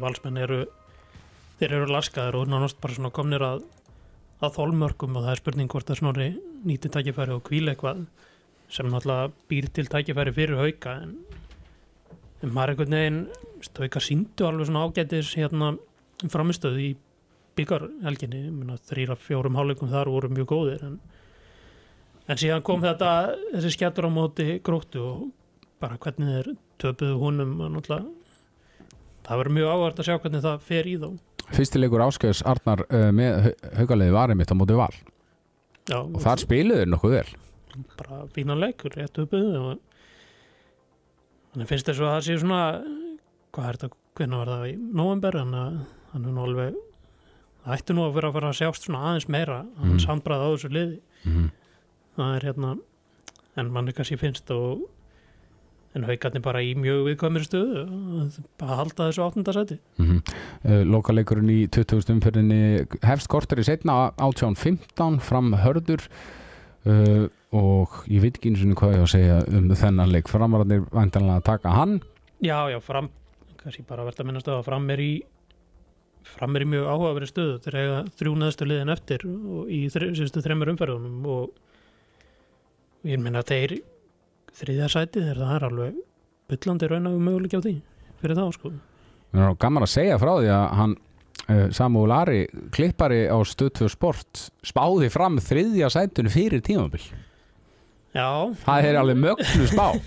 valsmenn 0.00 0.40
eru 0.40 0.64
þeir 1.60 1.78
eru 1.78 1.92
laskaðir 1.92 2.40
og 2.40 2.50
nánast 2.50 2.80
bara 2.80 2.96
svona 2.96 3.12
komnir 3.14 3.44
að 3.44 3.64
að 4.42 4.56
þólmörkum 4.56 5.18
og 5.18 5.22
það 5.26 5.32
er 5.32 5.40
spurning 5.40 5.70
hvort 5.70 5.90
að 5.92 6.00
snorri 6.00 6.28
nýti 6.66 6.90
tækifæri 6.90 7.36
og 7.36 7.44
kvíla 7.46 7.74
eitthvað 7.74 8.02
sem 8.72 8.88
náttúrulega 8.90 9.30
býr 9.50 9.68
til 9.76 9.86
tækifæri 9.92 10.34
fyrir 10.34 10.58
hauka 10.58 10.96
en, 11.04 11.12
en 12.42 12.54
maður 12.54 12.72
einhvern 12.74 12.96
veginn 12.96 13.20
hauka 13.78 14.02
síndu 14.02 14.48
alveg 14.48 14.70
svona 14.70 14.86
ágætis 14.88 15.34
hérna 15.38 15.74
framistöðu 16.32 16.82
í 16.82 16.90
byggarhelginni 17.58 18.42
þrýra 18.88 19.16
fjórum 19.20 19.58
hálfleikum 19.58 19.90
þar 19.92 20.10
voru 20.12 20.30
mjög 20.32 20.48
góðir 20.52 20.86
en, 20.86 20.96
en 22.28 22.40
síðan 22.40 22.64
kom 22.66 22.82
þetta 22.84 23.12
þessi 23.52 23.74
skjættur 23.76 24.08
á 24.08 24.10
móti 24.12 24.48
gróttu 24.64 25.04
og 25.04 25.22
bara 25.82 25.98
hvernig 26.00 26.32
þeir 26.32 26.50
töpuðu 26.82 27.18
húnum 27.20 27.54
það 29.22 29.38
verður 29.38 29.56
mjög 29.58 29.72
áhvert 29.72 30.02
að 30.02 30.08
sjá 30.08 30.18
hvernig 30.18 30.44
það 30.44 30.66
fer 30.66 30.88
í 30.88 30.96
þá. 31.02 31.08
Fyrstilegur 31.52 32.04
áskjöðs 32.04 32.42
Arnar 32.48 32.84
uh, 32.86 33.08
með 33.14 33.48
haugalegi 33.78 34.14
varið 34.14 34.38
mitt 34.38 34.52
á 34.54 34.56
móti 34.56 34.76
val. 34.78 34.92
Já, 35.90 35.98
og 35.98 36.20
þar 36.22 36.42
spiluður 36.42 36.92
nokkuð 36.92 37.16
vel. 37.16 37.26
Bara 37.98 38.20
fínan 38.34 38.62
leikur, 38.62 38.94
rétt 38.94 39.18
uppuð 39.18 39.56
og 39.58 39.72
þannig 41.52 41.70
finnst 41.70 41.88
þess 41.88 42.02
að 42.02 42.12
það 42.12 42.24
sé 42.26 42.38
svona 42.40 42.62
hvað 43.52 43.68
er 43.68 43.78
þetta, 43.80 44.00
hvernig 44.18 44.40
var 44.40 44.52
það 44.52 44.66
í 44.68 44.74
november 45.00 45.38
þannig 45.40 45.62
að 45.62 45.78
hann 46.12 46.26
er 46.26 46.36
nú 46.36 46.44
alveg 46.46 46.80
það 47.64 47.76
ætti 47.78 47.94
nú 47.96 48.06
að 48.08 48.14
vera 48.16 48.28
að 48.28 48.32
fara 48.38 48.48
að 48.52 48.58
sjást 48.60 48.86
svona 48.88 49.04
aðeins 49.10 49.28
meira 49.28 49.60
hann 49.78 49.92
Mhm. 49.96 49.98
sambraði 50.06 50.42
á 50.42 50.50
þessu 50.54 50.72
liði 50.72 50.98
mm. 51.26 51.50
það 52.16 52.34
er 52.36 52.46
hérna 52.48 52.72
en 53.56 53.70
manni 53.72 53.92
kannski 53.92 54.16
finnst 54.18 54.50
og 54.50 54.80
en 55.94 56.04
haugarnir 56.08 56.40
bara 56.42 56.62
í 56.64 56.72
mjög 56.74 57.02
viðkvæmur 57.10 57.44
stöðu 57.44 57.82
að 58.64 58.76
halda 58.78 59.08
þessu 59.10 59.24
áttundasæti 59.26 59.78
Mm 59.98 60.06
-hmm. 60.06 60.20
uh, 60.64 60.84
Lokaleikurinn 60.88 61.50
í 61.50 61.66
20. 61.68 62.10
umfyrinni 62.14 62.86
hefst 63.02 63.28
korter 63.28 63.58
í 63.58 63.64
setna 63.64 64.10
18.15 64.16 65.20
fram 65.20 65.52
hörður 65.52 66.00
uh, 66.86 67.28
og 67.52 67.88
ég 68.08 68.22
veit 68.22 68.38
ekki 68.38 68.48
eins 68.50 68.64
og 68.64 68.74
hvað 68.80 68.94
ég 68.96 69.00
á 69.00 69.04
að 69.04 69.12
segja 69.12 69.36
um 69.52 69.68
þennan 69.68 70.10
leik 70.12 70.28
framararnir 70.28 70.86
væntanlega 70.90 71.36
að 71.36 71.44
taka 71.44 71.68
hann 71.76 72.00
Já, 72.42 72.66
já, 72.72 72.80
fram 72.80 73.10
kannski 73.62 73.84
bara 73.86 74.02
verðt 74.04 74.20
að 74.20 74.26
minnast 74.26 74.48
að 74.48 74.64
fram 74.64 74.88
er 74.90 74.98
í 74.98 75.22
fram 76.36 76.56
er 76.56 76.64
í 76.64 76.70
mjög 76.72 76.88
áhugaverið 76.88 77.30
stöðu 77.30 77.58
þeir 77.64 77.78
eiga 77.78 78.00
þrjú 78.18 78.34
neðstu 78.40 78.68
liðin 78.68 78.92
eftir 78.94 79.26
í 79.68 79.80
þri, 79.92 80.10
síðustu 80.18 80.42
þremur 80.44 80.72
umferðunum 80.72 81.28
og 81.32 81.52
ég 83.08 83.42
þeir 83.48 83.76
þriðja 84.52 84.90
sæti 84.92 85.22
þeir 85.24 85.40
það 85.40 85.54
er 85.56 85.66
alveg 85.68 86.02
byllandi 86.52 86.90
raun 86.90 87.08
að 87.08 87.22
möguleik 87.26 87.56
á 87.56 87.60
því 87.64 87.74
fyrir 88.20 88.38
þá 88.38 88.44
sko. 88.56 88.72
Það 89.32 89.48
er 89.48 89.58
gaman 89.64 89.86
að 89.86 89.92
segja 89.94 90.20
frá 90.20 90.32
því 90.36 90.50
að 90.52 90.64
hann 90.78 90.96
uh, 90.96 91.66
Samúl 91.74 92.14
Ari, 92.14 92.40
klippari 92.74 93.22
á 93.32 93.38
Stöðtvö 93.48 93.88
Sport 93.92 94.46
spáði 94.66 95.08
fram 95.12 95.40
þriðja 95.42 95.90
sætun 95.94 96.32
fyrir 96.32 96.64
tímabil. 96.64 97.02
Já, 98.12 98.28
það 98.66 98.90
er 98.90 99.00
alveg 99.00 99.22
mögnu 99.28 99.70
spá. 99.70 99.86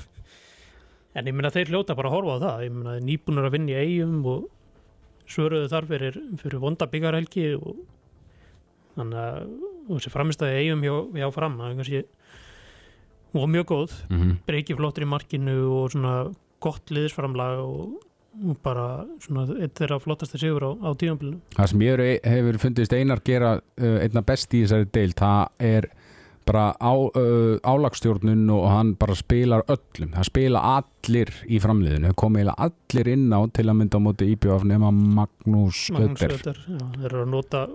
En 1.15 1.29
ég 1.29 1.31
meina 1.31 1.47
þeir 1.47 1.69
hljóta 1.71 1.95
bara 1.95 2.09
að 2.09 2.15
horfa 2.17 2.33
á 2.35 2.39
það. 2.43 2.63
Ég 2.65 2.71
meina 2.75 2.93
nýbúnur 2.99 3.45
að 3.47 3.53
vinna 3.53 3.71
í 3.71 3.83
eigum 3.85 4.25
og 4.27 4.41
svöruðu 5.27 5.69
þar 5.71 5.87
fyrir, 5.89 6.17
fyrir 6.41 6.61
vonda 6.61 6.87
byggarhelgi 6.91 7.45
og 7.57 7.75
þannig 8.95 9.19
að 9.19 9.49
þessi 9.89 10.13
framistæði 10.13 10.61
eigum 10.61 10.83
hjá, 10.85 10.95
hjá 11.19 11.27
fram 11.35 11.59
og 13.35 13.49
mjög 13.51 13.65
góð, 13.67 13.93
mm 14.09 14.17
-hmm. 14.21 14.35
breyki 14.47 14.75
flottur 14.75 15.03
í 15.03 15.11
markinu 15.11 15.55
og 15.75 15.91
svona 15.91 16.33
gott 16.63 16.91
liðisframlag 16.91 17.59
og, 17.59 17.97
og 18.47 18.57
bara 18.63 19.05
svona 19.19 19.43
eitt 19.59 19.75
þeirra 19.75 19.99
flottasti 19.99 20.39
sigur 20.39 20.63
á, 20.63 20.71
á 20.71 20.89
tíðanbílinu 20.95 21.39
Það 21.55 21.67
sem 21.67 21.79
ég 21.81 22.19
hefur- 22.23 22.59
fundist 22.59 22.93
einar 22.93 23.19
gera 23.25 23.59
uh, 23.59 23.97
einna 23.99 24.21
best 24.21 24.53
í 24.53 24.63
þessari 24.63 24.87
deil 24.91 25.11
það 25.11 25.47
er 25.59 25.89
bara 26.45 26.65
á, 26.77 26.93
uh, 26.93 27.57
álagstjórnun 27.65 28.49
og 28.53 28.67
hann 28.69 28.93
bara 28.99 29.15
spilar 29.17 29.65
öllum, 29.71 30.11
það 30.13 30.27
spila 30.29 30.61
allir 30.75 31.31
í 31.49 31.59
framliðinu, 31.61 32.13
kom 32.17 32.37
eiginlega 32.37 32.69
allir 32.69 33.09
inn 33.15 33.33
á 33.33 33.41
til 33.55 33.65
að 33.65 33.79
mynda 33.79 34.01
á 34.01 34.05
móti 34.05 34.29
IBF 34.35 34.67
nema 34.69 34.91
Magnús 34.93 35.87
Magnús 35.95 36.21
Ötter 36.21 36.37
Ötter, 36.37 36.61
já, 36.69 36.83
þeir 36.99 37.09
eru 37.09 37.23
að 37.23 37.33
nota 37.33 37.65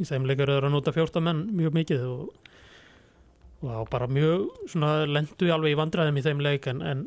í 0.00 0.08
þeim 0.08 0.28
leikar 0.28 0.54
eru 0.56 0.68
að 0.70 0.76
nota 0.76 0.94
14 0.96 1.24
menn 1.24 1.42
mjög 1.56 1.76
mikið 1.80 2.06
og, 2.08 2.52
og 3.64 3.88
bara 3.92 4.10
mjög 4.12 4.46
svona 4.68 4.92
lendu 5.08 5.50
alveg 5.54 5.76
í 5.76 5.80
vandræðum 5.80 6.20
í 6.20 6.26
þeim 6.28 6.44
leik 6.44 6.68
en, 6.72 6.84
en, 6.84 7.04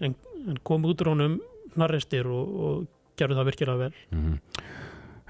en, 0.00 0.16
en 0.46 0.62
kom 0.66 0.86
út 0.86 1.02
úr 1.02 1.14
honum 1.14 1.40
hnarrestir 1.74 2.30
og, 2.30 2.58
og 2.66 3.18
gerðu 3.18 3.40
það 3.40 3.50
virkilega 3.50 3.86
vel. 3.86 4.02
Mm 4.14 4.40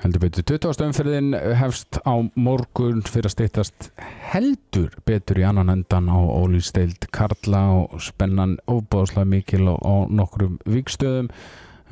heldur 0.02 0.24
betur, 0.24 0.44
20. 0.58 0.88
umferðin 0.88 1.36
hefst 1.58 2.00
á 2.02 2.14
morgun 2.34 3.02
fyrir 3.06 3.28
að 3.30 3.34
steytast 3.36 3.90
heldur 4.32 4.96
betur 5.06 5.38
í 5.40 5.46
annan 5.46 5.72
endan 5.72 6.10
á 6.10 6.18
ólýsteild 6.18 7.06
Karla 7.14 7.62
og 7.78 8.02
spennan 8.02 8.56
ofbáðslega 8.70 9.30
mikil 9.30 9.68
á, 9.70 9.74
á 9.78 9.94
nokkrum 10.10 10.58
vikstöðum 10.66 11.30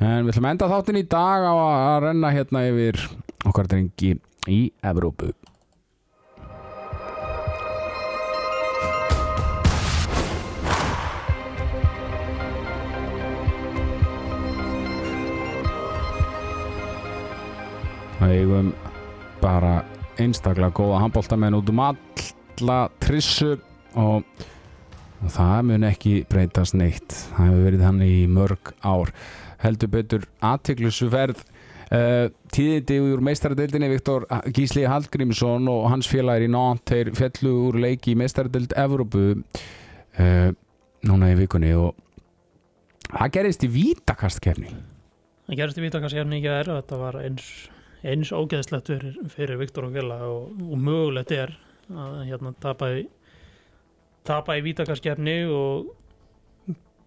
en 0.03 0.27
við 0.27 0.33
ætlum 0.33 0.49
að 0.49 0.55
enda 0.55 0.71
þáttin 0.73 0.99
í 0.99 1.07
dag 1.15 1.47
á 1.47 1.53
að 1.55 1.97
renna 2.09 2.33
hérna 2.35 2.67
yfir 2.69 2.99
okkar 3.47 3.71
drengi 3.71 4.17
í 4.51 4.61
Evrópu 4.83 5.31
Það 18.23 18.33
eigum 18.37 18.67
bara 19.41 19.71
einstaklega 20.21 20.71
góða 20.71 21.01
handbóltamenn 21.03 21.57
út 21.57 21.67
um 21.73 21.81
alla 21.83 22.77
trissu 23.03 23.57
og 23.99 24.23
það 25.33 25.57
mun 25.67 25.83
ekki 25.89 26.13
breytast 26.31 26.77
neitt. 26.79 27.11
Það 27.33 27.49
hefur 27.49 27.65
verið 27.67 27.83
hann 27.83 27.99
í 28.05 28.13
mörg 28.31 28.71
ár. 28.79 29.11
Heldur 29.59 29.91
betur 29.91 30.23
aðtiklusuferð 30.39 31.43
uh, 31.43 32.31
tíðindi 32.55 33.01
úr 33.03 33.25
meistaradeildinni 33.27 33.91
Viktor 33.91 34.29
Gísli 34.55 34.85
Hallgrímsson 34.87 35.67
og 35.71 35.89
hans 35.91 36.07
félagir 36.07 36.47
í 36.47 36.53
Nánt 36.55 36.87
þeir 36.87 37.11
fjallu 37.19 37.53
úr 37.67 37.81
leiki 37.83 38.13
í 38.13 38.19
meistaradeild 38.23 38.71
Evrópu 38.79 39.25
uh, 39.35 40.49
núna 41.03 41.33
í 41.33 41.37
vikunni 41.43 41.75
og 41.75 41.99
það 43.11 43.35
gerist 43.35 43.67
í 43.67 43.71
vítakastkefni 43.75 44.71
það 44.71 45.59
gerist 45.59 45.79
í 45.83 45.85
vítakast 45.89 46.17
hérna 46.17 46.39
ekki 46.39 46.51
að 46.51 46.61
er 46.61 46.73
þetta 46.77 47.01
var 47.03 47.19
eins, 47.25 47.49
eins 48.03 48.31
ógeðslegt 48.35 48.91
fyrir, 48.91 49.17
fyrir 49.31 49.59
Viktor 49.61 49.87
og 49.87 49.97
Gela 49.97 50.19
og, 50.27 50.53
og 50.67 50.79
mögulegt 50.79 51.33
er 51.35 51.55
að 51.93 52.23
hérna 52.29 52.53
tapa 52.63 52.93
í 52.97 53.03
tapa 54.27 54.55
í 54.57 54.63
vítakastkefni 54.63 55.35
og 55.51 55.91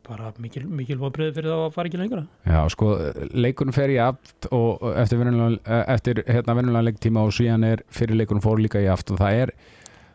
bara 0.06 0.30
mikil, 0.38 0.66
mikil 0.70 1.00
vonbreið 1.00 1.32
fyrir 1.34 1.50
þá 1.50 1.62
að 1.64 1.72
fara 1.74 1.90
ekki 1.90 1.98
lengra. 1.98 2.22
Já, 2.46 2.60
sko, 2.70 2.90
leikurinn 3.34 3.74
fer 3.74 3.90
í 3.90 3.96
aft 4.02 4.46
og 4.54 4.84
eftir, 4.92 5.24
eftir 5.96 6.20
hérna, 6.28 6.54
venulega 6.60 6.86
leiktíma 6.86 7.24
og 7.26 7.34
síðan 7.34 7.66
er 7.66 7.82
fyrir 7.94 8.20
leikurinn 8.20 8.44
fór 8.44 8.62
líka 8.62 8.82
í 8.82 8.86
aft 8.92 9.10
og 9.10 9.18
það 9.22 9.40
er 9.46 9.54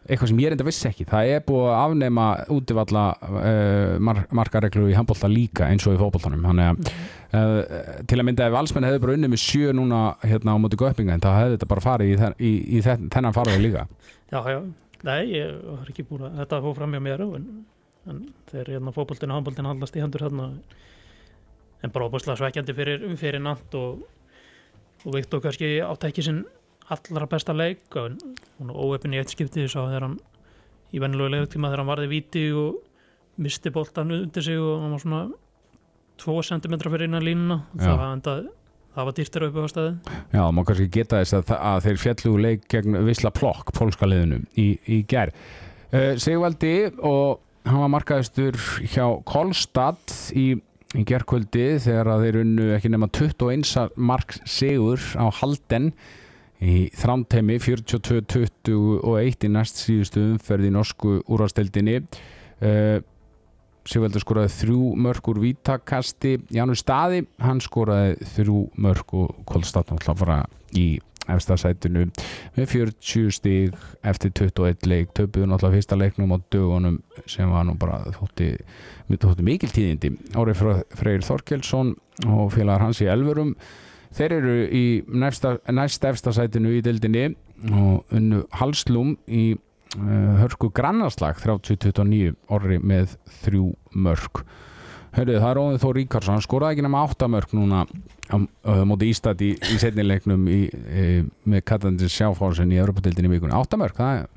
eitthvað 0.07 0.31
sem 0.31 0.39
ég 0.41 0.51
reynda 0.51 0.65
vissi 0.65 0.87
ekki. 0.89 1.05
Það 1.09 1.31
er 1.35 1.43
búið 1.45 1.67
að 1.69 1.79
afnema 1.79 2.25
útivalla 2.53 3.03
uh, 3.21 3.95
mar 4.01 4.23
markareglur 4.33 4.89
í 4.89 4.95
handbólta 4.97 5.29
líka 5.29 5.67
eins 5.69 5.85
og 5.85 5.95
í 5.95 5.99
fótbóltanum 6.01 6.47
þannig 6.47 6.69
að 6.71 6.93
uh, 7.37 7.81
til 8.09 8.17
að 8.17 8.25
mynda 8.27 8.47
ef 8.47 8.55
valsmenn 8.55 8.87
hefði 8.89 9.01
bara 9.03 9.17
unnið 9.17 9.33
með 9.33 9.43
sjö 9.43 9.75
núna 9.77 10.01
hérna 10.25 10.55
á 10.57 10.61
móti 10.61 10.79
göppinga 10.81 11.17
en 11.17 11.23
þá 11.23 11.29
hefði 11.37 11.57
þetta 11.57 11.71
bara 11.73 11.85
farið 11.85 12.13
í, 12.13 12.15
þen 12.21 12.37
í, 12.39 12.53
í 12.79 12.83
þen 12.85 13.11
þennan 13.13 13.37
farið 13.37 13.61
líka. 13.61 13.85
Já, 14.31 14.39
já, 14.49 14.59
nei, 15.07 15.21
ég 15.35 15.59
var 15.67 15.91
ekki 15.93 16.07
búin 16.09 16.25
að 16.29 16.39
þetta 16.41 16.63
fóð 16.65 16.79
fram 16.79 16.95
hjá 16.97 17.03
mér 17.09 17.25
en, 17.27 17.49
en 18.09 18.23
þegar 18.49 18.73
hérna 18.75 18.95
fótboltin 18.95 19.33
og 19.33 19.39
handboltin 19.39 19.69
haldast 19.69 19.99
í 19.99 20.01
hendur 20.01 20.25
hérna 20.25 20.49
en 21.81 21.93
bara 21.93 22.07
óbúslega 22.09 22.39
svekkjandi 22.39 22.73
fyrir, 22.77 23.05
fyrir 23.19 23.41
natt 23.43 23.77
og, 23.77 24.01
og 25.05 25.15
Viktor 25.15 25.41
kannski 25.43 25.77
átt 25.85 26.09
ekki 26.09 26.25
sinn 26.25 26.41
allra 26.91 27.27
besta 27.31 27.55
leik 27.55 27.95
og 27.99 28.17
óöfin 28.61 29.15
í 29.15 29.21
eitt 29.21 29.33
skiptið 29.33 29.69
sá 29.71 29.79
þegar 29.81 30.07
hann 30.07 30.17
í 30.91 31.01
vennilegu 31.01 31.35
leiktíma 31.35 31.69
þegar 31.69 31.83
hann 31.83 31.91
varði 31.91 32.09
viti 32.11 32.47
og 32.55 32.81
misti 33.41 33.71
boltan 33.73 34.11
undir 34.15 34.45
sig 34.45 34.59
og 34.59 34.81
hann 34.83 34.95
var 34.95 35.03
svona 35.03 35.21
2 36.21 36.41
cm 36.45 36.75
fyrir 36.83 37.07
innan 37.07 37.25
línuna. 37.25 37.57
Það, 37.79 38.01
endað, 38.07 38.41
það 38.95 39.07
var 39.07 39.15
dýrtir 39.17 39.45
upp 39.47 39.55
á 39.57 39.65
staði 39.71 40.17
Já, 40.35 40.43
má 40.53 40.63
kannski 40.67 40.89
geta 40.93 41.21
þess 41.21 41.37
að, 41.39 41.53
að 41.57 41.85
þeir 41.87 42.01
fjallu 42.05 42.33
leik 42.45 42.67
gegn 42.71 42.99
Visla 43.07 43.31
Plokk, 43.33 43.71
pólska 43.77 44.09
liðinu 44.09 44.43
í, 44.59 44.67
í 44.85 44.99
gær. 45.09 45.31
Uh, 45.91 46.13
Sigvaldi 46.21 46.75
og 46.97 47.41
hann 47.67 47.83
var 47.83 47.93
markaðistur 47.95 48.57
hjá 48.91 49.05
Kolstad 49.27 50.13
í, 50.37 50.53
í 50.97 51.05
gerkvöldi 51.07 51.77
þegar 51.83 52.13
að 52.15 52.25
þeir 52.27 52.41
unnu 52.43 52.67
ekki 52.77 52.91
nema 52.93 53.09
21 53.15 53.95
mark 53.97 54.37
sigur 54.49 55.01
á 55.17 55.25
Halden 55.41 55.91
í 56.61 56.75
þrámteimi 56.93 57.57
42-21 57.61 59.47
í 59.47 59.51
næst 59.51 59.81
síðustu 59.81 60.25
umferð 60.35 60.69
í 60.69 60.73
norsku 60.75 61.15
úrvasteldinni 61.25 62.01
uh, 62.01 62.99
Sigvaldur 63.81 64.21
skoraði 64.21 64.51
þrjú 64.53 64.79
mörg 65.01 65.27
úr 65.31 65.39
vítakasti. 65.41 66.35
Janus 66.53 66.83
Staði, 66.83 67.23
hann 67.41 67.61
skoraði 67.65 68.27
þrjú 68.35 68.59
mörg 68.77 69.15
og 69.17 69.39
Kolstad 69.49 69.89
náttúrulega 69.89 70.43
í 70.77 70.99
efstasætinu 71.31 72.07
með 72.55 72.67
40 72.71 73.33
stíg 73.33 73.75
eftir 74.07 74.33
21 74.37 74.87
leik 74.89 75.11
töpuðu 75.17 75.49
náttúrulega 75.49 75.79
fyrsta 75.79 75.97
leiknum 75.97 76.33
á 76.33 76.37
dögunum 76.53 76.99
sem 77.29 77.49
var 77.49 77.65
nú 77.67 77.75
bara 77.81 78.03
þótti, 78.17 78.51
þótti 79.11 79.45
mikil 79.45 79.71
tíðindi. 79.73 80.13
Árið 80.37 80.83
Freyr 80.97 81.25
Þorkelsson 81.25 81.95
og 82.27 82.53
félagar 82.53 82.85
hans 82.85 83.01
í 83.01 83.09
Elverum 83.09 83.55
þeir 84.17 84.35
eru 84.39 84.55
í 84.75 84.83
næsta, 85.07 85.55
næst 85.71 86.03
efstasætinu 86.09 86.73
í 86.77 86.81
dildinni 86.85 87.25
og 87.71 88.11
unnu 88.17 88.43
Halslum 88.59 89.15
í 89.29 89.53
uh, 89.53 90.33
hörku 90.41 90.71
grannarslag 90.75 91.37
30-29 91.43 92.33
orri 92.51 92.79
með 92.81 93.15
þrjú 93.43 93.69
mörg 93.95 94.43
Hörðu, 95.11 95.33
það 95.43 95.49
er 95.51 95.57
Óðin 95.59 95.79
Þór 95.83 95.97
Ríkarsson, 95.97 96.35
hann 96.37 96.43
skoraði 96.45 96.77
ekki 96.77 96.83
nema 96.85 97.01
8 97.03 97.27
mörg 97.27 97.51
núna 97.57 97.81
á 98.31 98.35
uh, 98.39 98.83
móti 98.87 99.09
Ístad 99.11 99.41
í, 99.43 99.49
í 99.59 99.75
setnilegnum 99.81 100.45
í, 100.47 100.59
í, 100.71 101.07
með 101.51 101.65
Katandins 101.67 102.15
sjáfásin 102.15 102.71
í 102.71 102.77
Europatildin 102.79 103.27
í 103.27 103.31
vikunni. 103.33 103.51
8 103.57 103.75
mörg, 103.81 103.97
það 103.97 104.21
er 104.21 104.29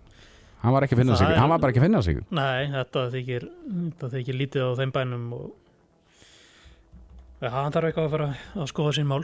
hann 0.64 0.74
var 0.74 0.82
ekki 0.88 0.96
að 0.96 1.02
finna 1.04 1.14
Það 1.14 1.20
sig, 1.22 1.30
er- 1.30 1.38
hann 1.44 1.52
var 1.54 1.60
bara 1.62 1.70
ekki 1.70 1.78
að 1.82 1.86
finna 1.86 2.00
sig. 2.02 2.18
Nei, 2.34 2.62
þetta 2.74 3.04
þykir, 3.14 3.46
þetta 3.70 4.10
þykir 4.16 4.38
lítið 4.40 4.66
á 4.66 4.70
þeim 4.80 4.92
bænum 4.98 5.24
og 5.38 5.46
hann 7.54 7.74
þarf 7.74 7.88
eitthvað 7.92 8.06
að 8.08 8.14
fara 8.16 8.28
að 8.64 8.70
skoða 8.72 8.94
sín 8.98 9.08
mál 9.10 9.22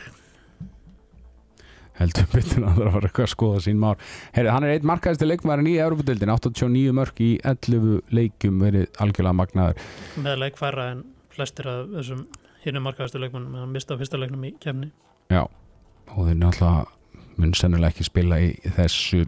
heldur 2.00 2.28
betur 2.34 2.66
að 2.66 2.80
það 2.80 2.92
var 2.96 3.08
eitthvað 3.08 3.26
að 3.28 3.32
skoða 3.34 3.62
sín 3.66 3.80
mál. 3.80 3.94
Herri, 4.36 4.52
hann 4.54 4.66
er 4.66 4.74
eitt 4.74 4.88
markaðist 4.88 5.24
leikmærin 5.26 5.70
í 5.70 5.78
Europatildin 5.80 6.34
89 6.34 6.96
mörg 6.96 7.24
í 7.24 7.30
11 7.44 8.14
leikjum 8.16 8.60
verið 8.64 8.88
algjörlega 9.02 9.38
magnaður. 9.42 9.88
Með 10.24 10.38
leik 10.44 10.60
færra 10.60 10.90
en 10.94 11.04
flestir 11.34 11.68
af 11.70 11.90
þessum 11.94 12.26
hinnum 12.64 12.84
markaðastu 12.88 13.20
leikmannum 13.22 13.54
en 13.54 13.64
hann 13.64 13.74
mista 13.74 13.96
fyrsta 14.00 14.20
leiknum 14.20 14.44
í 14.44 14.54
kemni 14.60 14.90
Já, 15.30 15.44
og 15.46 16.26
þeir 16.26 16.40
náttúrulega 16.40 17.38
mun 17.40 17.52
sennilega 17.56 17.94
ekki 17.94 18.06
spila 18.08 18.40
í 18.42 18.50
þessu 18.76 19.24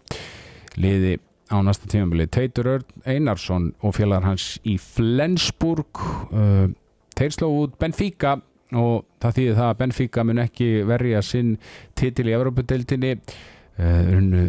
liði 0.80 1.16
á 1.52 1.56
næsta 1.64 1.88
tímabili. 1.90 2.26
Teitur 2.32 2.68
Örn 2.74 3.04
Einarsson 3.08 3.70
og 3.84 3.96
félagar 3.96 4.26
hans 4.26 4.56
í 4.68 4.78
Flensburg 4.80 6.00
uh, 6.32 6.68
þeir 7.16 7.36
sló 7.36 7.50
út 7.62 7.76
Benfica 7.80 8.38
og 8.78 9.04
það 9.22 9.38
þýðir 9.38 9.58
það 9.58 9.68
að 9.68 9.78
Benfica 9.82 10.24
mun 10.26 10.42
ekki 10.42 10.70
verja 10.88 11.22
sinn 11.26 11.56
titil 11.98 12.28
í 12.30 12.36
Evropadeildinni 12.36 13.12
uh, 13.16 14.16
unnu 14.16 14.46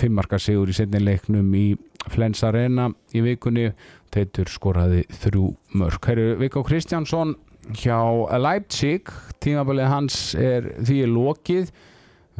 fimmarka 0.00 0.38
sigur 0.40 0.70
í 0.70 0.76
setni 0.76 1.02
leiknum 1.02 1.50
í 1.56 1.66
Flens 2.10 2.42
Arena 2.46 2.88
í 3.12 3.22
vikunni. 3.24 3.70
Teitur 4.10 4.48
skoraði 4.50 5.04
þrjú 5.20 5.52
mörg 5.78 6.06
Herru 6.08 6.32
Viggo 6.40 6.64
Kristjánsson 6.66 7.36
hjá 7.78 8.00
Leipzig. 8.40 9.10
Tímabilið 9.42 9.90
hans 9.92 10.18
er 10.34 10.72
því 10.80 10.96
er 11.04 11.12
lokið. 11.14 11.70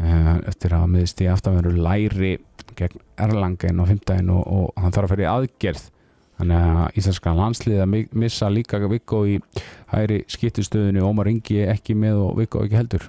Eh, 0.01 0.35
eftir 0.49 0.75
að 0.75 0.89
miðst 0.95 1.21
í 1.21 1.29
aftanveru 1.29 1.75
læri 1.77 2.39
gegn 2.79 3.03
Erlangen 3.21 3.83
á 3.83 3.85
15 3.85 4.31
og, 4.33 4.43
og 4.47 4.81
hann 4.81 4.95
þarf 4.95 5.11
að 5.11 5.13
fyrir 5.13 5.31
aðgerð 5.31 5.89
þannig 6.41 6.65
að 6.65 6.97
íslenska 7.03 7.35
landslið 7.37 7.83
að 7.85 7.91
mi- 7.93 8.09
missa 8.25 8.49
líka 8.51 8.81
Viggo 8.89 9.23
í 9.29 9.37
hæri 9.93 10.23
skiptustöðinu 10.33 11.05
Ómar 11.07 11.29
Ingi 11.31 11.61
ekki 11.69 11.95
með 11.95 12.25
og 12.25 12.35
Viggo 12.41 12.65
ekki 12.65 12.81
heldur. 12.81 13.07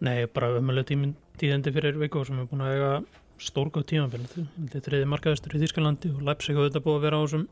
Nei, 0.00 0.26
bara 0.26 0.54
umölu 0.58 0.82
tíðendi 0.88 1.72
fyrir 1.72 1.96
Viggo 2.00 2.24
sem 2.24 2.40
er 2.40 2.48
búin 2.50 2.64
að 2.64 2.74
eiga 2.74 2.90
stórgóð 3.36 3.84
tímafél 3.90 4.24
þetta 4.32 4.78
er 4.78 4.84
þriði 4.86 5.08
markaðastur 5.12 5.56
í 5.56 5.60
Þýskalandi 5.60 6.12
og 6.16 6.22
Leipzig 6.24 6.56
hafa 6.56 6.70
þetta 6.70 6.84
búið 6.86 6.96
að 6.96 7.04
vera 7.06 7.18
á 7.20 7.24
þessum 7.26 7.42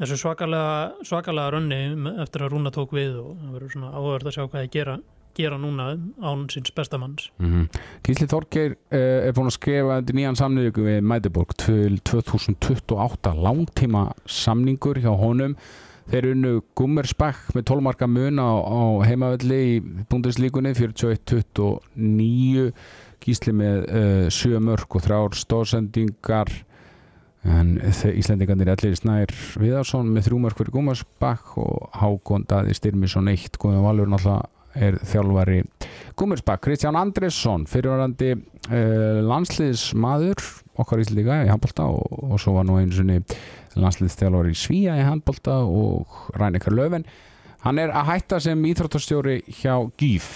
þessu 0.00 0.18
svakalega 0.22 1.06
svakalega 1.08 1.54
rönni 1.56 1.80
eftir 2.22 2.44
að 2.46 2.52
Rúna 2.54 2.70
tók 2.74 2.94
við 2.94 3.16
og 3.20 3.32
það 3.40 3.56
verður 3.56 3.72
svona 3.74 3.90
áhverð 3.98 4.30
að 4.30 4.36
sjá 4.36 4.44
hvað 4.44 4.62
þið 4.64 4.70
gera 4.76 4.94
gera 5.36 5.58
núna 5.60 5.92
án 6.22 6.46
síns 6.52 6.72
bestamanns 6.76 7.30
mm 7.38 7.68
Gísli 8.06 8.26
Þorgeir 8.30 8.74
uh, 8.74 9.28
er 9.28 9.34
búin 9.36 9.50
að 9.50 9.56
skrifa 9.58 10.00
nýjan 10.10 10.38
samningu 10.38 10.86
við 10.86 11.04
Mætiborg 11.06 11.54
til 11.60 12.00
2028 12.08 13.34
langtíma 13.36 14.08
samningur 14.26 14.98
hjá 15.02 15.12
honum. 15.20 15.54
Þeir 16.10 16.30
unnu 16.32 16.54
Gummersbach 16.78 17.52
með 17.54 17.68
12 17.70 17.84
marka 17.86 18.08
mun 18.10 18.40
á, 18.42 18.50
á 18.50 18.80
heimavelli 19.06 19.60
í 19.76 19.76
búndislíkunni 20.10 20.72
41-29 20.74 22.72
Gísli 23.20 23.54
með 23.54 23.86
uh, 23.86 24.26
7 24.32 24.58
mörg 24.64 24.96
og 24.96 25.04
þrjár 25.04 25.38
stóðsendingar 25.38 26.50
en 27.48 27.76
þeir 27.80 28.18
Íslendingarnir 28.20 28.68
allir 28.72 28.96
Snær 28.98 29.30
Viðarsson 29.60 30.10
með 30.12 30.26
þrjú 30.28 30.40
mörg 30.42 30.58
fyrir 30.58 30.74
Gummersbach 30.74 31.54
og 31.60 31.86
Hákon 31.96 32.44
Daði 32.48 32.74
Styrmisson 32.76 33.30
1 33.32 33.60
Guðan 33.60 33.84
Valur 33.84 34.10
náttúrulega 34.10 34.48
er 34.78 34.98
þjálfari 35.02 35.62
Gummersbach, 36.18 36.60
Kristján 36.62 36.98
Andresson 36.98 37.64
fyrirvarandi 37.70 38.34
uh, 38.34 39.20
landsliðsmaður 39.24 40.42
okkar 40.80 41.02
íslendinga 41.02 41.40
í 41.46 41.50
handbolta 41.50 41.86
og, 41.88 42.20
og 42.30 42.40
svo 42.42 42.56
var 42.58 42.68
nú 42.68 42.78
einu 42.80 42.94
sinni 42.94 43.18
landsliðsþjálfari 43.80 44.52
í 44.52 44.58
Svíja 44.58 44.98
í 44.98 45.06
handbolta 45.06 45.60
og 45.64 46.30
Rænekar 46.36 46.74
Löfven. 46.76 47.06
Hann 47.64 47.80
er 47.80 47.92
að 47.92 48.08
hætta 48.14 48.40
sem 48.40 48.62
íþróttastjóri 48.70 49.40
hjá 49.60 49.74
GÍF 50.00 50.28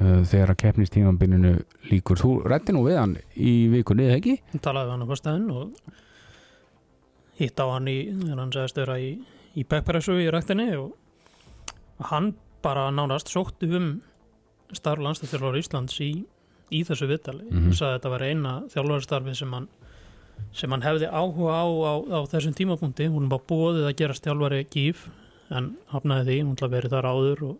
uh, 0.00 0.22
þegar 0.26 0.54
að 0.54 0.60
keppnistímanbyrninu 0.64 1.54
líkur 1.90 2.20
þú 2.22 2.32
rætti 2.46 2.74
nú 2.74 2.84
við 2.86 3.00
hann 3.00 3.16
í 3.34 3.54
vikunni 3.72 4.08
eða 4.08 4.20
ekki? 4.20 4.36
Hún 4.54 4.64
talaði 4.64 4.90
við 4.90 4.96
hann 4.96 5.06
á 5.06 5.10
fyrstæðin 5.12 5.48
og 5.54 5.94
hitt 7.40 7.60
á 7.60 7.66
hann 7.68 7.90
í 7.92 7.98
hann 8.32 8.54
segist 8.54 8.80
vera 8.80 8.98
í, 9.02 9.12
í 9.54 9.66
pepperessu 9.68 10.16
í 10.22 10.30
ræktinni 10.32 10.70
og 10.80 12.10
hann 12.10 12.34
bara 12.66 12.88
nánast 12.90 13.30
sótti 13.30 13.70
um 13.78 13.90
starf 14.74 15.02
landstættilvar 15.02 15.58
Íslands 15.60 15.98
í, 16.02 16.12
í 16.74 16.82
þessu 16.86 17.08
viðtali. 17.10 17.46
Mhm. 17.46 17.68
hann 17.68 17.76
sagði 17.78 17.92
að 17.92 17.98
þetta 17.98 18.14
var 18.14 18.24
eina 18.26 18.54
þjálfarstarfi 18.74 19.36
sem 19.38 19.52
hann 19.54 19.68
sem 20.56 20.72
hann 20.72 20.84
hefði 20.84 21.08
áhuga 21.08 21.52
á, 21.52 21.64
á, 21.64 21.94
á 22.12 22.20
þessum 22.28 22.54
tímapunkti. 22.56 23.08
Hún 23.12 23.30
var 23.32 23.44
búið 23.48 23.86
að 23.86 23.96
gera 24.00 24.16
stjálfari 24.16 24.64
gíf 24.72 25.06
en 25.54 25.76
hafnaði 25.92 26.26
því, 26.26 26.38
hún 26.42 26.56
ætla 26.56 26.68
að 26.68 26.74
verið 26.76 26.96
þar 26.96 27.08
áður 27.12 27.44
og 27.50 27.56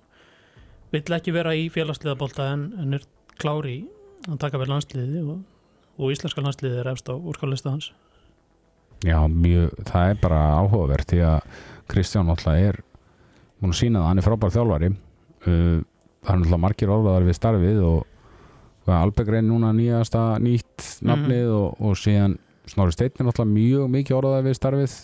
vill 0.95 1.17
ekki 1.17 1.35
vera 1.35 1.55
í 1.57 1.69
félagsliða 1.73 2.19
bolta 2.19 2.49
en, 2.55 2.67
en 2.81 2.99
er 2.99 3.07
klári 3.41 3.79
að 4.27 4.41
taka 4.43 4.61
við 4.61 4.73
landsliði 4.73 5.23
og, 5.23 5.39
og 6.01 6.13
íslenska 6.15 6.43
landsliði 6.45 6.83
er 6.83 6.91
efst 6.93 7.11
á 7.13 7.15
úrskállista 7.15 7.73
hans. 7.75 7.93
Já, 9.05 9.19
mjög, 9.29 9.75
það 9.87 10.11
er 10.11 10.21
bara 10.23 10.43
áhugavert 10.57 11.11
því 11.13 11.23
að 11.29 11.63
Kristján 11.93 12.33
alltaf 12.33 12.57
er 12.59 12.81
múin 13.61 13.73
að 13.73 13.81
sína 13.81 14.01
það, 14.03 14.09
hann 14.11 14.21
er 14.21 14.27
frábær 14.27 14.55
þjálfari. 14.55 14.91
Uh, 15.47 15.79
það 16.25 16.33
er 16.33 16.41
náttúrulega 16.41 16.63
margir 16.65 16.93
orðaðar 16.93 17.27
við 17.27 17.39
starfið 17.39 17.83
og 17.87 18.01
hvað, 18.87 18.97
Alpegrein 18.99 19.49
núna 19.51 19.73
nýjasta 19.77 20.25
nýtt 20.43 20.89
nafnið 21.07 21.53
og, 21.55 21.69
og 21.81 22.01
síðan 22.01 22.39
Snorri 22.67 22.97
er 22.99 23.13
náttúrulega 23.23 23.53
mjög 23.53 23.93
mikið 23.95 24.17
orðaðar 24.17 24.49
við 24.49 24.59
starfið. 24.59 24.97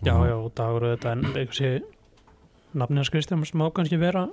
Já, 0.00 0.14
já, 0.28 0.36
og 0.36 0.52
dagur 0.56 0.86
auðvitað 0.88 1.12
en 1.12 1.24
eitthvað 1.30 1.56
sé 1.56 1.70
nafnins 2.76 3.10
Kristján 3.12 3.42
má 3.56 3.66
kannski 3.74 3.98
vera 4.00 4.28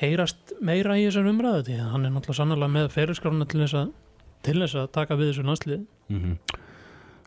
heyrast 0.00 0.54
meira 0.64 0.96
í 0.96 1.04
þessar 1.06 1.28
umræðu 1.30 1.66
því 1.68 1.76
hann 1.84 2.08
er 2.08 2.14
náttúrulega 2.14 2.40
sannlega 2.40 2.72
með 2.72 2.88
ferilskrafna 2.96 3.46
til 3.48 3.60
þess 3.62 3.78
að 3.82 3.94
til 4.40 4.56
þess 4.56 4.80
að 4.80 4.90
taka 4.96 5.16
við 5.20 5.30
þessu 5.30 5.44
landslið. 5.44 5.86
Mm 6.08 6.36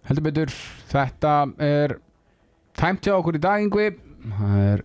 heldur 0.07 0.25
betur 0.27 0.53
þetta 0.91 1.33
er 1.63 1.97
tæmt 2.77 3.05
hjá 3.05 3.15
okkur 3.15 3.37
í 3.37 3.43
dagingvi 3.43 3.89
það 4.23 4.57
er 4.63 4.83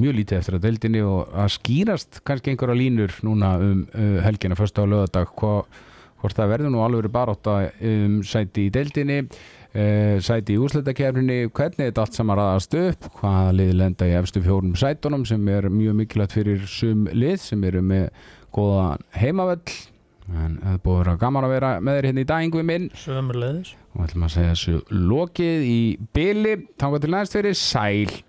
mjög 0.00 0.18
lítið 0.18 0.38
eftir 0.38 0.56
að 0.56 0.66
deildinni 0.66 1.00
og 1.04 1.32
að 1.36 1.54
skýrast 1.56 2.20
kannski 2.26 2.52
einhverja 2.52 2.78
línur 2.78 3.16
núna 3.26 3.54
um 3.60 3.82
uh, 3.92 4.20
helgina 4.24 4.56
fyrsta 4.58 4.84
á 4.84 4.88
lögadag 4.88 5.32
hvort 5.36 6.38
það 6.38 6.52
verður 6.54 6.72
nú 6.72 6.84
alveg 6.84 7.10
barátta 7.12 7.58
um 7.88 8.20
sæti 8.26 8.68
í 8.68 8.72
deildinni 8.72 9.18
uh, 9.22 10.16
sæti 10.24 10.56
í 10.56 10.60
úsleitakefninni 10.62 11.38
hvernig 11.52 11.90
þetta 11.90 12.06
allt 12.06 12.18
saman 12.18 12.40
raðast 12.40 12.76
upp 12.80 13.08
hvaða 13.20 13.54
lið 13.60 13.72
lenda 13.82 14.08
í 14.08 14.16
efstu 14.20 14.44
fjórum 14.44 14.76
sætunum 14.78 15.26
sem 15.28 15.48
er 15.52 15.68
mjög 15.72 15.98
mikilvægt 16.00 16.36
fyrir 16.38 16.66
sum 16.70 17.06
lið 17.12 17.40
sem 17.44 17.68
eru 17.68 17.84
með 17.84 18.08
góða 18.52 18.96
heimavell 19.18 19.80
en 20.32 20.58
það 20.62 20.82
búið 20.84 20.96
að 20.96 21.02
vera 21.02 21.20
gaman 21.20 21.46
að 21.46 21.54
vera 21.56 21.70
með 21.82 21.96
þér 21.98 22.06
hérna 22.08 22.22
í 22.22 22.28
dagingvi 22.30 22.62
minn. 22.66 22.90
Sömurleðis 22.96 23.72
og 23.92 24.04
ætlum 24.06 24.26
að 24.26 24.34
segja 24.36 24.52
þessu 24.54 25.00
lokið 25.10 25.64
í 25.68 25.80
byli, 26.16 26.54
þangað 26.80 27.04
til 27.04 27.10
næst 27.12 27.36
fyrir 27.36 27.58
sæl 27.58 28.20